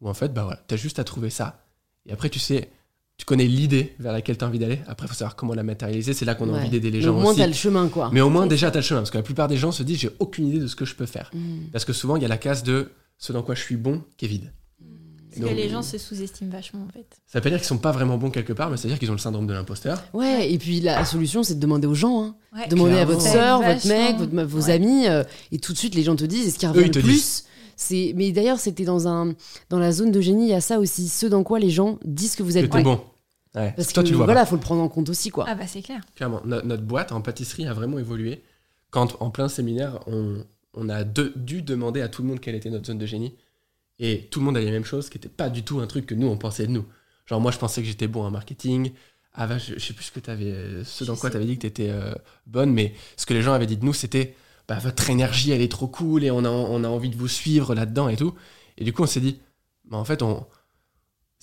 [0.00, 1.64] Où en fait, bah voilà, tu as juste à trouver ça.
[2.06, 2.70] Et après, tu sais,
[3.16, 4.80] tu connais l'idée vers laquelle tu as envie d'aller.
[4.88, 6.12] Après, il faut savoir comment la matérialiser.
[6.14, 6.58] C'est là qu'on a Ouais.
[6.60, 7.40] envie d'aider les Mais gens Au moins, aussi.
[7.40, 8.10] t'as le chemin, quoi.
[8.12, 9.00] Mais au moins, déjà, tu as le chemin.
[9.00, 10.94] Parce que la plupart des gens se disent, j'ai aucune idée de ce que je
[10.96, 11.30] peux faire.
[11.32, 11.66] Mm.
[11.72, 14.02] Parce que souvent, il y a la case de ce dans quoi je suis bon
[14.16, 14.52] qui est vide.
[15.30, 17.06] Parce Donc, que les gens se sous-estiment vachement, en fait.
[17.26, 19.00] Ça veut pas dire qu'ils sont pas vraiment bons quelque part, mais ça veut dire
[19.00, 20.00] qu'ils ont le syndrome de l'imposteur.
[20.12, 22.22] Ouais, et puis la solution, c'est de demander aux gens.
[22.22, 22.36] Hein.
[22.54, 22.68] Ouais.
[22.68, 24.70] Demander à votre sœur, Ouais, votre mec, votre- vos Ouais.
[24.70, 26.80] amis, euh, et tout de suite, les gens te disent, et ce qui Eux, revient
[26.82, 27.44] ils le te plus,
[27.74, 28.12] c'est.
[28.14, 29.34] Mais d'ailleurs, c'était dans, un,
[29.70, 31.98] dans la zone de génie, il y a ça aussi, ce dans quoi les gens
[32.04, 32.94] disent que vous Que êtes t'es bon.
[32.94, 33.60] bon.
[33.60, 33.72] Ouais.
[33.76, 34.46] Parce Toi, que tu le vois voilà, pas.
[34.46, 35.46] faut le prendre en compte aussi, quoi.
[35.48, 36.00] Ah bah c'est clair.
[36.14, 36.42] Clairement.
[36.44, 38.42] No- notre boîte en pâtisserie a vraiment évolué.
[38.90, 40.44] Quand, en plein séminaire, on,
[40.74, 43.34] on a de- dû demander à tout le monde quelle était notre zone de génie.
[43.98, 46.06] Et tout le monde a les mêmes choses, qui n'était pas du tout un truc
[46.06, 46.86] que nous, on pensait de nous.
[47.26, 48.92] Genre, moi, je pensais que j'étais bon en marketing.
[49.32, 50.84] Ah, bah, je, je sais plus ce que tu avais.
[50.84, 51.92] Ce dans Je quoi tu avais dit que tu étais
[52.46, 54.34] bonne, mais ce que les gens avaient dit de nous, c'était
[54.68, 57.28] bah, votre énergie, elle est trop cool et on a, on a envie de vous
[57.28, 58.34] suivre là-dedans et tout.
[58.78, 59.40] Et du coup, on s'est dit,
[59.84, 60.46] bah, en fait, on.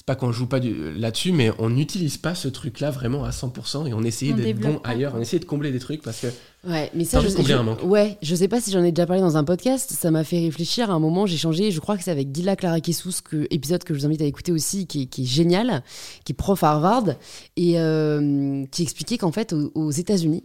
[0.02, 3.88] C'est pas qu'on joue pas là-dessus, mais on n'utilise pas ce truc-là vraiment à 100%
[3.88, 5.14] et on essayait d'être bon pas, ailleurs.
[5.16, 6.28] On essayait de combler des trucs parce que
[6.68, 7.84] Ouais, mais ça, je, un manque.
[7.84, 9.91] ouais, je sais pas si j'en ai déjà parlé dans un podcast.
[9.91, 10.89] Ça m'a fait réfléchir.
[10.89, 11.70] À un moment, j'ai changé.
[11.70, 14.26] Je crois que c'est avec Gila Clara Kessous, que épisode que je vous invite à
[14.26, 15.84] écouter aussi, qui est, qui est génial,
[16.26, 17.10] qui est prof à Harvard
[17.56, 20.43] et euh, qui expliquait qu'en fait, aux, aux États-Unis,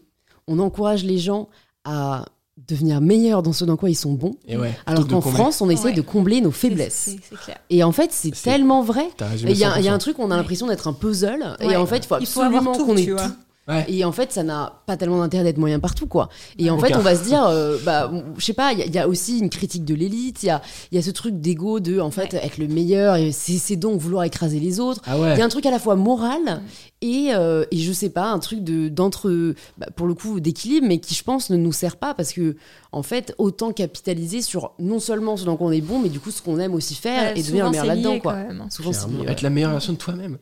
[0.48, 1.48] on encourage les gens
[1.86, 2.26] à
[2.68, 5.20] devenir meilleurs dans ce dans quoi ils sont bons, Et ouais, alors qu'en.
[5.20, 5.92] France, on essaie Ouais.
[5.92, 6.94] de combler nos faiblesses.
[6.94, 7.58] C'est c'est clair.
[7.70, 9.08] Et en fait, c'est C'est- tellement vrai.
[9.42, 9.98] Il y, a- il y a un 100%.
[9.98, 12.62] truc, on a l'impression d'être un puzzle, et en fait, il faut Il faut avoir
[12.66, 13.32] absolument tout, qu'on ait tout.
[13.68, 13.84] Ouais.
[13.88, 16.28] Et en fait, ça n'a pas tellement d'intérêt d'être moyen partout, quoi.
[16.58, 18.86] Et en fait, on va se dire, euh, bah, je sais pas, il y, a-
[18.86, 20.62] il y a aussi une critique de l'élite, il y a,
[20.92, 24.60] y a ce truc d'ego de, en fait, être le meilleur, c'est donc vouloir écraser
[24.60, 25.00] les autres.
[25.04, 25.38] Ah Il ouais.
[25.38, 26.62] y a un truc à la fois moral
[27.02, 30.86] et, euh, et je sais pas, un truc de d'entre, bah, pour le coup, d'équilibre,
[30.86, 32.54] mais qui, je pense, ne nous sert pas parce que,
[32.92, 36.20] en fait, autant capitaliser sur non seulement ce dans quoi on est bon, mais du
[36.20, 38.34] coup, ce qu'on aime aussi faire et devenir le meilleur là-dedans, quoi.
[38.34, 38.66] hein.
[38.70, 38.92] Souvent.
[39.28, 40.38] Être la meilleure version de toi-même.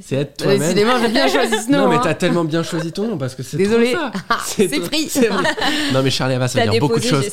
[0.00, 0.60] C'est être toi-même.
[0.60, 1.78] Décidément, j'ai bien choisi ce nom.
[1.78, 2.00] Non, mais hein.
[2.02, 3.92] t'as tellement bien choisi ton nom parce que c'est Désolé.
[3.92, 4.38] trop ça.
[4.46, 5.08] C'est pris.
[5.08, 5.44] c'est vrai.
[5.92, 7.28] Non, mais Charlie Ava, ça veut dire beaucoup de choses.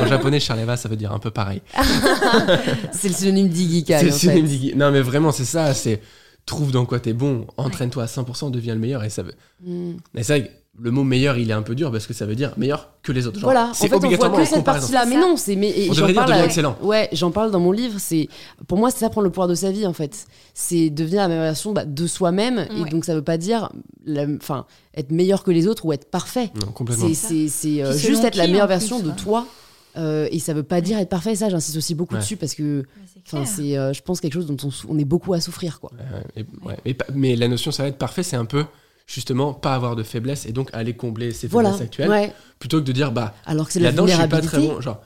[0.00, 1.60] En japonais, Charlie Ava, ça veut dire un peu pareil.
[2.92, 3.98] C'est le synonyme d'Igikai.
[3.98, 4.18] C'est le fait.
[4.18, 4.74] synonyme d'Iggy.
[4.74, 5.74] Non, mais vraiment, c'est ça.
[5.74, 6.00] C'est
[6.46, 9.04] trouve dans quoi t'es bon, entraîne-toi à 100%, deviens le meilleur.
[9.04, 9.34] Et ça veut.
[9.62, 9.92] Mm.
[10.14, 12.24] Mais c'est vrai que le mot meilleur, il est un peu dur parce que ça
[12.24, 13.38] veut dire meilleur que les autres.
[13.38, 15.04] Genre, Voilà, en c'est fait, on voit obligatoirement que cette partie-là.
[15.06, 15.54] Mais non, c'est.
[15.54, 16.76] Mais, On j'en devrait dire parle excellent.
[16.82, 17.96] Ouais, j'en parle dans mon livre.
[17.98, 18.28] C'est
[18.68, 20.26] Pour moi, c'est ça prendre le pouvoir de sa vie, en fait.
[20.54, 22.66] C'est devenir la meilleure version bah, de soi-même.
[22.74, 23.70] Et donc, ça veut pas dire
[24.06, 24.64] la- enfin,
[24.96, 26.50] être meilleur que les autres ou être parfait.
[26.60, 27.06] Non, complètement.
[27.14, 29.46] C'est euh, juste être la meilleure plus, version de toi.
[29.98, 31.34] Euh, et ça veut pas dire être parfait.
[31.36, 32.20] Ça, j'insiste aussi beaucoup Ouais.
[32.20, 33.54] dessus parce que Ouais, c'est enfin, clair.
[33.56, 34.56] c'est, euh, je pense, quelque chose dont
[34.88, 35.80] on, est beaucoup à souffrir.
[35.80, 35.90] Quoi.
[36.38, 36.42] Euh,
[36.86, 38.64] et- mais la notion, ça va être parfait, c'est un peu
[39.06, 41.70] justement pas avoir de faiblesse et donc aller combler ses Voilà.
[41.70, 42.32] faiblesses actuelles Ouais.
[42.58, 44.80] plutôt que de dire bah Alors que c'est là-dedans je suis pas très bon.
[44.80, 45.00] Genre,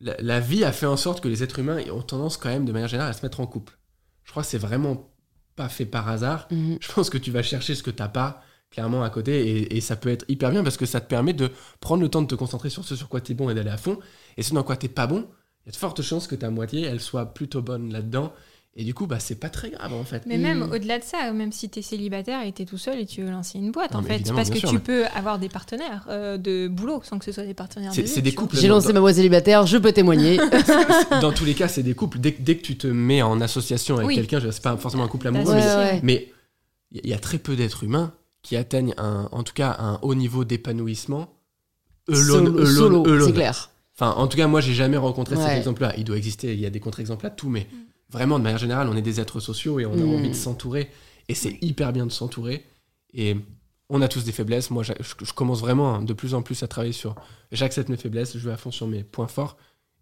[0.00, 2.64] la, la vie a fait en sorte que les êtres humains ont tendance quand même
[2.64, 3.78] de manière générale à se mettre en couple.
[4.24, 5.10] Je crois que c'est vraiment
[5.56, 6.46] pas fait par hasard.
[6.50, 6.78] Mhm.
[6.80, 9.80] Je pense que tu vas chercher ce que t'as pas clairement à côté et, et
[9.80, 12.28] ça peut être hyper bien parce que ça te permet de prendre le temps de
[12.28, 13.98] te concentrer sur ce sur quoi tu es bon et d'aller à fond
[14.36, 15.26] et ce dans quoi t'es pas bon
[15.64, 18.32] il y a de fortes chances que ta moitié elle soit plutôt bonne là-dedans
[18.76, 20.72] et du coup bah c'est pas très grave en fait Mais même Mm.
[20.72, 23.20] au-delà de ça, même si tu es célibataire et tu es tout seul et tu
[23.22, 25.48] veux lancer une boîte, Non, en fait, parce que sûr, tu mais- peux avoir des
[25.48, 28.56] partenaires euh, de boulot sans que ce soit des partenaires de c'est des couples.
[28.56, 30.36] J'ai lancé ma voix célibataire, je peux témoigner.
[31.20, 33.40] dans tous les cas c'est des couples dès, que- dès que tu te mets en
[33.40, 34.14] association avec Oui.
[34.14, 36.00] quelqu'un je- c'est pas forcément un couple amoureux Ouais, mais ouais, ouais.
[36.02, 36.32] mais
[36.92, 38.12] il y a très peu d'êtres humains
[38.42, 41.28] qui atteignent un, en tout cas un haut niveau d'épanouissement
[42.08, 43.26] alone, Solo, alone, solo, alone.
[43.26, 43.70] c'est clair.
[43.96, 45.92] Enfin, en tout cas, moi, j'ai jamais rencontré cet exemple-là.
[45.98, 47.66] Il doit exister, il y a des contre-exemples à tout, mais
[48.10, 50.14] vraiment, de manière générale, on est des êtres sociaux et on a Mm.
[50.14, 50.90] envie de s'entourer.
[51.28, 52.64] Et c'est hyper bien de s'entourer.
[53.14, 53.36] Et
[53.88, 54.70] on a tous des faiblesses.
[54.70, 57.14] Moi, je, je commence vraiment hein, de plus en plus à travailler sur.
[57.52, 59.56] J'accepte mes faiblesses, je vais à fond sur mes points forts.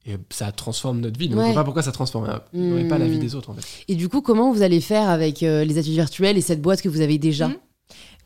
[0.07, 1.29] et ça transforme notre vie.
[1.29, 1.47] Donc, Ouais.
[1.49, 2.89] je vois pas pourquoi ça transformerait Hmm.
[2.89, 3.67] pas la vie des autres, en fait.
[3.89, 6.81] Et du coup, comment vous allez faire avec euh, les ateliers virtuels et cette boîte
[6.81, 7.49] que vous avez déjà?
[7.49, 7.57] Mhm.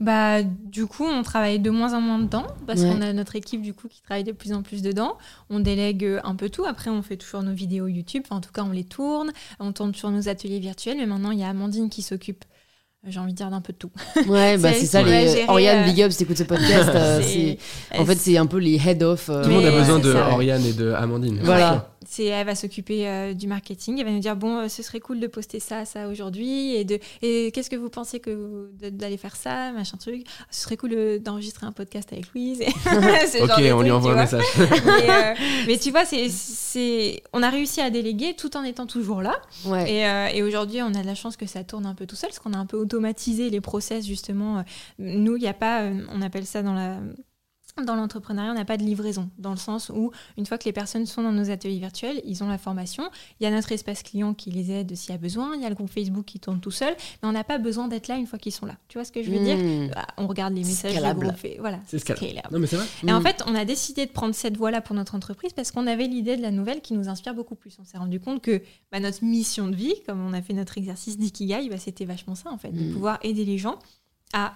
[0.02, 2.88] Bah, du coup, on travaille de moins en moins dedans parce Ouais.
[2.90, 5.16] qu'on a notre équipe du coup qui travaille de plus en plus dedans.
[5.48, 6.64] On délègue euh, un peu tout.
[6.64, 8.22] Après, on fait toujours nos vidéos YouTube.
[8.26, 9.30] Enfin, en tout cas, on les tourne.
[9.60, 10.96] On tourne sur nos ateliers virtuels.
[10.98, 12.44] Mais maintenant, il y a Amandine qui s'occupe.
[13.06, 13.90] euh, J'ai envie de dire d'un peu de tout.
[14.28, 15.02] Ouais, bah C'est ça.
[15.02, 15.28] Les...
[15.28, 17.20] gérer, Oriane, euh, Big Up, si t'écoutes ce podcast, euh,
[17.98, 19.28] en fait, c'est un peu les head of.
[19.28, 20.30] euh, Tout le monde a besoin de c'est ça.
[20.30, 21.38] Oriane et de Amandine.
[21.44, 21.91] Voilà.
[22.06, 23.98] C'est, elle va s'occuper euh, du marketing.
[23.98, 26.84] Elle va nous dire bon, euh, ce serait cool de poster ça, ça aujourd'hui, et
[26.84, 30.24] de, et qu'est-ce que vous pensez que d'aller faire ça, machin truc.
[30.50, 32.62] Ce serait cool euh, d'enregistrer un podcast avec Louise.
[32.84, 34.44] Ce Ok, genre on lui envoie un message.
[34.58, 35.34] mais, euh,
[35.66, 39.40] mais tu vois, c'est, c'est, on a réussi à déléguer tout en étant toujours là.
[39.64, 39.90] Ouais.
[39.90, 42.16] Et, euh, et aujourd'hui, on a de la chance que ça tourne un peu tout
[42.16, 44.64] seul, parce qu'on a un peu automatisé les process justement.
[44.98, 46.98] Nous, il n'y a pas, on appelle ça dans la
[47.86, 50.72] dans l'entrepreneuriat, on n'a pas de livraison, dans le sens où une fois que les
[50.72, 53.04] personnes sont dans nos ateliers virtuels, ils ont la formation,
[53.40, 55.64] il y a notre espace client qui les aide s'il y a besoin, il y
[55.64, 58.16] a le groupe Facebook qui tourne tout seul, mais on n'a pas besoin d'être là
[58.16, 58.76] une fois qu'ils sont là.
[58.88, 59.88] Tu vois ce que je veux dire Hmm.
[59.94, 61.28] Bah, On regarde les messages Scalable.
[61.28, 62.48] groupe, et voilà, C'est scalable.
[62.52, 62.86] Non, mais c'est vrai.
[63.06, 63.22] Et en Mm.
[63.22, 66.36] fait, on a décidé de prendre cette voie-là pour notre entreprise parce qu'on avait l'idée
[66.36, 67.76] de la nouvelle qui nous inspire beaucoup plus.
[67.80, 68.60] On s'est rendu compte que
[68.90, 72.34] bah, notre mission de vie, comme on a fait notre exercice d'ikigai, bah, c'était vachement
[72.34, 72.92] ça en fait, de Mm.
[72.92, 73.78] pouvoir aider les gens
[74.34, 74.54] à,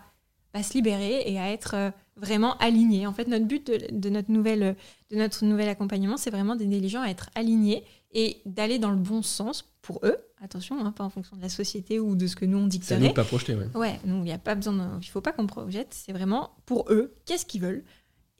[0.57, 3.07] à se libérer et à être euh, vraiment alignés.
[3.07, 4.77] En fait, notre but de, de notre nouvelle,
[5.11, 8.91] de notre nouvel accompagnement, c'est vraiment d'aider les gens à être alignés et d'aller dans
[8.91, 10.17] le bon sens pour eux.
[10.43, 12.95] Attention, hein, pas en fonction de la société ou de ce que nous on C'est
[12.95, 13.15] à nous dicterait.
[13.15, 13.69] pas projeter, ouais.
[13.75, 15.89] Ouais, il n'y a pas besoin, il faut pas qu'on projette.
[15.93, 17.85] C'est vraiment pour eux, qu'est-ce qu'ils veulent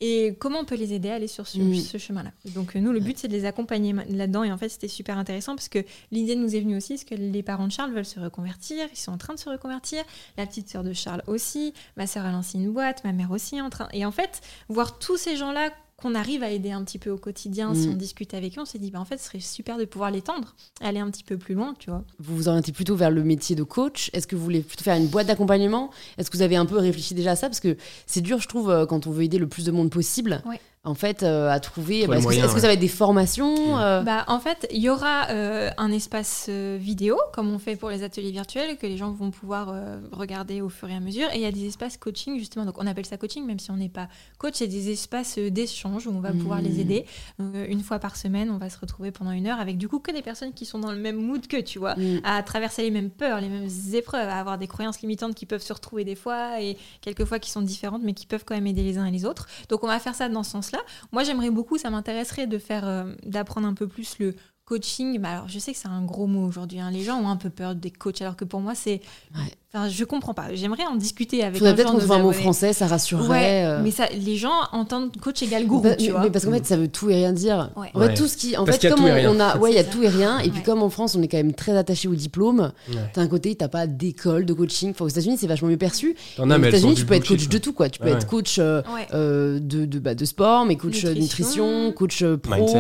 [0.01, 1.75] et comment on peut les aider à aller sur ce, Mm.
[1.77, 2.33] ce chemin-là?
[2.55, 5.17] Donc euh, nous, le but c'est de les accompagner là-dedans et en fait c'était super
[5.17, 5.79] intéressant parce que
[6.11, 8.99] l'idée nous est venue aussi parce que les parents de Charles veulent se reconvertir, ils
[8.99, 10.05] sont en train de se reconvertir,
[10.37, 13.57] la petite sœur de Charles aussi, ma sœur a lancé une boîte, ma mère aussi
[13.57, 13.89] est en train.
[13.93, 17.17] Et en fait, voir tous ces gens-là qu'on arrive à aider un petit peu au
[17.17, 17.93] quotidien, si Mm.
[17.93, 20.11] on discute avec eux, on s'est dit bah, en fait ce serait super de pouvoir
[20.11, 22.05] l'étendre, aller un petit peu plus loin, tu vois.
[22.19, 24.97] Vous vous orientez plutôt vers le métier de coach Est-ce que vous voulez plutôt faire
[24.97, 25.91] une boîte d'accompagnement?
[26.19, 27.49] Est-ce que vous avez un peu réfléchi déjà à ça?
[27.49, 27.77] Parce que
[28.07, 30.61] c'est dur, je trouve, euh, quand on veut aider le plus de monde possible, Ouais.
[30.87, 32.07] En fait, euh, à trouver.
[32.07, 35.29] Bah, est-ce que, ça va être des formations euh, Bah, en fait, il y aura
[35.31, 39.11] euh, un espace euh, vidéo, comme on fait pour les ateliers virtuels, que les gens
[39.11, 41.27] vont pouvoir euh, regarder au fur et à mesure.
[41.33, 42.65] Et il y a des espaces coaching, justement.
[42.65, 44.09] Donc, on appelle ça coaching, même si on n'est pas
[44.39, 44.55] coach.
[44.57, 46.65] C'est des espaces euh, d'échange où on va pouvoir Mhm.
[46.65, 47.05] les aider.
[47.41, 49.89] Donc, euh, une fois par semaine, on va se retrouver pendant une heure avec, du
[49.89, 52.21] coup, que des personnes qui sont dans le même mood que, tu vois mm.
[52.23, 55.63] à traverser les mêmes peurs, les mêmes épreuves, à avoir des croyances limitantes qui peuvent
[55.63, 58.85] se retrouver des fois et quelquefois qui sont différentes mais qui peuvent quand même aider
[58.85, 59.49] les uns et les autres.
[59.69, 60.76] Donc on va faire ça dans ce sens-là.
[61.13, 65.19] Moi j'aimerais beaucoup, ça m'intéresserait de faire, euh, d'apprendre un peu plus le coaching.
[65.21, 66.81] Bah, alors je sais que c'est un gros mot aujourd'hui.
[66.81, 66.91] hein.
[66.91, 69.01] Les gens ont un peu peur des coachs alors que pour moi c'est.
[69.77, 70.47] Enfin je comprends pas.
[70.55, 71.59] J'aimerais en discuter avec.
[71.59, 73.29] Faudrait peut-être qu'on trouve un mot français, ça rassurerait.
[73.29, 73.81] Ouais, euh.
[73.83, 76.21] mais ça, les gens entendent coach égale gourou, Bah, tu mais, vois.
[76.23, 77.71] mais parce qu'en fait, ça veut tout et rien dire.
[77.77, 77.89] Ouais.
[77.95, 78.15] En fait, Ouais.
[78.15, 80.09] tout ce qui, en Parce fait, comme on, a, ouais, il y a tout et
[80.09, 80.39] rien.
[80.41, 82.73] Et puis comme en France, on est quand même très attaché au diplôme.
[82.89, 82.97] Ouais.
[83.13, 84.91] T'as un côté, t'as pas d'école de coaching.
[84.91, 86.17] Enfin, aux États-Unis, c'est vachement mieux perçu.
[86.39, 87.89] As, aux États-Unis, tu peux être coach de tout, quoi.
[87.89, 91.93] Tu peux être coach euh, euh, de, de, bah, de sport, mais coach de Nutrition.
[91.93, 92.75] coach pro,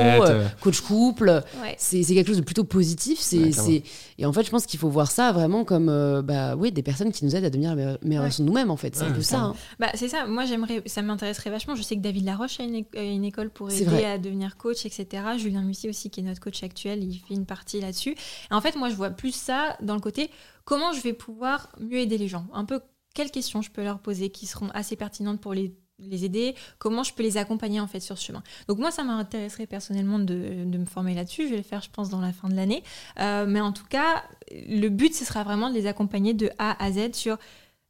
[0.60, 1.42] coach couple.
[1.78, 3.18] C'est quelque chose de plutôt positif.
[3.20, 3.82] C'est
[4.18, 5.86] et en fait, je pense qu'il faut voir ça vraiment comme
[6.24, 8.28] bah, oui, des personnes qui nous aident à devenir la meilleure, meilleure Ouais.
[8.28, 8.96] version de nous-mêmes, en fait.
[8.96, 9.38] C'est un peu ça.
[9.40, 9.54] hein.
[9.78, 11.74] Bah, c'est ça, moi j'aimerais, ça m'intéresserait vachement.
[11.74, 14.56] Je sais que David Laroche a une, é- a une école pour aider à devenir
[14.56, 15.22] coach, etc.
[15.36, 18.12] Julien Mussy aussi, qui est notre coach actuel, il fait une partie là-dessus.
[18.50, 20.30] Et en fait, moi je vois plus ça dans le côté
[20.64, 22.46] comment je vais pouvoir mieux aider les gens?
[22.54, 22.80] Un peu
[23.14, 27.02] quelles questions je peux leur poser qui seront assez pertinentes pour les les aider, comment
[27.02, 28.42] je peux les accompagner en fait sur ce chemin.
[28.68, 31.88] Donc moi ça m'intéresserait personnellement de, de me former là-dessus, je vais le faire je
[31.90, 32.82] pense dans la fin de l'année,
[33.20, 34.22] Euh, mais en tout cas
[34.52, 37.38] le but ce sera vraiment de les accompagner de A à Z sur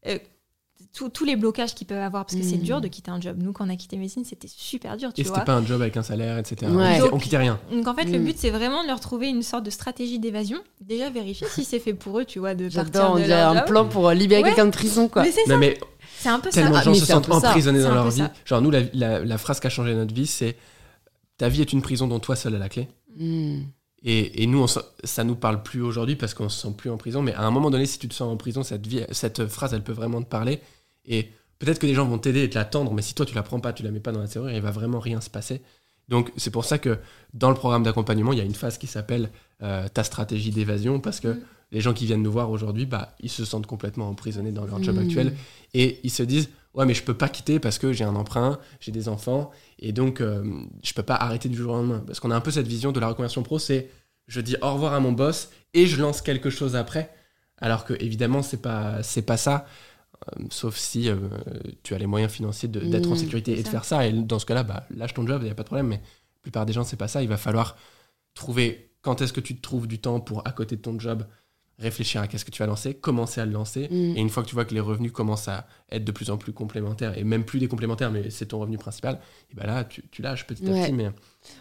[0.07, 0.19] euh,
[0.95, 2.63] tous- tous les blocages qu'ils peuvent avoir parce que c'est Mhm.
[2.63, 3.37] dur de quitter un job.
[3.39, 5.35] Nous, quand on a quitté médecine, c'était super dur, tu Et vois.
[5.35, 6.71] c'était pas un job avec un salaire, etc.
[6.71, 6.71] Ouais.
[6.71, 7.59] On quittait- On quittait rien.
[7.73, 8.25] Donc en fait, le Mm.
[8.25, 10.59] but, c'est vraiment de leur trouver une sorte de stratégie d'évasion.
[10.81, 13.65] Déjà vérifier si c'est fait pour eux, tu vois, de partir de leur un job.
[13.67, 14.49] plan pour libérer Ouais.
[14.51, 15.23] quelqu'un de prison, quoi.
[15.23, 15.79] Mais c'est ça, Non, mais
[16.19, 16.61] c'est un peu ça.
[16.63, 18.19] tellement Ah, de gens mais se sentent emprisonnés dans leur vie.
[18.19, 18.33] ça.
[18.45, 20.57] Genre, nous, la, la- la phrase qui a changé notre vie, c'est
[21.39, 22.89] Ta vie est une prison dont toi seul as la clé.
[23.19, 23.61] Mm.
[24.03, 26.89] Et, et nous, on se- ça nous parle plus aujourd'hui parce qu'on se sent plus
[26.91, 27.21] en prison.
[27.23, 29.75] Mais à un moment donné, si tu te sens en prison, cette, vie, cette phrase,
[29.75, 30.61] elle peut vraiment te parler.
[31.05, 33.43] Et peut-être que les gens vont t'aider et te l'attendre, mais si toi, tu la
[33.43, 35.61] prends pas, tu la mets pas dans la serrure, il va vraiment rien se passer.
[36.09, 36.99] Donc, c'est pour ça que
[37.35, 39.29] dans le programme d'accompagnement, il y a une phase qui s'appelle
[39.63, 41.41] euh, ta stratégie d'évasion parce que Mm.
[41.73, 44.83] Les gens qui viennent nous voir aujourd'hui, bah, ils se sentent complètement emprisonnés dans leur
[44.83, 45.01] job Mm.
[45.01, 45.33] actuel
[45.75, 48.59] et ils se disent ouais mais je peux pas quitter parce que j'ai un emprunt,
[48.81, 50.45] j'ai des enfants et donc euh,
[50.83, 52.93] je peux pas arrêter du jour au lendemain parce qu'on a un peu cette vision
[52.93, 53.91] de la reconversion pro, c'est
[54.29, 57.11] je dis au revoir à mon boss et je lance quelque chose après,
[57.59, 59.67] alors que évidemment c'est pas c'est pas ça.
[60.29, 61.17] Euh, sauf si euh,
[61.83, 64.07] tu as les moyens financiers d'être en Mm, sécurité et de faire ça.
[64.07, 65.89] Et dans ce cas-là, bah, lâche ton job, il n'y a pas de problème.
[65.89, 67.23] Mais la plupart des gens, c'est pas ça.
[67.23, 67.77] Il va falloir
[68.35, 71.25] trouver quand est-ce que tu te trouves du temps pour, à côté de ton job,
[71.79, 73.89] réfléchir à qu'est-ce que tu vas lancer, commencer à le lancer.
[73.91, 74.17] Mm.
[74.17, 76.39] Et une fois que tu vois que les revenus commencent à être de plus en
[76.39, 79.21] plus complémentaires, et même plus des complémentaires, mais c'est ton revenu principal,
[79.51, 80.85] et ben là, tu, tu lâches petit à Ouais.
[80.85, 80.93] petit.
[80.93, 81.11] Mais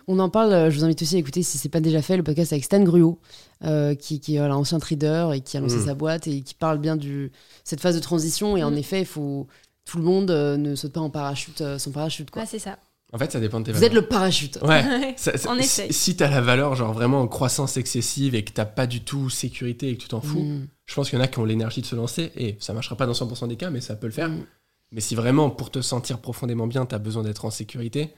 [0.07, 2.15] On en parle, euh, je vous invite aussi à écouter si c'est pas déjà fait,
[2.17, 3.19] le podcast avec Stan Gruot,
[3.65, 5.85] euh, qui, qui est voilà, ancien trader et qui a lancé Mm.
[5.85, 7.29] sa boîte et qui parle bien de
[7.63, 8.55] cette phase de transition.
[8.57, 8.77] Et en Mm.
[8.77, 9.47] effet, il faut
[9.85, 12.31] tout le monde euh, ne saute pas en parachute, euh, son parachute.
[12.31, 12.41] Quoi.
[12.43, 12.79] Ouais, c'est ça.
[13.15, 13.91] En fait, ça dépend de tes Vous valeurs.
[13.97, 14.59] êtes le parachute.
[14.63, 15.13] Ouais.
[15.17, 15.93] Ça- ça- On si- essaye.
[15.93, 19.29] Si, t'as la valeur, genre vraiment en croissance excessive et que t'as pas du tout
[19.29, 20.67] sécurité et que tu t'en fous, Mm.
[20.85, 22.95] je pense qu'il y en a qui ont l'énergie de se lancer et ça marchera
[22.97, 24.29] pas dans 100% des cas, mais ça peut le faire.
[24.29, 24.45] Mm.
[24.91, 28.13] Mais si vraiment pour te sentir profondément bien, t'as besoin d'être en sécurité,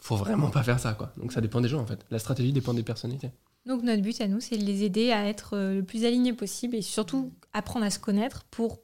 [0.00, 1.12] faut vraiment pas faire ça quoi.
[1.16, 2.00] Donc ça dépend des gens en fait.
[2.10, 3.30] La stratégie dépend des personnalités.
[3.66, 6.32] Donc notre but à nous, c'est de les aider à être euh, le plus alignés
[6.32, 8.80] possible et surtout apprendre à se connaître pour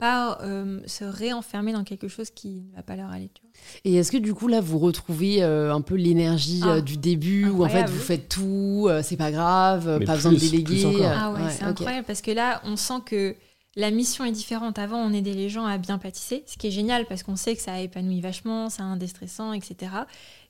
[0.00, 3.30] pas euh, se réenfermer dans quelque chose qui ne va pas leur aller.
[3.34, 3.50] Tu vois.
[3.84, 6.96] Et est-ce que du coup, là, vous retrouvez euh, un peu l'énergie Ah, euh, du
[6.96, 10.38] début où en fait vous faites tout, euh, c'est pas grave, Mais pas besoin de
[10.38, 10.84] déléguer.
[11.06, 13.36] Ah ouais, c'est incroyable parce que là, on sent que
[13.76, 14.78] la mission est différente.
[14.80, 17.54] Avant, on aidait les gens à bien pâtisser, ce qui est génial parce qu'on sait
[17.54, 19.92] que ça épanouit vachement, c'est un déstressant, etc.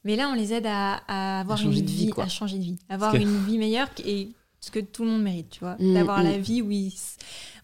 [0.05, 2.62] Mais là, on les aide à, à avoir À une de vie, à changer de
[2.62, 4.30] vie, avoir une vie meilleure et
[4.62, 6.24] ce que tout le monde mérite, tu vois, Mm, d'avoir mm.
[6.24, 6.92] la vie où ils-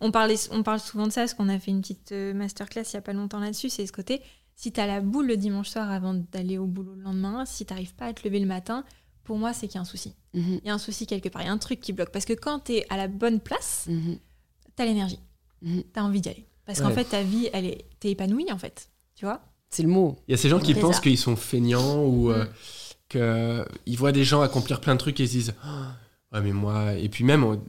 [0.01, 2.83] on parlait, on parle souvent de ça, parce qu'on a fait une petite euh, masterclass
[2.93, 4.21] il y a pas longtemps là-dessus, c'est ce côté.
[4.55, 7.67] Si tu as la boule le dimanche soir avant d'aller au boulot le lendemain, si
[7.67, 8.85] tu n'arrives pas à te lever le matin,
[9.25, 10.15] pour moi, c'est qu'il y a un souci.
[10.35, 12.11] Mhm, Il y a un souci quelque part, il y a un truc qui bloque.
[12.11, 15.19] Parce que quand tu es à la bonne place, tu as l'énergie,
[15.65, 16.47] tu as envie d'y aller.
[16.65, 18.89] Parce qu'en fait, ta vie, elle est, t'es épanoui en fait.
[19.15, 19.41] Tu vois?
[19.69, 20.17] C'est le mot.
[20.27, 23.65] Il y a ces gens qui pensent qu'ils sont feignants ou euh, Mm.
[23.85, 25.93] qu'ils voient des gens accomplir plein de trucs et ils se disent Ah,
[26.33, 27.63] ouais mais moi et puis même on-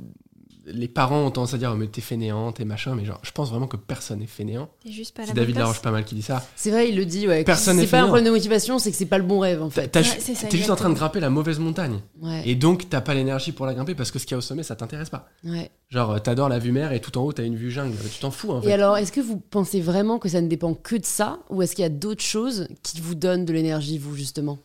[0.70, 3.32] les parents ont tendance à dire Oh, mais t'es fainéant t'es machin mais genre je
[3.32, 4.70] pense vraiment que personne n'est fainéant.
[4.86, 5.58] Juste pas C'est la David.
[5.58, 6.46] Laroche pas mal qui dit ça.
[6.56, 7.44] C'est vrai, il le dit, ouais.
[7.44, 9.62] Personne n'est C'est pas un problème de motivation, c'est que c'est pas le bon rêve
[9.62, 9.96] en fait.
[9.96, 10.04] Ouais,
[10.50, 13.52] T'es juste en train de grimper la mauvaise montagne Ouais, et donc t'as pas l'énergie
[13.54, 15.30] pour la grimper parce que ce qu'il y a au sommet ça t'intéresse pas.
[15.46, 15.72] ouais.
[15.90, 18.20] Genre euh, t'adores la vue mer et tout en haut t'as une vue jungle tu
[18.20, 20.98] t'en fous en Et alors, est-ce que vous pensez vraiment que ça ne dépend que
[20.98, 24.14] de ça ou est-ce qu'il y a d'autres choses qui vous donnent de l'énergie, vous,
[24.16, 24.58] justement?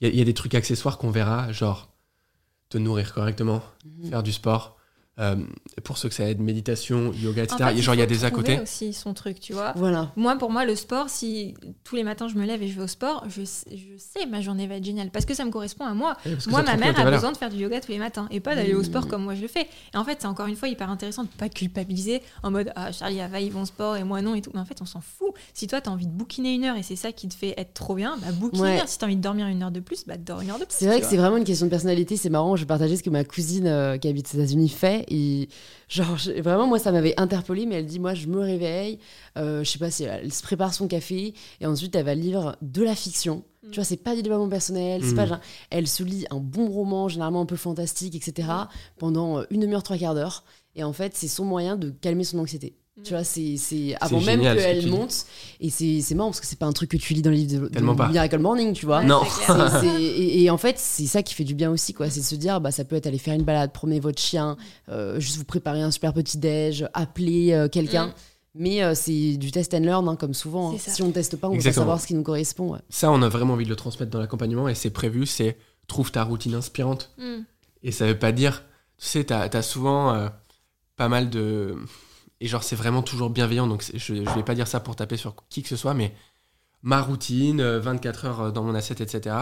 [0.00, 1.88] Il y, a- il y a des trucs accessoires qu'on verra genre
[2.68, 3.62] te nourrir correctement,
[4.02, 4.10] Mhm.
[4.10, 4.75] faire du sport.
[5.18, 5.34] Euh,
[5.82, 7.56] pour ceux que ça aide, méditation, yoga, etc.
[7.62, 8.60] En fait, Et genre il y a des à côté.
[8.60, 9.72] aussi son truc, tu vois.
[9.74, 10.12] Voilà.
[10.14, 11.54] Moi, pour moi, le sport, si
[11.84, 14.26] tous les matins je me lève et je vais au sport, je, sais- je sais
[14.26, 16.16] ma journée va être géniale parce que ça me correspond à moi.
[16.48, 17.14] Moi, ma mère a valeurs.
[17.14, 19.08] besoin de faire du yoga tous les matins et pas d'aller au sport Mmh.
[19.08, 19.66] comme moi je le fais.
[19.94, 22.92] Et en fait, c'est encore une fois hyper intéressant de pas culpabiliser en mode Ah,
[22.92, 24.50] Charlie, Ava, ils vont au sport et moi non et tout.
[24.52, 25.30] Mais en fait, on s'en fout.
[25.54, 27.72] Si toi, t'as envie de bouquiner une heure et c'est ça qui te fait être
[27.72, 28.74] trop bien, bah bouquine Ouais.
[28.74, 28.88] une heure.
[28.88, 30.76] Si t'as envie de dormir une heure de plus, bah dors une heure de plus.
[30.76, 32.18] C'est vrai que c'est vraiment une question de personnalité.
[32.18, 35.04] C'est marrant, je partageais ce que ma cousine euh, qui habite aux États-Unis fait.
[35.08, 35.48] Et
[35.88, 37.66] genre, vraiment, moi, ça m'avait interpellée.
[37.66, 38.98] Mais elle dit Moi, je me réveille,
[39.38, 41.34] euh, je sais pas si elle se prépare son café.
[41.60, 43.44] Et ensuite, elle va lire de la fiction.
[43.62, 43.70] Mm.
[43.70, 45.02] Tu vois, c'est pas du développement personnel.
[45.04, 45.16] C'est Mm.
[45.16, 45.40] pas genre-
[45.70, 48.48] Elle se lit un bon roman, généralement un peu fantastique, etc.,
[48.98, 50.44] pendant euh, une demi-heure, trois quarts d'heure.
[50.74, 52.76] Et en fait, c'est son moyen de calmer son anxiété.
[53.04, 54.90] Tu vois, c'est c'est avant même que qu'elle dis.
[54.90, 55.26] monte.
[55.60, 57.36] Et c'est c'est marrant parce que c'est pas un truc que tu lis dans le
[57.36, 58.08] livre de, de Tellement pas.
[58.08, 59.04] Miracle Morning, tu vois.
[59.04, 59.20] Non.
[59.24, 59.70] c'est clair.
[59.70, 62.08] C'est- c'est- et, et en fait, c'est ça qui fait du bien aussi, quoi.
[62.08, 64.56] C'est de se dire, bah, ça peut être aller faire une balade, promener votre chien,
[64.88, 68.06] euh, juste vous préparer un super petit déj, appeler euh, quelqu'un.
[68.08, 68.12] Mm.
[68.58, 70.72] Mais euh, c'est du test and learn, hein, comme souvent.
[70.72, 70.78] hein.
[70.78, 71.82] Si on ne teste pas, on ne peut pas Exactement.
[71.82, 72.72] savoir ce qui nous correspond.
[72.72, 72.80] ouais.
[72.88, 76.10] Ça, on a vraiment envie de le transmettre dans l'accompagnement et c'est prévu, c'est trouve
[76.10, 77.10] ta routine inspirante.
[77.18, 77.40] Mm.
[77.82, 78.64] Et ça veut pas dire,
[78.96, 80.28] tu sais, t'as as souvent euh,
[80.96, 81.74] pas mal de...
[82.40, 85.16] Et genre, c'est vraiment toujours bienveillant, donc je, je vais pas dire ça pour taper
[85.16, 86.12] sur qui que ce soit, mais
[86.82, 89.34] ma routine, euh, 24 heures dans mon assiette, etc.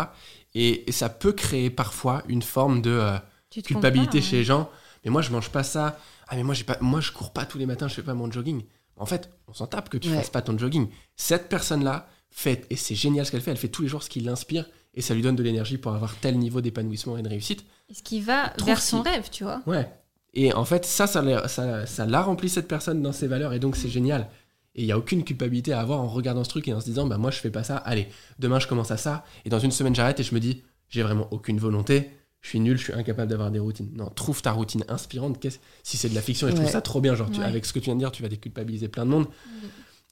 [0.55, 3.19] Et, et ça peut créer parfois une forme de euh,
[3.65, 4.71] culpabilité chez les gens.
[5.05, 5.99] Mais moi, je mange pas ça.
[6.29, 8.15] Ah, mais moi, j'ai pas, moi, je cours pas tous les matins, je fais pas
[8.15, 8.63] mon jogging.
[8.97, 10.17] En fait, on s'en tape que tu Ouais.
[10.17, 10.89] fasses pas ton jogging.
[11.17, 14.09] Cette personne-là fait, et c'est génial ce qu'elle fait, elle fait tous les jours ce
[14.09, 17.29] qui l'inspire et ça lui donne de l'énergie pour avoir tel niveau d'épanouissement et de
[17.29, 17.65] réussite.
[17.89, 19.61] Et ce qui va vers son rêve, tu vois.
[19.67, 19.89] Ouais.
[20.35, 23.77] Et en fait, ça, ça, l'a- ça, rempli cette personne dans ses valeurs et donc
[23.77, 24.29] c'est génial.
[24.75, 26.87] Et il n'y a aucune culpabilité à avoir en regardant ce truc et en se
[26.87, 28.09] disant, bah moi je fais pas ça, allez,
[28.41, 31.03] demain je commence à ça, et dans une semaine j'arrête et je me dis, j'ai
[31.05, 32.11] vraiment aucune volonté,
[32.41, 33.89] je suis nul, je suis incapable d'avoir des routines.
[33.95, 36.63] Non, trouve ta routine inspirante, qu'est-ce- si c'est de la fiction, et je Ouais.
[36.63, 37.47] trouve ça trop bien, genre tu- Ouais.
[37.47, 39.27] avec ce que tu viens de dire, tu vas déculpabiliser plein de monde.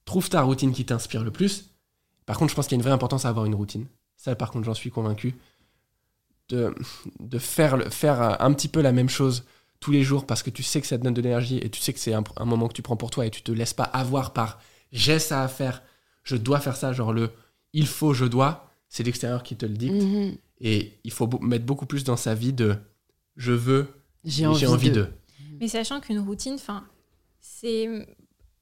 [0.04, 1.70] Trouve ta routine qui t'inspire le plus.
[2.24, 3.86] Par contre, je pense qu'il y a une vraie importance à avoir une routine.
[4.16, 5.34] Ça, par contre, j'en suis convaincu.
[6.48, 6.74] De,
[7.20, 9.44] de faire, le- faire un petit peu la même chose
[9.82, 11.80] tous les jours parce que tu sais que ça te donne de l'énergie et tu
[11.80, 13.74] sais que c'est un, un moment que tu prends pour toi et tu te laisses
[13.74, 14.60] pas avoir par
[14.92, 15.82] j'ai ça à faire,
[16.22, 17.30] je dois faire ça, genre le
[17.72, 19.90] il faut, je dois, c'est l'extérieur qui te le dit.
[19.90, 20.36] Mhm.
[20.60, 22.76] Et il faut mettre beaucoup plus dans sa vie de
[23.36, 23.88] je veux,
[24.24, 24.94] J'ai envie, de.
[24.94, 25.08] de.
[25.58, 26.84] Mais sachant qu'une routine, enfin,
[27.40, 28.06] c'est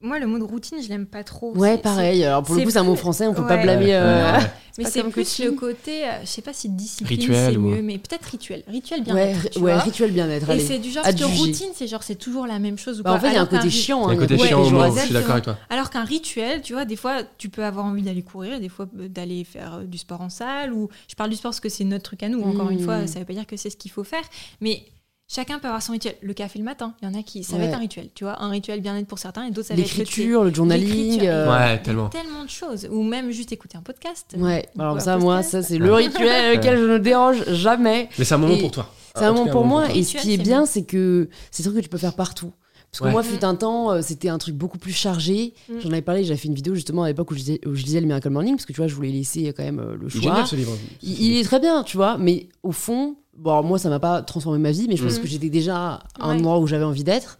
[0.03, 1.55] Moi, le mot de routine, je l'aime pas trop.
[1.55, 2.23] Ouais, pareil.
[2.23, 3.47] Alors pour le c'est coup, c'est un mot français, on peut ouais.
[3.47, 3.93] pas blâmer.
[3.93, 4.45] Euh, ouais, ouais.
[4.77, 5.45] Mais c'est plus coaching.
[5.45, 8.63] le côté, euh, je sais pas si discipline Rituel c'est ou- mieux, mais peut-être rituel.
[8.67, 10.49] Rituel bien Ouais, rituel bien-être.
[10.49, 13.03] Et c'est du genre, parce que routine, c'est genre, c'est toujours la même chose ou
[13.03, 13.17] Bah, quoi.
[13.17, 13.99] en fait, il y a un Alors qu'un côté chiant.
[13.99, 14.63] Il y a hein, un côté chiant
[14.95, 15.57] je suis d'accord avec toi.
[15.69, 18.87] Alors qu'un rituel, tu vois, des fois, tu peux avoir envie d'aller courir, des fois
[18.97, 21.83] euh, d'aller faire du sport en salle, ou je parle du sport parce que c'est
[21.83, 23.91] notre truc à nous, encore une fois, ça veut pas dire que c'est ce qu'il
[23.91, 24.23] faut faire,
[24.61, 24.83] mais
[25.33, 26.15] chacun peut avoir son rituel.
[26.21, 28.23] Le café le matin, il y en a qui, ça va être un rituel, tu
[28.23, 29.87] vois, un rituel bien-être pour certains, et d'autres, ça va être.
[29.97, 31.21] L'écriture, le journaling.
[31.25, 32.09] Euh, Ouais, Il tellement.
[32.09, 34.35] tellement de choses, ou même juste écouter un podcast.
[34.37, 38.09] Ouais, Ou alors ça, moi, ça, c'est le rituel auquel je ne dérange jamais.
[38.19, 38.93] Mais c'est un moment Et pour toi.
[39.15, 39.91] C'est un moment pour moi.
[39.93, 42.51] Et ce qui est bien, c'est que c'est un truc que tu peux faire partout.
[42.91, 43.11] Parce que Ouais.
[43.11, 45.53] moi, fut un temps, euh, c'était un truc beaucoup plus chargé.
[45.69, 45.73] Mm.
[45.79, 47.83] J'en avais parlé, j'avais fait une vidéo justement à l'époque où, je lisais- où je
[47.83, 50.07] lisais le Miracle Morning, parce que tu vois, je voulais laisser quand même euh, le
[50.13, 50.31] Il est choix.
[50.33, 50.77] génial ce livre.
[51.01, 53.99] Il, il est très bien, tu vois, mais au fond, bon, alors moi, ça m'a
[53.99, 55.21] pas transformé ma vie, mais je pense Mm.
[55.21, 56.35] que j'étais déjà à un Ouais.
[56.39, 57.37] endroit où j'avais envie d'être.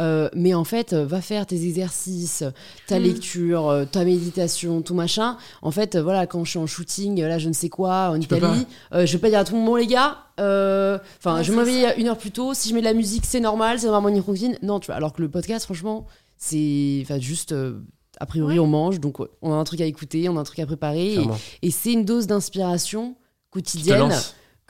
[0.00, 2.42] Euh, mais en fait, euh, va faire tes exercices,
[2.88, 3.02] ta Mm.
[3.02, 5.36] lecture, euh, ta méditation, tout machin.
[5.60, 8.08] En fait, euh, voilà, quand je suis en shooting, euh, là, je ne sais quoi,
[8.10, 10.98] en Tu Italie, euh, je vais pas dire à tout le monde, les gars, euh,
[11.18, 12.54] enfin, Ouais, je me réveille une heure plus tôt.
[12.54, 14.56] Si je mets de la musique, c'est normal, c'est vraiment une routine.
[14.62, 16.06] Non, tu vois, alors que le podcast, franchement,
[16.38, 17.52] c'est enfin, juste.
[17.52, 17.80] euh,
[18.20, 18.58] a priori, Ouais.
[18.60, 21.12] on mange, donc on a un truc à écouter, on a un truc à préparer.
[21.12, 21.38] Et, Clairement.
[21.62, 23.18] et c'est une dose d'inspiration te
[23.50, 24.12] quotidienne.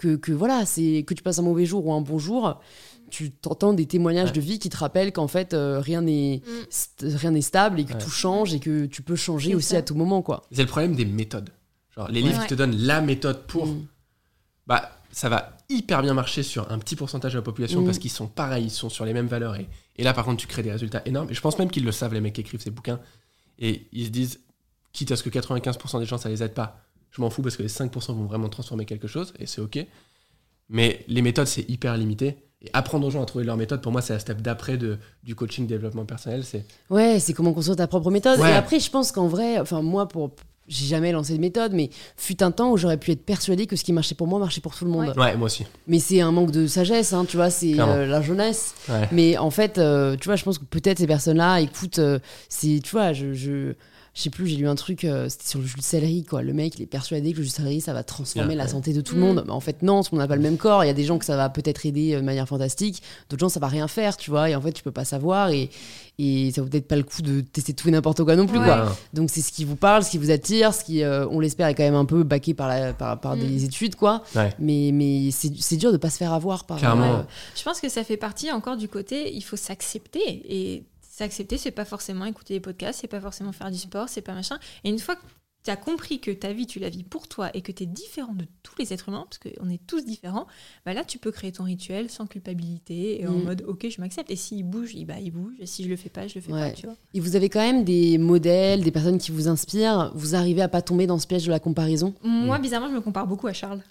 [0.03, 2.61] Que, que voilà, c'est que tu passes un mauvais jour ou un bon jour,
[3.11, 4.35] tu t'entends des témoignages Ouais.
[4.37, 7.07] de vie qui te rappellent qu'en fait euh, rien n'est Mm.
[7.17, 7.99] rien n'est stable et que Ouais.
[7.99, 9.79] tout change et que tu peux changer aussi ça.
[9.79, 10.43] à tout moment quoi.
[10.51, 11.51] C'est le problème des méthodes.
[11.97, 12.29] Genre, les Ouais.
[12.29, 13.67] livres qui te donnent la méthode pour.
[13.67, 13.87] Mm.
[14.67, 17.85] Bah, ça va hyper bien marcher sur un petit pourcentage de la population Mm.
[17.85, 19.57] parce qu'ils sont pareils, ils sont sur les mêmes valeurs.
[19.57, 21.29] Et, et là, par contre, tu crées des résultats énormes.
[21.31, 22.99] Et je pense même qu'ils le savent, les mecs qui écrivent ces bouquins.
[23.59, 24.41] Et ils se disent,
[24.93, 26.81] quitte à ce que 95% des gens, ça les aide pas,
[27.13, 29.33] je m'en fous parce que les 5% vont vraiment transformer quelque chose.
[29.39, 29.79] Et c'est OK.
[30.69, 32.39] Mais les méthodes, c'est hyper limité.
[32.63, 34.99] Et apprendre aux gens à trouver leur méthode, pour moi, c'est la step d'après de,
[35.23, 36.45] du coaching développement personnel.
[36.45, 38.39] C'est Ouais, c'est comment construire ta propre méthode.
[38.41, 38.51] Ouais.
[38.51, 40.31] Et après, je pense qu'en vrai, enfin moi pour
[40.69, 43.75] j'ai jamais lancé de méthode, mais fut un temps où j'aurais pu être persuadée que
[43.75, 45.09] ce qui marchait pour moi marchait pour tout le monde.
[45.09, 45.19] Ouais.
[45.19, 45.67] ouais, moi aussi.
[45.89, 48.75] Mais c'est un manque de sagesse, hein, tu vois, c'est euh, la jeunesse.
[48.89, 49.09] Ouais.
[49.11, 51.99] Mais en fait, euh, tu vois, je pense que peut-être ces personnes-là écoutent.
[51.99, 53.75] euh, c'est, tu vois, je, je,
[54.15, 56.43] je sais plus, j'ai lu un truc, euh, c'était sur le jus de céleri, quoi.
[56.43, 58.71] Le mec, il est persuadé que le jus de céleri, ça va transformer la ouais.
[58.71, 59.25] santé de tout le Mm.
[59.25, 59.43] monde.
[59.47, 60.85] Mais en fait, non, tout le monde n'a pas le même corps.
[60.85, 63.41] Il y a des gens que ça va peut-être aider euh, de manière fantastique, d'autres
[63.41, 64.51] gens, ça va rien faire, tu vois.
[64.51, 65.49] Et en fait, tu peux pas savoir.
[65.51, 65.71] Et,
[66.19, 68.59] et ça vaut peut-être pas le coup de tester tout et n'importe quoi non plus,
[68.59, 68.65] Ouais.
[68.67, 68.85] quoi.
[68.85, 68.91] Ouais.
[69.15, 71.67] Donc c'est ce qui vous parle, ce qui vous attire, ce qui, euh, on l'espère,
[71.69, 73.41] est quand même un peu baqué par, la, par, par Mm.
[73.41, 74.23] des études, quoi.
[74.37, 74.53] Ouais.
[74.59, 76.77] Mais, mais c'est, c'est dur de pas se faire avoir par.
[76.77, 77.21] Clairement.
[77.21, 77.23] euh,
[77.57, 80.43] Je pense que ça fait partie encore du côté, il faut s'accepter.
[80.49, 80.83] Et
[81.17, 84.33] s'accepter, c'est pas forcément écouter des podcasts, c'est pas forcément faire du sport, c'est pas
[84.35, 84.59] machin.
[84.85, 85.21] Et une fois que
[85.65, 87.87] tu as compris que ta vie, tu la vis pour toi et que tu es
[87.87, 90.47] différent de tous les êtres humains, parce qu'on est tous différents,
[90.85, 93.43] bah là, tu peux créer ton rituel sans culpabilité et en Mm.
[93.45, 94.31] mode, ok, je m'accepte.
[94.33, 95.55] Et s'il bouge, il, bah, il bouge.
[95.61, 96.71] Et si je le fais pas, je le fais Ouais.
[96.71, 96.97] pas, tu vois.
[97.15, 100.11] Et vous avez quand même des modèles, des personnes qui vous inspirent.
[100.17, 102.15] Vous arrivez à pas tomber dans ce piège de la comparaison?
[102.25, 103.83] Moi, bizarrement, je me compare beaucoup à Charles.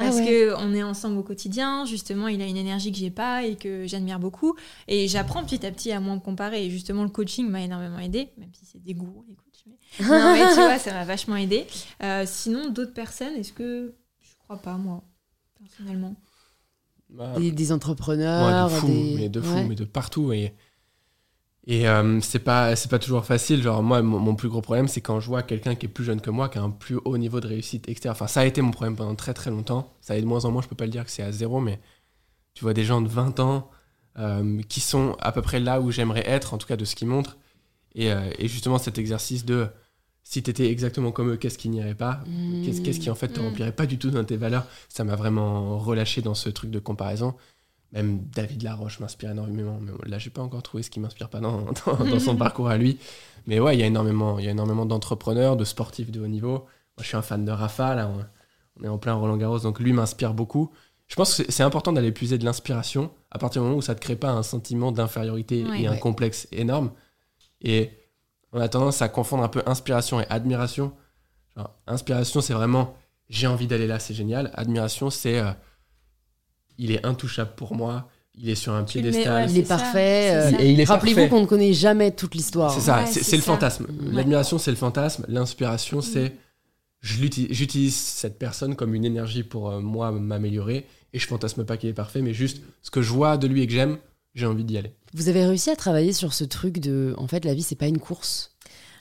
[0.00, 0.26] Ah Parce ouais.
[0.26, 3.56] que on est ensemble au quotidien, justement, il a une énergie que j'ai pas et
[3.56, 4.54] que j'admire beaucoup.
[4.86, 6.64] Et j'apprends petit à petit à moins me comparer.
[6.66, 9.64] Et justement, le coaching m'a énormément aidé, même si c'est des gourous, les coachs.
[9.66, 10.06] Mais...
[10.06, 11.66] non, mais tu vois, ça m'a vachement aidé.
[12.04, 13.94] Euh, sinon, d'autres personnes, est-ce que.
[14.22, 15.02] Je crois pas, moi,
[15.58, 16.14] personnellement?
[17.10, 19.14] Bah, des, des Ouais, entrepreneurs, de fou, des...
[19.16, 19.64] mais de fou, Ouais.
[19.64, 20.32] mais de partout.
[20.32, 20.54] Et,
[21.68, 23.62] et euh, c'est pas, c'est pas toujours facile.
[23.62, 26.02] Genre, moi, mon, mon plus gros problème, c'est quand je vois quelqu'un qui est plus
[26.04, 28.08] jeune que moi, qui a un plus haut niveau de réussite, etc.
[28.10, 29.94] Enfin, ça a été mon problème pendant très très longtemps.
[30.00, 31.60] Ça est de moins en moins, je peux pas le dire que c'est à zéro,
[31.60, 31.78] mais
[32.54, 33.70] tu vois des gens de 20 ans
[34.18, 36.96] euh, qui sont à peu près là où j'aimerais être, en tout cas de ce
[36.96, 37.36] qu'ils montrent.
[37.94, 39.68] Et, euh, et justement, cet exercice de
[40.24, 42.20] si t'étais exactement comme eux, qu'est-ce qui n'irait pas?
[42.26, 42.62] Mmh.
[42.82, 43.44] Qu'est-ce qui en fait te Mm.
[43.44, 44.66] remplirait pas du tout dans tes valeurs?
[44.88, 47.34] Ça m'a vraiment relâché dans ce truc de comparaison.
[47.92, 49.78] Même David Laroche m'inspire énormément.
[49.80, 52.36] Mais bon, là, j'ai pas encore trouvé ce qui m'inspire pas dans, dans, dans son
[52.36, 52.98] parcours à lui.
[53.46, 56.26] Mais ouais, il y a énormément, il y a énormément d'entrepreneurs, de sportifs de haut
[56.26, 56.50] niveau.
[56.58, 56.66] Moi,
[57.02, 57.94] je suis un fan de Rafa.
[57.94, 58.10] Là,
[58.78, 60.70] on, est en plein Roland Garros, donc lui m'inspire beaucoup.
[61.06, 63.82] Je pense que c'est- c'est important d'aller puiser de l'inspiration à partir du moment où
[63.82, 65.80] ça te crée pas un sentiment d'infériorité Ouais.
[65.82, 65.98] et un Ouais.
[65.98, 66.90] complexe énorme.
[67.62, 67.90] Et
[68.52, 70.92] on a tendance à confondre un peu inspiration et admiration.
[71.56, 72.94] Genre, inspiration, c'est vraiment
[73.30, 74.50] j'ai envie d'aller là, c'est génial.
[74.54, 75.50] Admiration, c'est euh,
[76.78, 79.46] il est intouchable pour moi, il est sur un piédestal.
[79.46, 80.30] ouais, Il est parfait.
[80.32, 80.62] euh, ça.
[80.62, 82.72] Et il est Rappelez-vous qu'on ne connaît jamais toute l'histoire.
[82.72, 83.86] C'est ça, Ouais, c'est le fantasme.
[84.12, 85.24] L'admiration, c'est le fantasme.
[85.28, 86.34] L'inspiration, c'est
[87.00, 90.86] j'utilise cette personne comme une énergie pour euh, moi m'améliorer.
[91.12, 93.62] Et je fantasme pas qu'il est parfait, mais juste ce que je vois de lui
[93.62, 93.98] et que j'aime,
[94.34, 94.92] j'ai envie d'y aller.
[95.14, 97.86] Vous avez réussi à travailler sur ce truc de, en fait, la vie c'est pas
[97.86, 98.54] une course.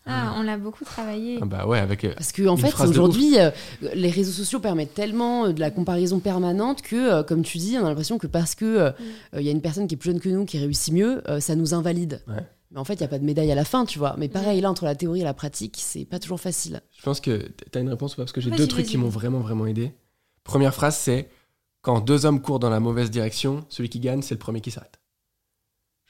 [0.08, 1.40] Ah, on l'a beaucoup travaillé.
[1.42, 2.04] Ah bah ouais, avec.
[2.06, 3.52] euh, Parce que en fait, aujourd'hui, euh,
[3.94, 7.78] les réseaux sociaux permettent tellement euh, de la comparaison permanente que, euh, comme tu dis,
[7.78, 8.94] on a l'impression que parce que Mm.
[9.40, 11.56] il y a une personne qui est plus jeune que nous qui réussit mieux, ça
[11.56, 12.22] nous invalide.
[12.28, 12.46] Ouais.
[12.72, 14.16] Mais en fait, il n'y a pas de médaille à la fin, tu vois.
[14.18, 16.82] Mais pareil, là, entre la théorie et la pratique, c'est pas toujours facile.
[16.98, 18.24] Je pense que tu as une réponse ou pas?
[18.24, 19.94] Parce que j'ai deux trucs qui m'ont vraiment, vraiment aidé.
[20.44, 21.30] Première phrase, c'est
[21.82, 24.72] quand deux hommes courent dans la mauvaise direction, celui qui gagne, c'est le premier qui
[24.72, 25.00] s'arrête.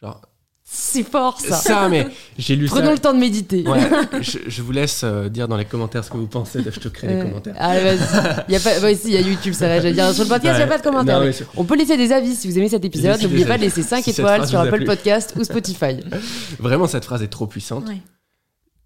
[0.01, 0.21] Genre,
[0.69, 1.55] C'est fort, ça.
[1.55, 2.07] ça, mais
[2.37, 2.91] j'ai lu Prenons ça.
[2.91, 3.65] le temps de méditer.
[3.65, 3.79] Ouais,
[4.21, 6.61] je, je vous laisse euh, dire dans les commentaires ce que vous pensez.
[6.61, 7.55] Je te crée les commentaires.
[7.57, 8.43] Allez, vas-y.
[8.49, 8.79] Il y a pas...
[8.81, 9.77] ouais, si, il y a YouTube, ça va.
[9.79, 11.15] J'allais dire, sur le podcast, il n'y a pas de commentaires.
[11.15, 13.21] Non, mais mais c'est- On peut laisser des avis si vous aimez cet épisode.
[13.21, 14.83] N'oubliez pas de laisser 5 Si cette étoiles sur Apple.
[14.83, 16.01] Podcast ou Spotify.
[16.59, 17.87] Vraiment, cette phrase est trop puissante.
[17.87, 18.01] Ouais.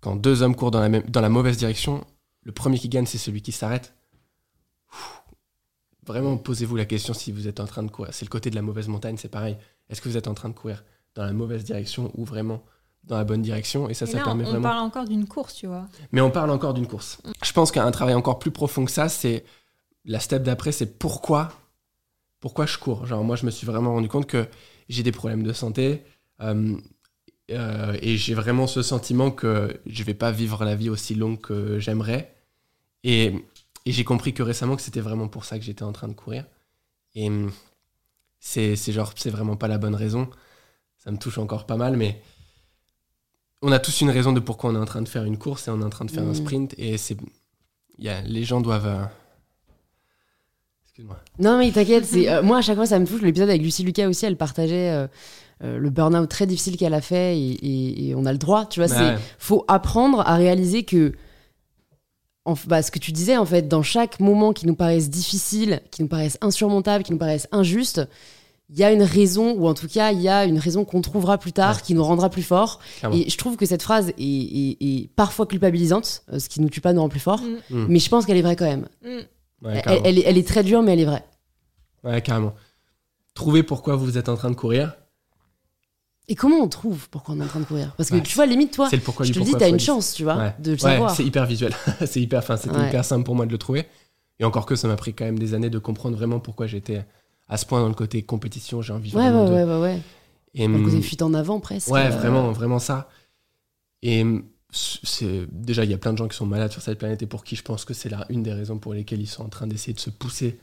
[0.01, 2.03] Quand deux hommes courent dans la, même, dans la mauvaise direction,
[2.43, 3.95] le premier qui gagne, c'est celui qui s'arrête.
[6.05, 8.13] Vraiment, posez-vous la question si vous êtes en train de courir.
[8.13, 9.57] C'est le côté de la mauvaise montagne, c'est pareil.
[9.89, 10.83] Est-ce que vous êtes en train de courir?
[11.15, 12.63] Dans la mauvaise direction ou vraiment
[13.03, 14.63] dans la bonne direction Et ça, ça là, on, permet on vraiment.
[14.63, 15.87] parle encore d'une course, tu vois.
[16.11, 17.19] Mais on parle encore d'une course.
[17.43, 19.43] Je pense qu'un travail encore plus profond que ça, c'est
[20.05, 21.49] la step d'après, c'est pourquoi,
[22.39, 23.05] pourquoi je cours.
[23.05, 24.47] Genre moi, je me suis vraiment rendu compte que
[24.89, 26.03] j'ai des problèmes de santé
[26.41, 26.77] euh,
[27.51, 31.39] euh, et j'ai vraiment ce sentiment que je vais pas vivre la vie aussi longue
[31.41, 32.35] que j'aimerais.
[33.03, 33.33] Et,
[33.85, 36.13] et j'ai compris que récemment que c'était vraiment pour ça que j'étais en train de
[36.13, 36.45] courir.
[37.15, 37.29] Et
[38.39, 40.29] c'est c'est genre c'est vraiment pas la bonne raison.
[41.03, 42.21] Ça me touche encore pas mal, mais
[43.61, 45.67] on a tous une raison de pourquoi on est en train de faire une course
[45.67, 46.35] et on est en train de faire un Mhm.
[46.35, 46.75] sprint.
[46.77, 47.17] Et c'est
[47.97, 48.87] il les gens doivent.
[48.87, 49.03] euh,
[50.85, 51.17] Excuse-moi.
[51.39, 53.21] Non, mais t'inquiète, c'est euh, moi à chaque fois ça me touche.
[53.21, 55.07] L'épisode avec Lucie Lucas aussi, elle partageait
[55.63, 58.65] euh, le burn-out très difficile qu'elle a fait et, et- et on a le droit,
[58.65, 58.87] tu vois.
[58.89, 59.17] c'est Ouais.
[59.37, 61.13] faut apprendre à réaliser que
[62.45, 65.81] en, bah, ce que tu disais en fait, dans chaque moment qui nous paraissent difficiles,
[65.91, 68.01] qui nous paraissent insurmontables, qui nous paraissent injustes,
[68.73, 71.01] il y a une raison ou en tout cas il y a une raison qu'on
[71.01, 71.81] trouvera plus tard, Ouais.
[71.85, 72.79] qui nous rendra plus forts.
[72.99, 73.17] Clairement.
[73.17, 76.69] Et je trouve que cette phrase est, est- est parfois culpabilisante, euh, ce qui nous
[76.69, 77.41] tue pas nous rend plus forts.
[77.41, 77.85] Mm, Mm.
[77.89, 78.87] Mais je pense qu'elle est vraie quand même.
[79.03, 79.07] mm.
[79.67, 81.23] Ouais, Elle, est, elle est très dure, mais elle est vraie.
[82.03, 82.53] Ouais, carrément.
[83.35, 84.95] Trouvez pourquoi vous êtes en train de courir.
[86.27, 87.93] Et comment on trouve pourquoi on est en train de courir?
[87.97, 89.59] Parce que Ouais, tu vois, limite, toi, c'est le pourquoi je te dis, pourquoi.
[89.59, 90.53] t'as une chance, tu vois, Ouais.
[90.59, 91.15] de le Ouais, savoir.
[91.15, 91.73] c'est hyper visuel.
[92.05, 92.87] c'est hyper, c'était Ouais.
[92.87, 93.85] hyper simple pour moi de le trouver.
[94.39, 97.05] Et encore que ça m'a pris quand même des années de comprendre vraiment pourquoi j'étais
[97.51, 98.81] à ce point dans le côté compétition.
[98.81, 99.53] J'ai envie Ouais, ouais, de.
[99.53, 100.01] ouais, ouais, ouais.
[100.55, 101.89] Et, le côté fuite en avant, presque.
[101.89, 103.09] Ouais, euh, vraiment, vraiment ça.
[104.01, 106.97] Et hum, c'est déjà il y a plein de gens qui sont malades sur cette
[106.97, 109.27] planète et pour qui je pense que c'est là une des raisons pour lesquelles ils
[109.27, 110.59] sont en train d'essayer de se pousser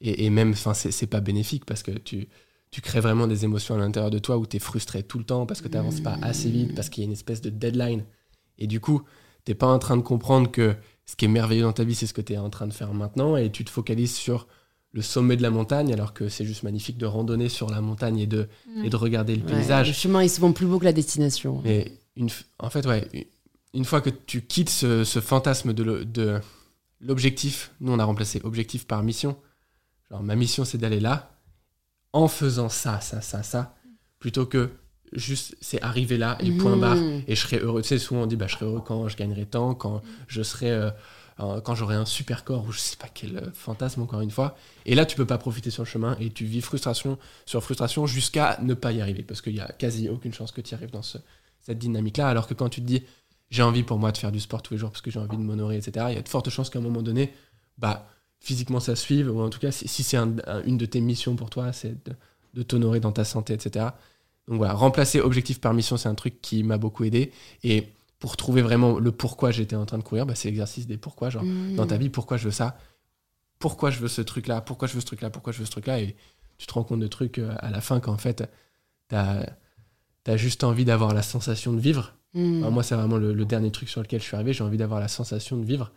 [0.00, 2.28] et, et même enfin c'est pas bénéfique parce que tu
[2.72, 5.24] tu crées vraiment des émotions à l'intérieur de toi où tu es frustré tout le
[5.24, 7.50] temps parce que tu n'avances pas assez vite parce qu'il y a une espèce de
[7.50, 8.04] deadline
[8.58, 9.02] et du coup
[9.44, 10.74] t'es pas en train de comprendre que
[11.06, 12.72] ce qui est merveilleux dans ta vie c'est ce que tu es en train de
[12.72, 14.48] faire maintenant et tu te focalises sur
[14.94, 18.18] le sommet de la montagne alors que c'est juste magnifique de randonner sur la montagne
[18.20, 18.48] et de,
[18.82, 21.60] et de regarder le ouais, paysage Le chemin est souvent plus beau que la destination.
[21.64, 22.28] mais une,
[22.60, 23.06] en fait, ouais,
[23.74, 26.40] une- fois que tu quittes ce, ce fantasme de
[27.00, 29.36] l'objectif, nous on a remplacé objectif par mission.
[30.10, 31.30] Genre ma mission c'est d'aller là
[32.12, 33.74] en faisant ça, ça, ça, ça,
[34.20, 34.70] plutôt que
[35.12, 36.80] juste c'est arriver là et point Mmh.
[36.80, 37.82] barre et je serai heureux.
[37.82, 40.42] Tu sais, souvent on dit bah, je serai heureux quand je gagnerai tant, quand je
[40.42, 40.70] serai.
[40.70, 40.90] euh,
[41.36, 44.56] quand j'aurai un super corps ou je sais pas quel euh, fantasme encore une fois.
[44.86, 48.06] Et là tu peux pas profiter sur le chemin et tu vis frustration sur frustration
[48.06, 49.22] jusqu'à ne pas y arriver.
[49.22, 51.18] Parce qu'il y a quasi aucune chance que tu arrives dans ce,
[51.60, 53.02] cette dynamique là alors que quand tu te dis
[53.50, 55.36] j'ai envie pour moi de faire du sport tous les jours parce que j'ai envie
[55.36, 57.32] de m'honorer etc il y a de fortes chances qu'à un moment donné
[57.78, 58.08] bah
[58.40, 59.28] physiquement ça suive.
[59.34, 62.04] Ou en tout cas si, c'est un- un- une de tes missions pour toi c'est
[62.06, 62.12] de,
[62.54, 63.86] de t'honorer dans ta santé etc
[64.46, 67.32] donc voilà remplacer objectif par mission c'est un truc qui m'a beaucoup aidé.
[67.62, 67.88] Et
[68.24, 71.28] pour trouver vraiment le pourquoi j'étais en train de courir bah, c'est l'exercice des pourquoi
[71.28, 71.74] genre Mmh.
[71.76, 72.78] dans ta vie pourquoi je veux ça?
[73.58, 75.66] Pourquoi je veux ce truc là pourquoi je veux ce truc là pourquoi je veux
[75.66, 76.16] ce truc là et
[76.56, 78.42] tu te rends compte de trucs euh, à la fin qu'en fait
[79.08, 79.44] t'as
[80.26, 82.14] as juste envie d'avoir la sensation de vivre.
[82.32, 82.62] Mmh.
[82.62, 84.78] Enfin, moi c'est vraiment le, le dernier truc sur lequel je suis arrivé j'ai envie
[84.78, 85.92] d'avoir la sensation de vivre.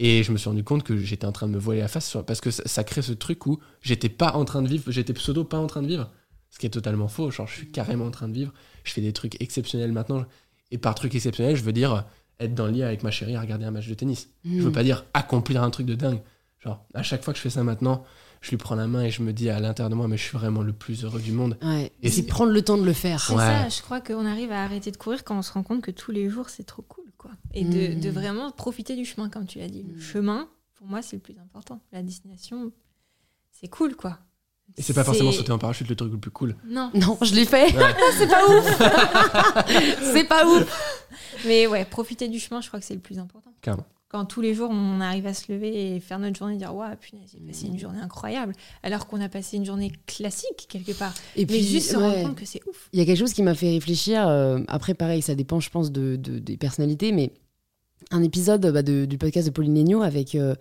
[0.00, 2.06] Et je me suis rendu compte que j'étais en train de me voiler la face
[2.08, 4.90] sur- parce que ça, ça crée ce truc où j'étais pas en train de vivre
[4.90, 6.10] j'étais pseudo pas en train de vivre.
[6.50, 8.52] Ce qui est totalement faux genre je suis carrément en train de vivre.
[8.84, 10.24] Je fais des trucs exceptionnels maintenant
[10.70, 12.04] et par truc exceptionnel je veux dire
[12.40, 14.58] être dans le lit avec ma chérie à regarder un match de tennis Mmh.
[14.58, 16.20] je veux pas dire accomplir un truc de dingue.
[16.58, 18.04] Genre, à chaque fois que je fais ça maintenant,
[18.40, 20.22] je lui prends la main et je me dis à l'intérieur de moi, mais je
[20.24, 21.56] suis vraiment le plus heureux du monde.
[21.62, 21.92] Ouais.
[22.02, 23.20] Et c'est prendre le temps de le faire.
[23.20, 23.38] C'est Ouais.
[23.38, 25.90] ça, je crois qu'on arrive à arrêter de courir quand on se rend compte que
[25.90, 27.04] tous les jours, c'est trop cool.
[27.18, 27.30] quoi.
[27.54, 28.00] Et de, Mm.
[28.00, 29.84] de vraiment profiter du chemin, comme tu l'as dit.
[29.84, 31.80] Le chemin, pour moi, c'est le plus important.
[31.92, 32.72] La destination,
[33.52, 34.18] c'est cool, quoi.
[34.78, 36.54] Et c'est pas forcément sauter en parachute le truc le plus cool.
[36.66, 37.74] Non, Non, je l'ai fait.
[37.74, 37.94] Ouais.
[38.18, 38.82] c'est pas ouf.
[40.12, 41.02] c'est pas ouf.
[41.46, 43.52] mais ouais, profiter du chemin, je crois que c'est le plus important.
[43.62, 43.84] Carrément.
[44.08, 46.72] Quand tous les jours, on arrive à se lever et faire notre journée et dire
[46.74, 48.52] Waouh, punaise, j'ai passé une journée incroyable.
[48.84, 51.12] Alors qu'on a passé une journée classique, quelque part.
[51.34, 52.02] Et Mais puis, juste se ouais.
[52.02, 52.88] rendre compte que c'est ouf.
[52.92, 54.26] Il y a quelque chose qui m'a fait réfléchir.
[54.28, 57.32] euh, après, pareil, ça dépend, je pense, de, de- des personnalités, mais
[58.12, 60.34] un épisode bah, de- du podcast de Pauline Legnaud avec.
[60.36, 60.54] euh,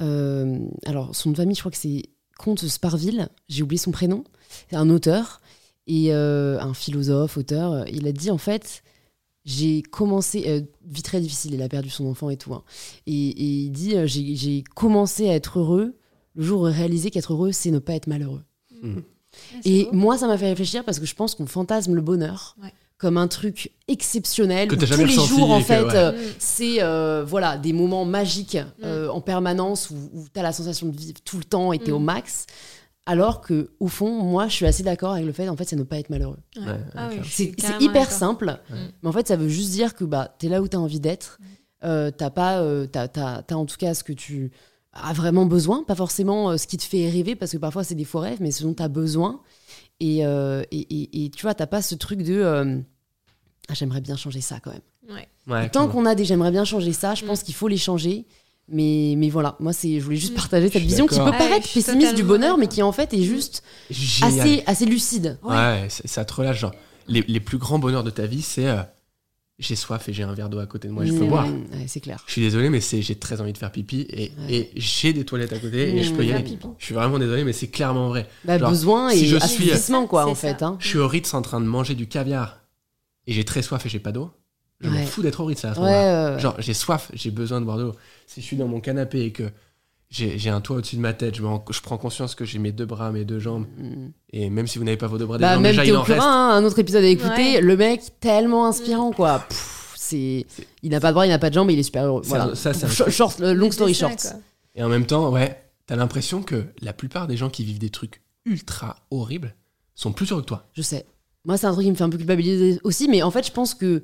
[0.00, 2.02] euh, alors, son nom de famille, je crois que c'est
[2.38, 3.28] Comte Sparville.
[3.48, 4.24] J'ai oublié son prénom.
[4.70, 5.40] C'est un auteur.
[5.86, 8.82] Et euh, un philosophe, auteur, euh, il a dit en fait,
[9.44, 12.54] j'ai commencé, euh, vie très difficile, il a perdu son enfant et tout.
[12.54, 12.62] hein.
[13.06, 15.94] Et, et il dit, euh, j'ai commencé à être heureux
[16.34, 18.42] le jour où j'ai réalisé qu'être heureux, c'est ne pas être malheureux.
[19.62, 22.56] C'est Et moi, ça m'a fait réfléchir parce que je pense qu'on fantasme le bonheur
[22.62, 22.72] Ouais.
[23.04, 25.94] Comme un truc exceptionnel Que où t'as tous jamais les jours, en fait, ouais.
[25.94, 26.16] euh, Mm.
[26.38, 28.84] c'est euh, voilà des moments magiques Mm.
[28.84, 31.78] euh, en permanence où, où tu as la sensation de vivre tout le temps et
[31.78, 31.96] tu es Mm.
[31.96, 32.46] au max.
[33.06, 35.76] Alors que au fond, moi, je suis assez d'accord avec le fait, en fait, c'est
[35.76, 36.38] ne pas être malheureux.
[36.56, 36.64] Ouais.
[36.66, 38.74] Ouais, Ah C'est hyper simple, Mm.
[39.02, 40.80] mais en fait, ça veut juste dire que bah, tu es là où tu as
[40.80, 41.38] envie d'être.
[41.82, 44.50] T'as pas, euh, t'as, t'as- t'as en tout cas ce que tu
[44.94, 48.04] as vraiment besoin, pas forcément ce qui te fait rêver, parce que parfois c'est des
[48.06, 49.40] faux rêves, mais ce dont tu as besoin.
[50.00, 52.78] Et, euh, et, et- et tu vois, t'as pas ce truc de euh,
[53.68, 54.80] Ah, j'aimerais bien changer ça quand même.
[55.16, 55.28] Ouais.
[55.46, 57.28] Ouais, Tant qu'on a des j'aimerais bien changer ça, je Mm.
[57.28, 58.24] pense qu'il faut les changer.
[58.66, 60.36] Mais, mais voilà, moi c'est, je voulais juste Mm.
[60.36, 61.24] partager cette vision qui peut.
[61.24, 64.40] Ouais, paraître suis pessimiste du bonheur, mais qui en fait est juste Génial.
[64.40, 65.38] assez, assez lucide.
[65.42, 66.60] Ouais, ça ça te relâche.
[66.60, 66.72] Genre,
[67.06, 68.80] les, les plus grands bonheurs de ta vie, c'est euh,
[69.58, 71.46] j'ai soif et j'ai un verre d'eau à côté de moi, je peux Mm, boire.
[71.46, 72.22] ouais, c'est clair.
[72.26, 74.54] Je suis désolé, mais c'est j'ai très envie de faire pipi et, Ouais.
[74.54, 76.42] et j'ai des toilettes à côté et je peux y aller.
[76.42, 76.66] pipi.
[76.78, 78.26] Je suis vraiment désolé, mais c'est clairement vrai.
[78.46, 80.62] Bah, Genre, besoin si et je suis- assouvissement, quoi, en fait.
[80.62, 80.76] hein.
[80.80, 82.60] Je suis au Ritz en train de manger du caviar
[83.26, 84.30] et j'ai très soif et j'ai pas d'eau.
[84.80, 85.06] Je m'en Ouais.
[85.06, 86.38] fous d'être au Ritz à ce Ouais, moment-là.
[86.38, 87.94] Genre, j'ai soif, j'ai besoin de boire de l'eau.
[88.26, 89.44] Si je suis dans mon canapé et que
[90.10, 92.84] j'ai j'ai un toit au-dessus de ma tête, je, prends conscience que j'ai mes deux
[92.84, 93.66] bras, mes deux jambes.
[93.78, 94.08] Mm.
[94.30, 95.96] Et même si vous n'avez pas vos deux bras, des Bah, jambes, même déjà, il
[95.96, 96.20] en reste.
[96.22, 97.60] Hein, un autre épisode à écouter, Ouais.
[97.60, 99.38] le mec tellement inspirant, quoi.
[99.48, 100.44] Pff, c'est...
[100.48, 102.04] C'est- Il n'a pas de bras, il n'a pas de jambes, mais il est super
[102.04, 102.22] heureux.
[102.24, 102.44] C'est Voilà.
[102.46, 103.14] un- ça, c'est un Sh- truc.
[103.14, 104.34] short, long story short.
[104.74, 107.90] Et en même temps, ouais, t'as l'impression que la plupart des gens qui vivent des
[107.90, 109.54] trucs ultra horribles
[109.94, 110.68] sont plus heureux que toi.
[110.74, 111.06] Je sais.
[111.44, 113.52] Moi, c'est un truc qui me fait un peu culpabiliser aussi, mais en fait, je
[113.52, 114.02] pense que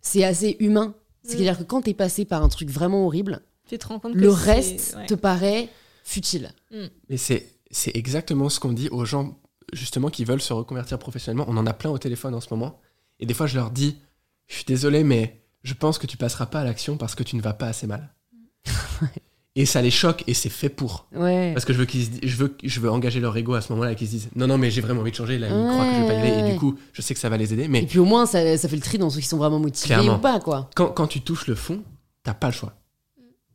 [0.00, 0.94] c'est assez humain.
[1.24, 4.18] C'est-à-dire que quand t'es passé par un truc vraiment horrible, Tu te rends compte que
[4.18, 5.06] le reste ouais.
[5.06, 5.68] te paraît
[6.04, 6.50] futile.
[7.08, 9.38] Mais c'est c'est exactement ce qu'on dit aux gens
[9.72, 11.46] justement qui veulent se reconvertir professionnellement.
[11.48, 12.80] On en a plein au téléphone en ce moment.
[13.18, 13.96] Et des fois, je leur dis,
[14.48, 17.36] je suis désolé, mais je pense que tu passeras pas à l'action parce que tu
[17.36, 18.12] ne vas pas assez mal.
[19.54, 21.06] et ça les choque et c'est fait pour.
[21.14, 21.52] Ouais.
[21.52, 23.92] Parce que je veux qu'ils je veux je veux engager leur ego à ce moment-là
[23.92, 25.84] et qu'ils se disent non non mais j'ai vraiment envie de changer là ils croient
[25.86, 27.52] que je vais pas y aller et du coup je sais que ça va les
[27.52, 29.36] aider Et mais puis au moins, ça, ça fait le tri dans ceux qui sont
[29.36, 30.16] vraiment motivés Clairement.
[30.16, 30.70] ou pas, quoi.
[30.74, 31.82] quand, quand tu touches le fond
[32.24, 32.72] t'as pas le choix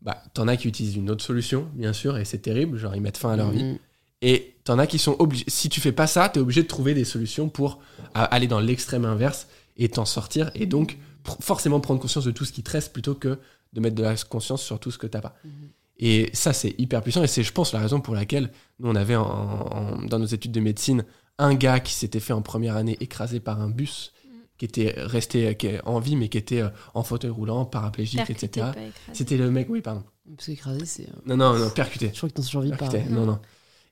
[0.02, 3.02] bah t'en as qui utilisent une autre solution bien sûr et c'est terrible genre ils
[3.02, 3.78] mettent fin à leur vie Mm.
[4.22, 6.94] et t'en as qui sont obligés si tu fais pas ça t'es obligé de trouver
[6.94, 7.80] des solutions pour
[8.14, 9.48] aller dans l'extrême inverse
[9.78, 12.94] et t'en sortir et donc pr- forcément prendre conscience de tout ce qui te reste
[12.94, 13.40] plutôt que
[13.74, 15.52] de mettre de la conscience sur tout ce que t'as pas Mhm.
[16.00, 18.96] Et ça c'est hyper puissant et c'est je pense la raison pour laquelle nous on
[18.96, 21.06] avait en- en- dans nos études de médecine
[21.40, 24.14] un gars qui s'était fait en première année écrasé par un bus
[24.58, 28.18] qui était resté qui est en vie mais qui était euh, en fauteuil roulant paraplégique
[28.26, 28.68] Percuté, etc
[29.14, 30.04] c'était le mec oui pardon
[30.36, 31.04] Parce qu'écraser, c'est.
[31.04, 32.90] euh, non non non percuté Je crois que t'en survis pas.
[33.10, 33.40] Non non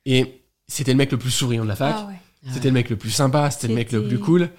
[0.06, 2.14] et c'était le mec le plus souriant de la fac Ah ouais.
[2.48, 4.50] Ah c'était le mec le plus sympa, c'était le mec le plus cool.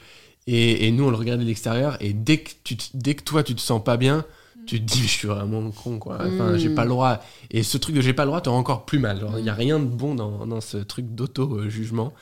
[0.49, 1.97] Et, et nous, on le regardait de l'extérieur.
[2.01, 4.25] Et dès que, tu te- dès que toi, tu te sens pas bien,
[4.67, 6.17] tu te dis, je suis vraiment con, quoi.
[6.17, 6.59] Enfin, Mm.
[6.59, 7.23] j'ai pas le droit.
[7.51, 9.27] Et ce truc de j'ai pas le droit te rend encore plus mal.
[9.39, 12.13] Il y a rien de bon dans, dans ce truc d'auto-jugement.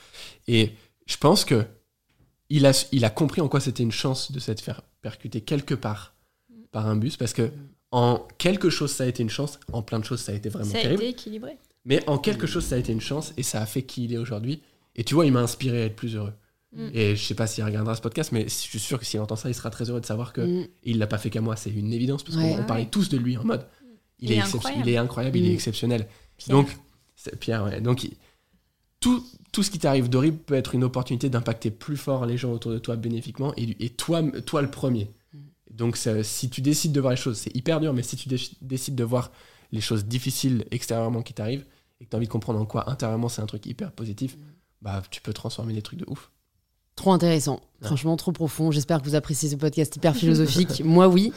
[0.47, 0.73] Et
[1.07, 1.65] je pense que
[2.49, 5.73] il a, il a compris en quoi c'était une chance de s'être fait percuter quelque
[5.73, 6.13] part
[6.71, 7.17] par un bus.
[7.17, 7.49] Parce que
[7.91, 9.59] en quelque chose, ça a été une chance.
[9.71, 11.03] En plein de choses, ça a été vraiment Ça a terrible.
[11.03, 11.57] été équilibré.
[11.85, 14.13] Mais en quelque chose, ça a été une chance et ça a fait qui il
[14.13, 14.61] est aujourd'hui.
[14.95, 16.33] Et tu vois, il m'a inspiré à être plus heureux.
[16.75, 16.89] Mm.
[16.93, 19.35] Et je sais pas s'il regardera ce podcast, mais je suis sûr que s'il entend
[19.35, 20.67] ça, il sera très heureux de savoir que Mm.
[20.83, 21.55] il l'a pas fait qu'à moi.
[21.55, 22.53] C'est une évidence parce Ouais.
[22.55, 23.65] qu'on on parlait tous de lui en mode.
[24.19, 24.87] Il, Il est, est excep- incroyable.
[24.87, 25.53] il est incroyable, il est Mm.
[25.55, 26.07] exceptionnel.
[26.37, 26.57] Pierre.
[26.57, 26.77] Donc,
[27.39, 27.81] Pierre, ouais.
[27.81, 28.07] Donc,
[28.99, 32.51] tout, tout ce qui t'arrive d'horrible peut être une opportunité d'impacter plus fort les gens
[32.51, 35.11] autour de toi bénéfiquement et, et toi, toi le premier.
[35.33, 35.37] Mm.
[35.71, 38.37] Donc, si tu décides de voir les choses, c'est hyper dur, mais si tu dé-
[38.61, 39.31] décides de voir
[39.71, 41.65] les choses difficiles extérieurement qui t'arrivent
[41.99, 44.37] et que tu as envie de comprendre en quoi intérieurement c'est un truc hyper positif,
[44.81, 46.31] bah, tu peux transformer les trucs de ouf.
[46.95, 47.87] Trop intéressant, Ouais.
[47.87, 48.71] franchement trop profond.
[48.71, 50.81] J'espère que vous appréciez ce podcast hyper philosophique.
[50.85, 51.33] Moi, oui.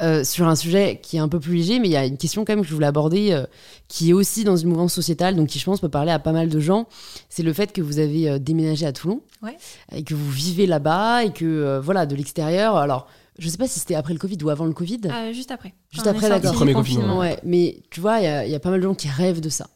[0.00, 2.16] Euh, sur un sujet qui est un peu plus léger, mais il y a une
[2.18, 3.46] question quand même que je voulais aborder, euh,
[3.88, 6.30] qui est aussi dans une mouvance sociétale, donc qui je pense peut parler à pas
[6.30, 6.86] mal de gens.
[7.28, 9.56] C'est le fait que vous avez euh, déménagé à Toulon Ouais.
[9.92, 12.76] et que vous vivez là-bas et que euh, voilà de l'extérieur.
[12.76, 13.08] Alors,
[13.40, 15.00] je sais pas si c'était après le Covid ou avant le Covid.
[15.32, 15.74] Juste après.
[15.90, 16.52] Juste après, d'accord.
[16.54, 19.08] Premier confinement, Ouais, mais tu vois, il y, y a pas mal de gens qui
[19.08, 19.66] rêvent de ça.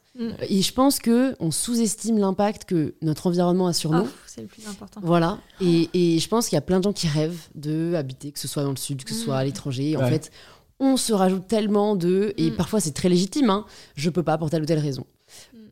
[0.48, 4.04] Et je pense que on sous-estime l'impact que notre environnement a sur nous.
[4.04, 5.00] Oh, c'est le plus important.
[5.02, 5.38] Voilà.
[5.60, 8.38] Et, et je pense qu'il y a plein de gens qui rêvent de habiter, que
[8.38, 9.46] ce soit dans le sud, que ce soit à Mm.
[9.46, 9.96] l'étranger.
[9.96, 10.30] En fait,
[10.80, 12.34] on se rajoute tellement de.
[12.36, 12.56] Et Mm.
[12.56, 13.48] parfois, c'est très légitime.
[13.50, 13.64] Hein,
[13.96, 15.06] je peux pas pour telle ou telle raison.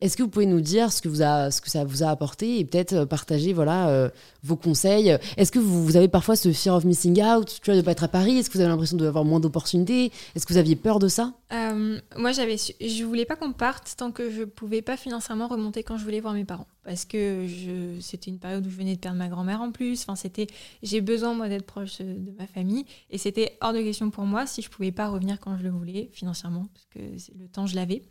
[0.00, 2.08] Est-ce que vous pouvez nous dire ce que, vous a, ce que ça vous a
[2.08, 4.08] apporté et peut-être euh, partager voilà, euh,
[4.42, 5.16] vos conseils?
[5.36, 7.92] Est-ce que vous, avez parfois ce fear of missing out, tu vois, de ne pas
[7.92, 8.38] être à Paris?
[8.38, 10.10] Est-ce que vous avez l'impression d'avoir moins d'opportunités?
[10.34, 11.34] Est-ce que vous aviez peur de ça?
[11.52, 15.82] Euh, moi, j'avais, je voulais pas qu'on parte tant que je pouvais pas financièrement remonter
[15.82, 17.46] quand je voulais voir mes parents, parce que
[18.00, 20.02] c'était une période où je venais de perdre ma grand-mère en plus.
[20.02, 20.46] Enfin, c'était,
[20.82, 24.46] j'ai besoin moi d'être proche de ma famille, et c'était hors de question pour moi
[24.46, 27.00] si je pouvais pas revenir quand je le voulais financièrement, parce que
[27.38, 28.02] le temps je l'avais.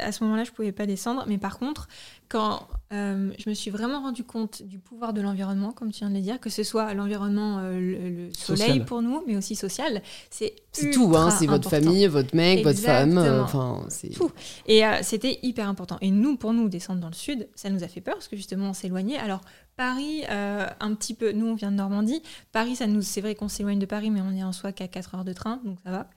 [0.00, 1.88] À ce moment-là, je pouvais pas descendre, mais par contre,
[2.28, 6.10] quand euh, je me suis vraiment rendu compte du pouvoir de l'environnement, comme tu viens
[6.10, 8.84] de le dire, que ce soit l'environnement, euh, le, le soleil Social.
[8.84, 12.78] pour nous, mais aussi social, c'est C'est tout, hein, c'est votre famille, votre mec, votre
[12.78, 13.18] femme.
[13.18, 13.44] euh,
[13.88, 14.10] c'est.
[14.10, 14.30] Tout.
[14.66, 15.98] Et c'était hyper important.
[16.00, 18.36] Et nous, pour nous, descendre dans le sud, ça nous a fait peur parce que
[18.36, 19.18] justement, on s'éloignait.
[19.18, 19.40] Alors,
[19.76, 22.22] Paris, euh, un petit peu, nous, on vient de Normandie.
[22.52, 24.88] Paris, ça nous, c'est vrai qu'on s'éloigne de Paris, mais on est en soi qu'à
[24.88, 26.08] 4 heures de train, donc ça va.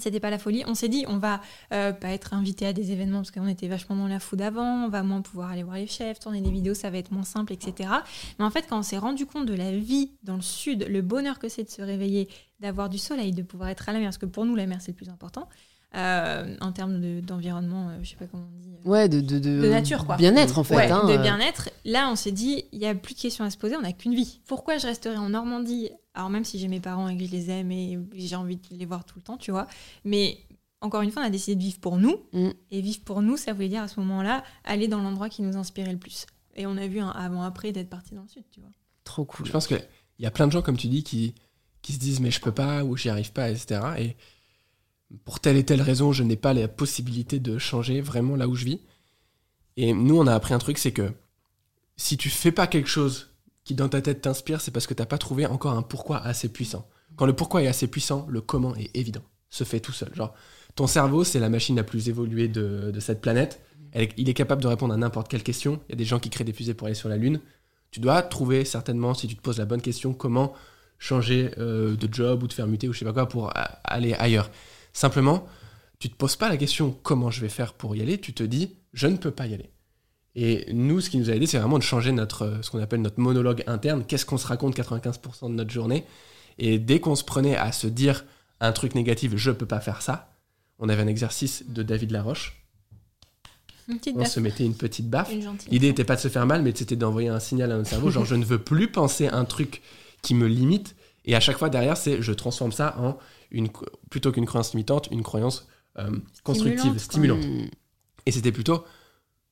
[0.00, 0.62] C'était pas la folie.
[0.66, 1.40] On s'est dit, on va
[1.72, 4.84] euh, pas être invité à des événements parce qu'on était vachement dans la food avant,
[4.84, 7.24] on va moins pouvoir aller voir les chefs, tourner des vidéos, ça va être moins
[7.24, 7.90] simple, etc.
[8.38, 11.02] Mais en fait, quand on s'est rendu compte de la vie dans le sud, le
[11.02, 12.28] bonheur que c'est de se réveiller,
[12.60, 14.78] d'avoir du soleil, de pouvoir être à la mer, parce que pour nous, la mer,
[14.80, 15.48] c'est le plus important.
[15.94, 18.74] euh, en termes de- d'environnement, euh, je sais pas comment on dit.
[18.84, 20.16] euh, Ouais, de, de, de, De nature, quoi.
[20.16, 20.76] Bien-être, en fait.
[20.76, 21.16] ouais, hein, de euh.
[21.18, 21.70] bien-être.
[21.86, 23.92] Là, on s'est dit, il n'y a plus de questions à se poser, on n'a
[23.92, 24.40] qu'une vie.
[24.46, 27.50] Pourquoi je resterai en Normandie Alors, même si j'ai mes parents et que je les
[27.50, 29.66] aime et j'ai envie de les voir tout le temps, tu vois.
[30.02, 30.38] Mais
[30.80, 32.16] encore une fois, on a décidé de vivre pour nous.
[32.32, 32.50] Mm.
[32.70, 35.58] Et vivre pour nous, ça voulait dire à ce moment-là, aller dans l'endroit qui nous
[35.58, 36.24] inspirait le plus.
[36.54, 38.70] Et on a vu un avant-après d'être parti dans le sud, tu vois.
[39.04, 39.44] Trop cool.
[39.44, 39.86] Je pense qu'il
[40.18, 41.34] y a plein de gens, comme tu dis, qui,
[41.82, 43.80] qui se disent mais je peux pas ou j'y arrive pas, etc.
[43.98, 44.16] Et
[45.26, 48.54] pour telle et telle raison, je n'ai pas la possibilité de changer vraiment là où
[48.54, 48.80] je vis.
[49.76, 51.12] Et nous, on a appris un truc, c'est que
[51.98, 53.35] si tu fais pas quelque chose
[53.66, 56.48] qui dans ta tête t'inspire, c'est parce que t'as pas trouvé encore un pourquoi assez
[56.48, 56.88] puissant.
[57.16, 60.14] Quand le pourquoi est assez puissant, le comment est évident, se fait tout seul.
[60.14, 60.32] Genre,
[60.76, 63.60] ton cerveau, c'est la machine la plus évoluée de, cette planète.
[64.16, 65.80] Il est capable de répondre à n'importe quelle question.
[65.88, 67.40] Il y a des gens qui créent des fusées pour aller sur la Lune.
[67.90, 70.52] Tu dois trouver certainement, si tu te poses la bonne question, comment
[71.00, 73.52] changer euh, de job ou de faire muter ou je sais pas quoi pour
[73.82, 74.48] aller ailleurs.
[74.92, 75.44] Simplement,
[75.98, 78.44] tu te poses pas la question comment je vais faire pour y aller, tu te
[78.44, 79.70] dis je ne peux pas y aller.
[80.38, 82.78] Et nous, ce qui nous a aidé, c'est vraiment de changer notre, euh, ce qu'on
[82.78, 84.04] appelle notre monologue interne.
[84.06, 86.04] Qu'est-ce qu'on se raconte 95% de notre journée?
[86.58, 88.24] Et dès qu'on se prenait à se dire
[88.60, 90.34] un truc négatif, je peux pas faire ça,
[90.78, 92.62] on avait un exercice de David Laroche.
[93.88, 95.30] Une On baffe, se mettait une petite baffe.
[95.70, 98.10] L'idée n'était pas de se faire mal, mais c'était d'envoyer un signal à notre cerveau,
[98.10, 99.80] genre je ne veux plus penser un truc
[100.22, 100.96] qui me limite.
[101.24, 103.16] Et à chaque fois derrière, c'est je transforme ça en
[103.50, 103.68] une
[104.10, 105.68] plutôt qu'une croyance limitante, une croyance
[105.98, 106.10] euh,
[106.42, 107.44] constructive, stimulante.
[108.26, 108.84] Et c'était plutôt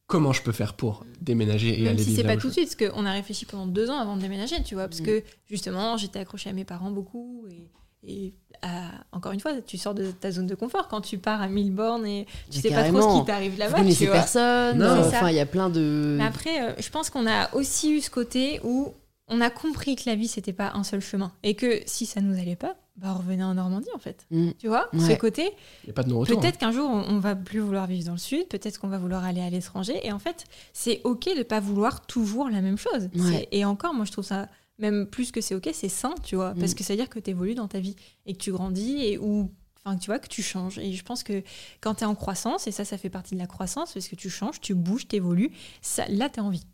[0.06, 2.52] comment je peux faire pour déménager et Même aller si vivre c'est pas tout de
[2.52, 5.05] suite, parce qu'on a réfléchi pendant deux ans avant de déménager, tu vois, parce Mm.
[5.06, 7.47] que justement, j'étais accrochée à mes parents beaucoup.
[7.51, 7.70] Et,
[8.06, 11.40] et à- encore une fois, tu sors de ta zone de confort quand tu pars
[11.40, 13.82] à mille bornes et tu Mais sais pas trop ce qui t'arrive là-bas.
[13.85, 14.14] tu vois.
[14.14, 14.78] personne.
[14.78, 14.85] Non.
[14.85, 15.01] euh.
[15.09, 16.16] Enfin, il y a plein de.
[16.18, 18.93] Mais après, euh, je pense qu'on a aussi eu ce côté où
[19.29, 21.33] on a compris que la vie, c'était pas un seul chemin.
[21.43, 24.27] Et que si ça nous allait pas, bah, revenez en Normandie, en fait.
[24.31, 24.51] Mm.
[24.59, 25.15] Tu vois, Ouais.
[25.15, 25.51] ce côté,
[25.83, 26.37] Il n'y a pas de non-retour.
[26.39, 26.41] hein.
[26.41, 28.99] Peut-être qu'un jour, on, on va plus vouloir vivre dans le sud, peut-être qu'on va
[28.99, 29.99] vouloir aller à l'étranger.
[30.07, 33.09] Et en fait, c'est OK de pas vouloir toujours la même chose.
[33.17, 33.49] Ouais.
[33.51, 34.49] Et encore, moi, je trouve ça,
[34.79, 36.75] même plus que c'est OK, c'est sain, tu vois, parce Mm.
[36.77, 37.97] que ça veut dire que tu évolues dans ta vie
[38.27, 39.51] et que tu grandis et ou
[39.87, 40.79] Enfin, tu vois, que tu changes.
[40.79, 41.43] Et je pense que
[41.83, 44.17] quand tu es en croissance, et ça, ça fait partie de la croissance, parce que
[44.17, 45.51] tu changes, tu bouges, tu évolues,
[45.83, 46.65] ça, là, tu es en vie.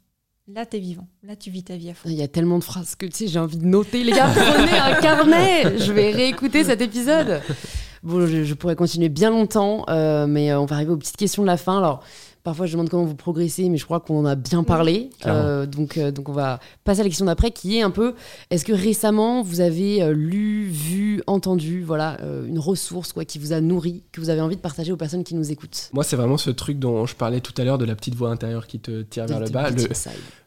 [0.55, 1.07] Là, tu es vivant.
[1.23, 2.09] Là, tu vis ta vie à fond.
[2.09, 4.03] Il y a tellement de phrases que tu sais, j'ai envie de noter.
[4.03, 5.79] Les gars, prenez un carnet.
[5.79, 7.41] Je vais réécouter cet épisode.
[8.03, 11.17] Bon, je, je pourrais continuer bien longtemps, euh, mais euh, on va arriver aux petites
[11.19, 11.79] questions de la fin.
[11.79, 12.03] Alors,
[12.43, 15.11] parfois, je demande comment vous progressez, mais je crois qu'on en a bien parlé.
[15.27, 18.15] Euh, donc, euh, donc, on va passer à la question d'après, qui est un peu
[18.51, 23.39] est-ce que récemment vous avez euh, lu, vu, entendu, voilà, euh, une ressource quoi, qui
[23.39, 25.91] vous a nourri, que vous avez envie de partager aux personnes qui nous écoutent?
[25.93, 28.31] Moi, c'est vraiment ce truc dont je parlais tout à l'heure de la petite voix
[28.31, 29.71] intérieure qui te tire vers le bas.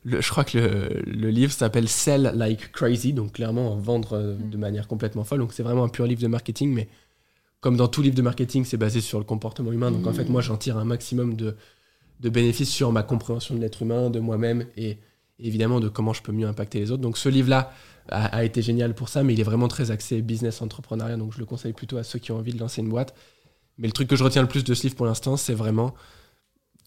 [0.06, 4.36] Le, je crois que le, le livre s'appelle Sell Like Crazy, donc clairement vendre euh,
[4.36, 5.40] de manière complètement folle.
[5.40, 6.90] Donc c'est vraiment un pur livre de marketing, mais
[7.62, 9.92] comme dans tout livre de marketing, c'est basé sur le comportement humain.
[9.92, 10.16] Donc en Mhm.
[10.18, 11.56] fait, moi, j'en tire un maximum de,
[12.24, 14.98] de bénéfices sur ma compréhension de l'être humain, de moi-même et
[15.40, 17.02] évidemment de comment je peux mieux impacter les autres.
[17.02, 17.72] Donc ce livre-là
[18.10, 21.34] a, a été génial pour ça, mais il est vraiment très axé business, entrepreneuriat, donc
[21.34, 23.14] je le conseille plutôt à ceux qui ont envie de lancer une boîte.
[23.78, 25.94] Mais le truc que je retiens le plus de ce livre pour l'instant, c'est vraiment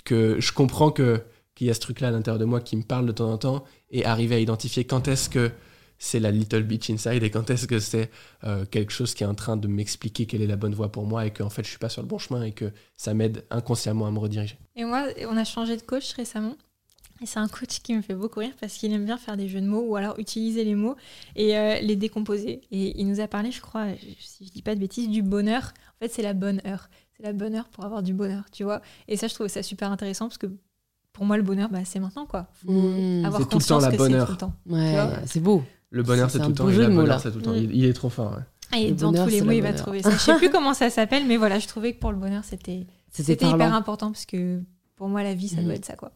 [0.05, 1.23] que je comprends que
[1.55, 3.39] qu'il y a ce truc-là à l'intérieur de moi qui me parle de temps en
[3.39, 5.51] temps et arriver à identifier quand est-ce que
[5.99, 8.11] c'est la little bitch inside et quand est-ce que c'est
[8.45, 11.07] euh, quelque chose qui est en train de m'expliquer quelle est la bonne voie pour
[11.07, 13.45] moi et qu'en fait je suis pas sur le bon chemin et que ça m'aide
[13.51, 14.59] inconsciemment à me rediriger.
[14.77, 16.55] Et moi, on a changé de coach récemment.
[17.23, 19.49] Et c'est un coach qui me fait beaucoup rire parce qu'il aime bien faire des
[19.49, 20.97] jeux de mots ou alors utiliser les mots
[21.35, 22.61] et euh, les décomposer.
[22.71, 23.87] Et il nous a parlé, je crois,
[24.21, 25.73] si je dis pas de bêtises, du bonheur.
[25.95, 26.91] En fait, c'est la bonne heure.
[27.17, 28.83] c'est la bonne heure pour avoir du bonheur, tu vois.
[29.09, 30.49] Et ça, je trouve ça super intéressant parce que
[31.15, 32.49] pour moi, le bonheur, bah, c'est maintenant, quoi.
[32.53, 33.25] Faut Mmh.
[33.25, 34.27] avoir C'est tout le temps conscience la que bonne c'est heure.
[34.27, 34.55] tout le temps.
[34.67, 35.65] Ouais, c'est beau.
[35.97, 36.65] Le bonheur, C'est tout le temps.
[36.65, 37.53] mots, bonheur, tout le temps.
[37.53, 37.57] Mm.
[37.57, 38.33] Il, il est trop fort.
[38.73, 38.79] ouais.
[38.81, 40.11] Et Le dans bonheur, tous les mots, il va trouver ça.
[40.11, 42.87] Je sais plus comment ça s'appelle, mais voilà, je trouvais que pour le bonheur, c'était
[43.19, 44.61] hyper important parce que
[44.97, 45.65] pour moi, la vie, ça Mhm.
[45.65, 46.13] doit être ça, quoi.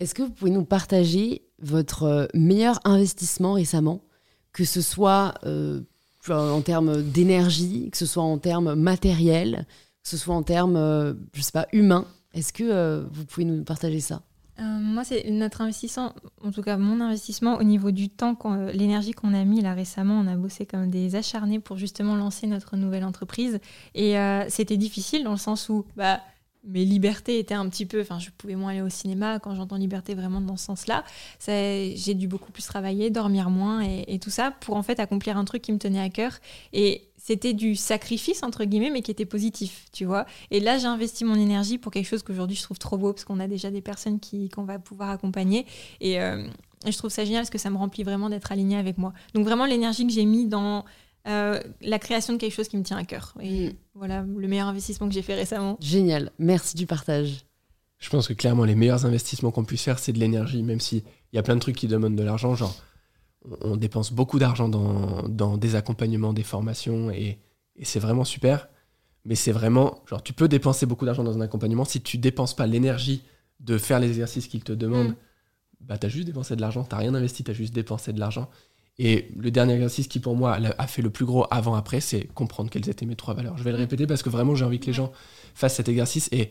[0.00, 4.02] Est-ce que vous pouvez nous partager votre euh, meilleur investissement récemment,
[4.52, 5.80] que ce soit euh,
[6.28, 9.66] en termes d'énergie, que ce soit en termes matériels,
[10.02, 13.44] que ce soit en termes, euh, je sais pas, humains Est-ce que euh, vous pouvez
[13.46, 14.22] nous partager ça?
[14.60, 16.12] Euh, moi, c'est notre investissement,
[16.42, 19.74] en tout cas mon investissement au niveau du temps, euh, l'énergie qu'on a mis là
[19.74, 20.18] récemment.
[20.18, 23.60] On a bossé comme des acharnés pour justement lancer notre nouvelle entreprise.
[23.94, 26.20] Et euh, c'était difficile dans le sens où bah,
[26.68, 28.00] mes libertés étaient un petit peu.
[28.00, 29.38] Enfin, je pouvais moins aller au cinéma.
[29.38, 31.04] Quand j'entends liberté vraiment dans ce sens-là,
[31.46, 35.44] j'ai dû beaucoup plus travailler, dormir moins et, tout ça pour en fait accomplir un
[35.44, 36.38] truc qui me tenait à cœur.
[36.72, 40.26] Et c'était du sacrifice, entre guillemets, mais qui était positif, tu vois.
[40.50, 43.24] Et là, j'ai investi mon énergie pour quelque chose qu'aujourd'hui je trouve trop beau, parce
[43.24, 45.66] qu'on a déjà des personnes qui qu'on va pouvoir accompagner.
[46.00, 46.46] Et, euh,
[46.86, 49.12] je trouve ça génial, parce que ça me remplit vraiment d'être alignée avec moi.
[49.34, 50.84] Donc vraiment, l'énergie que j'ai mis dans
[51.28, 53.34] euh, la création de quelque chose qui me tient à cœur.
[53.40, 53.72] Et Mm.
[53.94, 55.76] voilà, le meilleur investissement que j'ai fait récemment.
[55.80, 57.44] Génial, merci du partage.
[57.98, 61.02] Je pense que clairement, les meilleurs investissements qu'on puisse faire, c'est de l'énergie, même s'il
[61.32, 62.54] y a plein de trucs qui demandent de l'argent.
[62.54, 62.74] Genre,
[63.44, 67.38] on, on dépense beaucoup d'argent dans, dans des accompagnements, des formations, et,
[67.76, 68.68] et c'est vraiment super.
[69.24, 71.84] Mais c'est vraiment, genre, tu peux dépenser beaucoup d'argent dans un accompagnement.
[71.84, 73.22] Si tu dépenses pas l'énergie
[73.60, 75.16] de faire les exercices qu'ils te demandent, Mm.
[75.80, 78.48] bah, t'as juste dépensé de l'argent, t'as rien investi, t'as juste dépensé de l'argent.
[79.00, 82.68] Et le dernier exercice qui, pour moi, a fait le plus gros avant-après, c'est comprendre
[82.68, 83.56] quelles étaient mes trois valeurs.
[83.56, 85.12] Je vais le répéter parce que vraiment, j'ai envie que les gens
[85.54, 86.50] fassent cet exercice et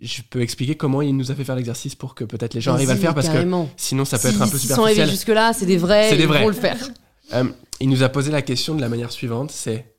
[0.00, 2.74] je peux expliquer comment il nous a fait faire l'exercice pour que peut-être les gens
[2.74, 3.42] arrivent à le faire parce que
[3.76, 6.26] sinon, ça peut Si- être un peu S'ils sont arrivés jusque-là, c'est des vrais, ils
[6.26, 6.76] vont le faire.
[7.32, 7.44] Euh,
[7.78, 9.94] il nous a posé la question de la manière suivante, c'est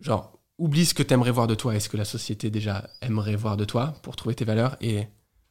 [0.00, 2.88] genre oublie ce que tu aimerais voir de toi et ce que la société déjà
[3.02, 5.06] aimerait voir de toi pour trouver tes valeurs et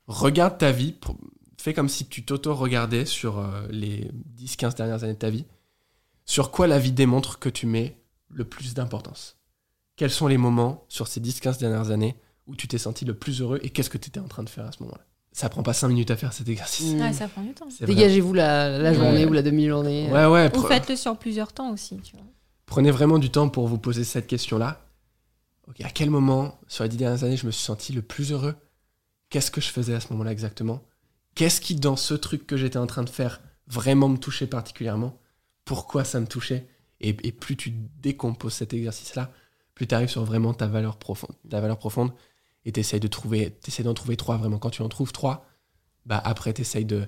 [0.07, 1.15] regarde ta vie, pour-
[1.61, 4.09] fais comme si tu t'auto-regardais sur euh, les
[4.39, 5.45] 10-15 dernières années de ta vie,
[6.25, 7.97] sur quoi la vie démontre que tu mets
[8.29, 9.37] le plus d'importance?
[9.95, 12.15] Quels sont les moments sur ces 10-15 dernières années
[12.47, 14.49] où tu t'es senti le plus heureux et qu'est-ce que tu étais en train de
[14.49, 15.03] faire à ce moment-là?
[15.33, 16.93] Ça prend pas 5 minutes à faire cet exercice.
[16.93, 17.01] Mm.
[17.01, 17.67] Ouais, ça prend du temps.
[17.81, 19.29] Dégagez-vous la, la journée Ouais.
[19.29, 20.09] ou la demi-journée.
[20.11, 22.25] Ouais, ouais, Ou faites-le sur plusieurs temps aussi, tu vois.
[22.65, 24.81] Prenez vraiment du temps pour vous poser cette question-là.
[25.67, 28.31] Ok, à quel moment, sur les dix dernières années, je me suis senti le plus
[28.31, 28.55] heureux?
[29.29, 30.81] Qu'est-ce que je faisais à ce moment-là exactement?
[31.35, 35.17] Qu'est-ce qui, dans ce truc que j'étais en train de faire, vraiment me touchait particulièrement?
[35.65, 36.67] Pourquoi ça me touchait?
[36.99, 37.71] Et, et plus tu
[38.01, 39.31] décomposes cet exercice-là,
[39.73, 42.11] plus tu arrives sur vraiment ta valeur profonde, ta valeur profonde
[42.65, 44.59] et tu de trouver, d'en trouver trois vraiment.
[44.59, 45.45] Quand tu en trouves trois,
[46.05, 47.07] bah après tu essayes de,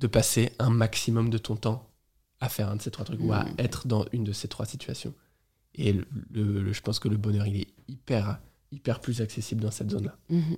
[0.00, 1.88] de passer un maximum de ton temps
[2.40, 3.54] à faire un de ces trois trucs ou à Mm.
[3.58, 5.14] être dans une de ces trois situations.
[5.74, 8.40] Et le, le- le- je pense que le bonheur, il est hyper,
[8.72, 10.16] hyper plus accessible dans cette zone-là.
[10.30, 10.56] Mhm.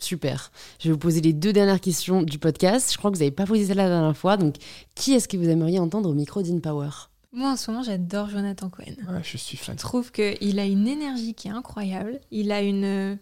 [0.00, 0.50] Super.
[0.78, 2.92] Je vais vous poser les deux dernières questions du podcast.
[2.92, 4.36] Je crois que vous n'avez pas posé celle-là la dernière fois.
[4.36, 4.56] Donc,
[4.94, 6.90] qui est-ce que vous aimeriez entendre au micro d'InPower
[7.32, 8.94] Moi, en ce moment, j'adore Jonathan Cohen.
[9.08, 9.74] Ouais, je suis fan.
[9.76, 12.20] Je trouve qu'il a une énergie qui est incroyable.
[12.30, 13.18] Il a une,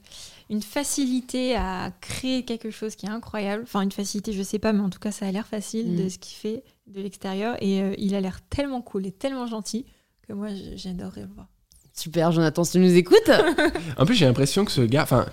[0.51, 3.63] une facilité à créer quelque chose qui est incroyable.
[3.63, 5.97] Enfin, une facilité, je sais pas, mais en tout cas, ça a l'air facile Mm.
[6.05, 7.57] de ce qu'il fait de l'extérieur.
[7.63, 9.87] Et euh, il a l'air tellement cool et tellement gentil
[10.29, 11.47] que moi, j'adorerais le voir.
[11.95, 13.31] Super, Jonathan, si tu nous écoutes.
[13.97, 15.25] En plus, j'ai l'impression que ce gars, enfin,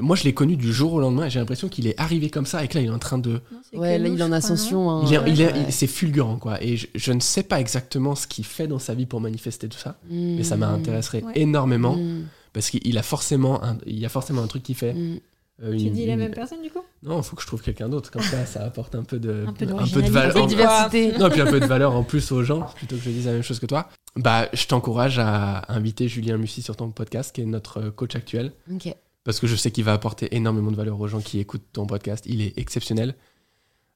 [0.00, 2.46] moi je l'ai connu du jour au lendemain et j'ai l'impression qu'il est arrivé comme
[2.46, 3.40] ça et que là il est en train de.
[3.72, 4.90] Non, ouais, là, nous, il est en ascension.
[4.90, 5.04] hein.
[5.06, 5.64] Il est, il est- Ouais.
[5.68, 6.62] il- c'est fulgurant quoi.
[6.62, 9.68] Et je, je ne sais pas exactement ce qu'il fait dans sa vie pour manifester
[9.68, 10.60] tout ça, mais ça Mm.
[10.60, 11.32] m'intéresserait Ouais.
[11.36, 12.24] énormément Mm.
[12.52, 14.94] parce qu'il a forcément un, il y a forcément un truc qu'il fait.
[14.94, 15.20] Mm.
[15.62, 16.80] euh, Tu une- dis la une- même personne, du coup?
[17.04, 19.44] Non, il faut que je trouve quelqu'un d'autre comme ça, ça apporte un peu de,
[19.46, 19.64] Un peu.
[19.66, 21.12] Un peu de en- diversité.
[21.16, 23.32] Non, puis un peu de valeur en plus aux gens, plutôt que je dise la
[23.34, 23.88] même chose que toi.
[24.16, 28.50] Bah, je t'encourage à inviter Julien Mussy sur ton podcast, qui est notre coach actuel,
[28.72, 28.92] Ok.
[29.24, 31.86] Parce que je sais qu'il va apporter énormément de valeur aux gens qui écoutent ton
[31.86, 32.24] podcast.
[32.28, 33.14] Il est exceptionnel.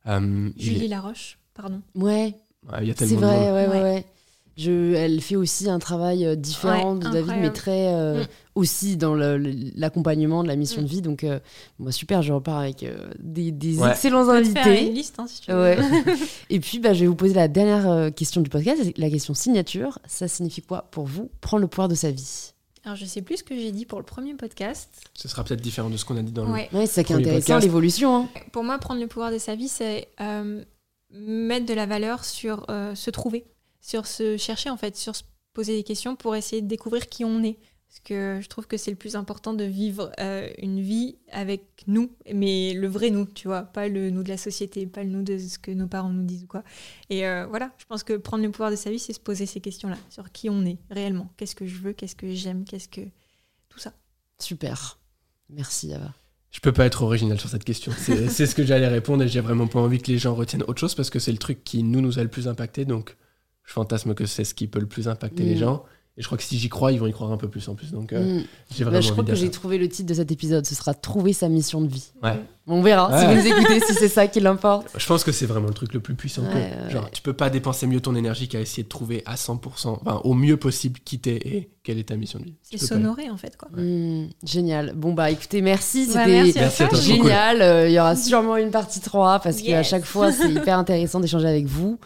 [0.06, 1.82] Euh, Julie est- Laroche, pardon.
[1.94, 2.34] Ouais,
[2.70, 3.36] Ouais, il y a c'est tellement de vrai.
[3.36, 3.44] monde.
[3.54, 3.82] Ouais, ouais, Ouais.
[3.82, 4.04] ouais.
[4.56, 8.26] Je, elle fait aussi un travail euh, différent Ouais, de David, mais très euh, Mm.
[8.56, 10.84] aussi dans l'accompagnement de la mission Mm.
[10.84, 11.02] de vie.
[11.02, 11.38] Donc, euh,
[11.78, 13.90] moi, super, je repars avec euh, des, des Ouais.
[13.90, 14.88] excellents te faire invités.
[14.88, 15.58] une liste, hein, si tu veux.
[15.62, 15.78] Ouais.
[16.50, 20.00] Et puis, bah, je vais vous poser la dernière question du podcast, la question signature.
[20.08, 22.52] Ça signifie quoi pour vous prendre le pouvoir de sa vie?
[22.84, 24.88] Alors, je sais plus ce que j'ai dit pour le premier podcast.
[25.14, 26.52] Ce sera peut-être différent de ce qu'on a dit dans le.
[26.52, 26.68] Ouais.
[26.72, 28.16] Ouais, c'est ça qui est intéressant, l'évolution.
[28.16, 28.28] hein.
[28.52, 30.64] Pour moi, prendre le pouvoir de sa vie, c'est euh,
[31.10, 33.44] mettre de la valeur sur euh, se trouver,
[33.80, 35.22] sur se chercher, en fait, sur se
[35.54, 37.58] poser des questions pour essayer de découvrir qui on est.
[37.88, 41.62] Parce que je trouve que c'est le plus important de vivre euh, une vie avec
[41.86, 45.08] nous, mais le vrai nous, tu vois, pas le nous de la société, pas le
[45.08, 46.62] nous de ce que nos parents nous disent ou quoi.
[47.08, 49.46] Et euh, voilà, je pense que prendre le pouvoir de sa vie, c'est se poser
[49.46, 52.88] ces questions-là, sur qui on est réellement, qu'est-ce que je veux, qu'est-ce que j'aime, qu'est-ce
[52.88, 53.00] que...
[53.70, 53.94] Tout ça.
[54.38, 54.98] Super.
[55.48, 56.12] Merci, Ava.
[56.50, 57.90] Je peux pas être original sur cette question.
[57.96, 60.62] C'est c'est ce que j'allais répondre et j'ai vraiment pas envie que les gens retiennent
[60.64, 62.84] autre chose parce que c'est le truc qui nous nous a le plus impacté.
[62.84, 63.16] Donc
[63.64, 65.58] je fantasme que c'est ce qui peut le plus impacter les Mm.
[65.58, 65.84] gens.
[66.18, 67.74] Et je crois que si j'y crois, ils vont y croire un peu plus en
[67.76, 67.92] plus.
[67.92, 68.44] Donc euh, Mm.
[68.74, 70.66] j'ai Bah, vraiment je crois envie que j'ai trouvé le titre de cet épisode.
[70.66, 72.10] Ce sera Trouver sa mission de vie.
[72.22, 72.40] Ouais.
[72.70, 74.88] On verra si vous nous écoutez, si c'est ça qui l'importe.
[74.94, 76.42] Je pense que c'est vraiment le truc le plus puissant.
[76.42, 79.22] que- Ouais, ouais, genre, tu peux pas dépenser mieux ton énergie qu'à essayer de trouver
[79.24, 82.54] à 100%, enfin, au mieux possible qui t'es et quelle est ta mission de vie.
[82.62, 83.70] C'est pas- s'honorer, en fait, quoi.
[83.74, 84.92] Mm, génial.
[84.94, 86.00] Bon, bah écoutez, merci.
[86.00, 86.26] Ouais, C'était
[86.60, 87.62] merci à Merci génial.
[87.62, 91.20] Euh, Il y aura sûrement une partie 3 parce qu'à chaque fois, c'est hyper intéressant
[91.20, 91.98] d'échanger avec vous.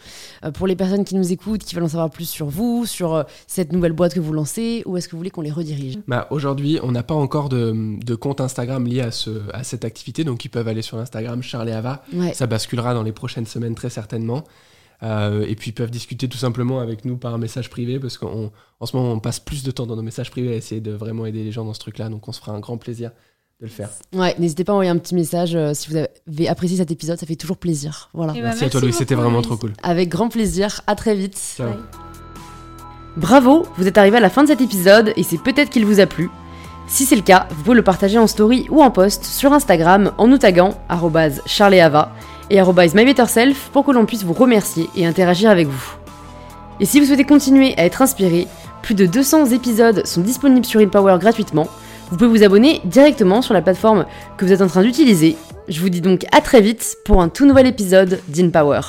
[0.45, 3.13] Euh, pour les personnes qui nous écoutent, qui veulent en savoir plus sur vous, sur
[3.15, 5.99] euh, cette nouvelle boîte que vous lancez, où est-ce que vous voulez qu'on les redirige?
[6.07, 7.73] Bah, Aujourd'hui, on n'a pas encore de,
[8.03, 11.41] de compte Instagram lié à, ce, à cette activité, donc ils peuvent aller sur l'Instagram
[11.41, 12.03] Charles et Ava.
[12.13, 12.33] Ouais.
[12.33, 14.43] Ça basculera dans les prochaines semaines très certainement.
[15.01, 18.51] Euh, et puis ils peuvent discuter tout simplement avec nous par message privé parce qu'en
[18.79, 20.91] en ce moment on passe plus de temps dans nos messages privés à essayer de
[20.91, 22.07] vraiment aider les gens dans ce truc-là.
[22.07, 23.11] Donc on se fera un grand plaisir
[23.59, 23.89] de le faire.
[24.13, 27.19] Ouais, n'hésitez pas à envoyer un petit message euh, si vous avez apprécié cet épisode,
[27.19, 28.09] ça fait toujours plaisir.
[28.13, 28.33] Voilà.
[28.33, 29.73] Et bah, merci, à toi Louis, c'était vraiment trop cool.
[29.83, 30.81] Avec grand plaisir.
[30.87, 31.37] À très vite.
[31.37, 31.69] Ciao.
[31.69, 32.02] Bye.
[33.15, 35.99] Bravo, vous êtes arrivé à la fin de cet épisode et c'est peut-être qu'il vous
[35.99, 36.29] a plu.
[36.87, 40.11] Si c'est le cas, vous pouvez le partager en story ou en post sur Instagram
[40.17, 40.75] en nous taguant
[41.45, 42.11] charleava
[42.49, 45.93] et mybetterself pour que l'on puisse vous remercier et interagir avec vous.
[46.79, 48.47] Et si vous souhaitez continuer à être inspiré,
[48.81, 51.67] plus de 200 épisodes sont disponibles sur InPower gratuitement.
[52.09, 54.05] Vous pouvez vous abonner directement sur la plateforme
[54.37, 55.37] que vous êtes en train d'utiliser.
[55.69, 58.81] Je vous dis donc à très vite pour un tout nouvel épisode d'InPower.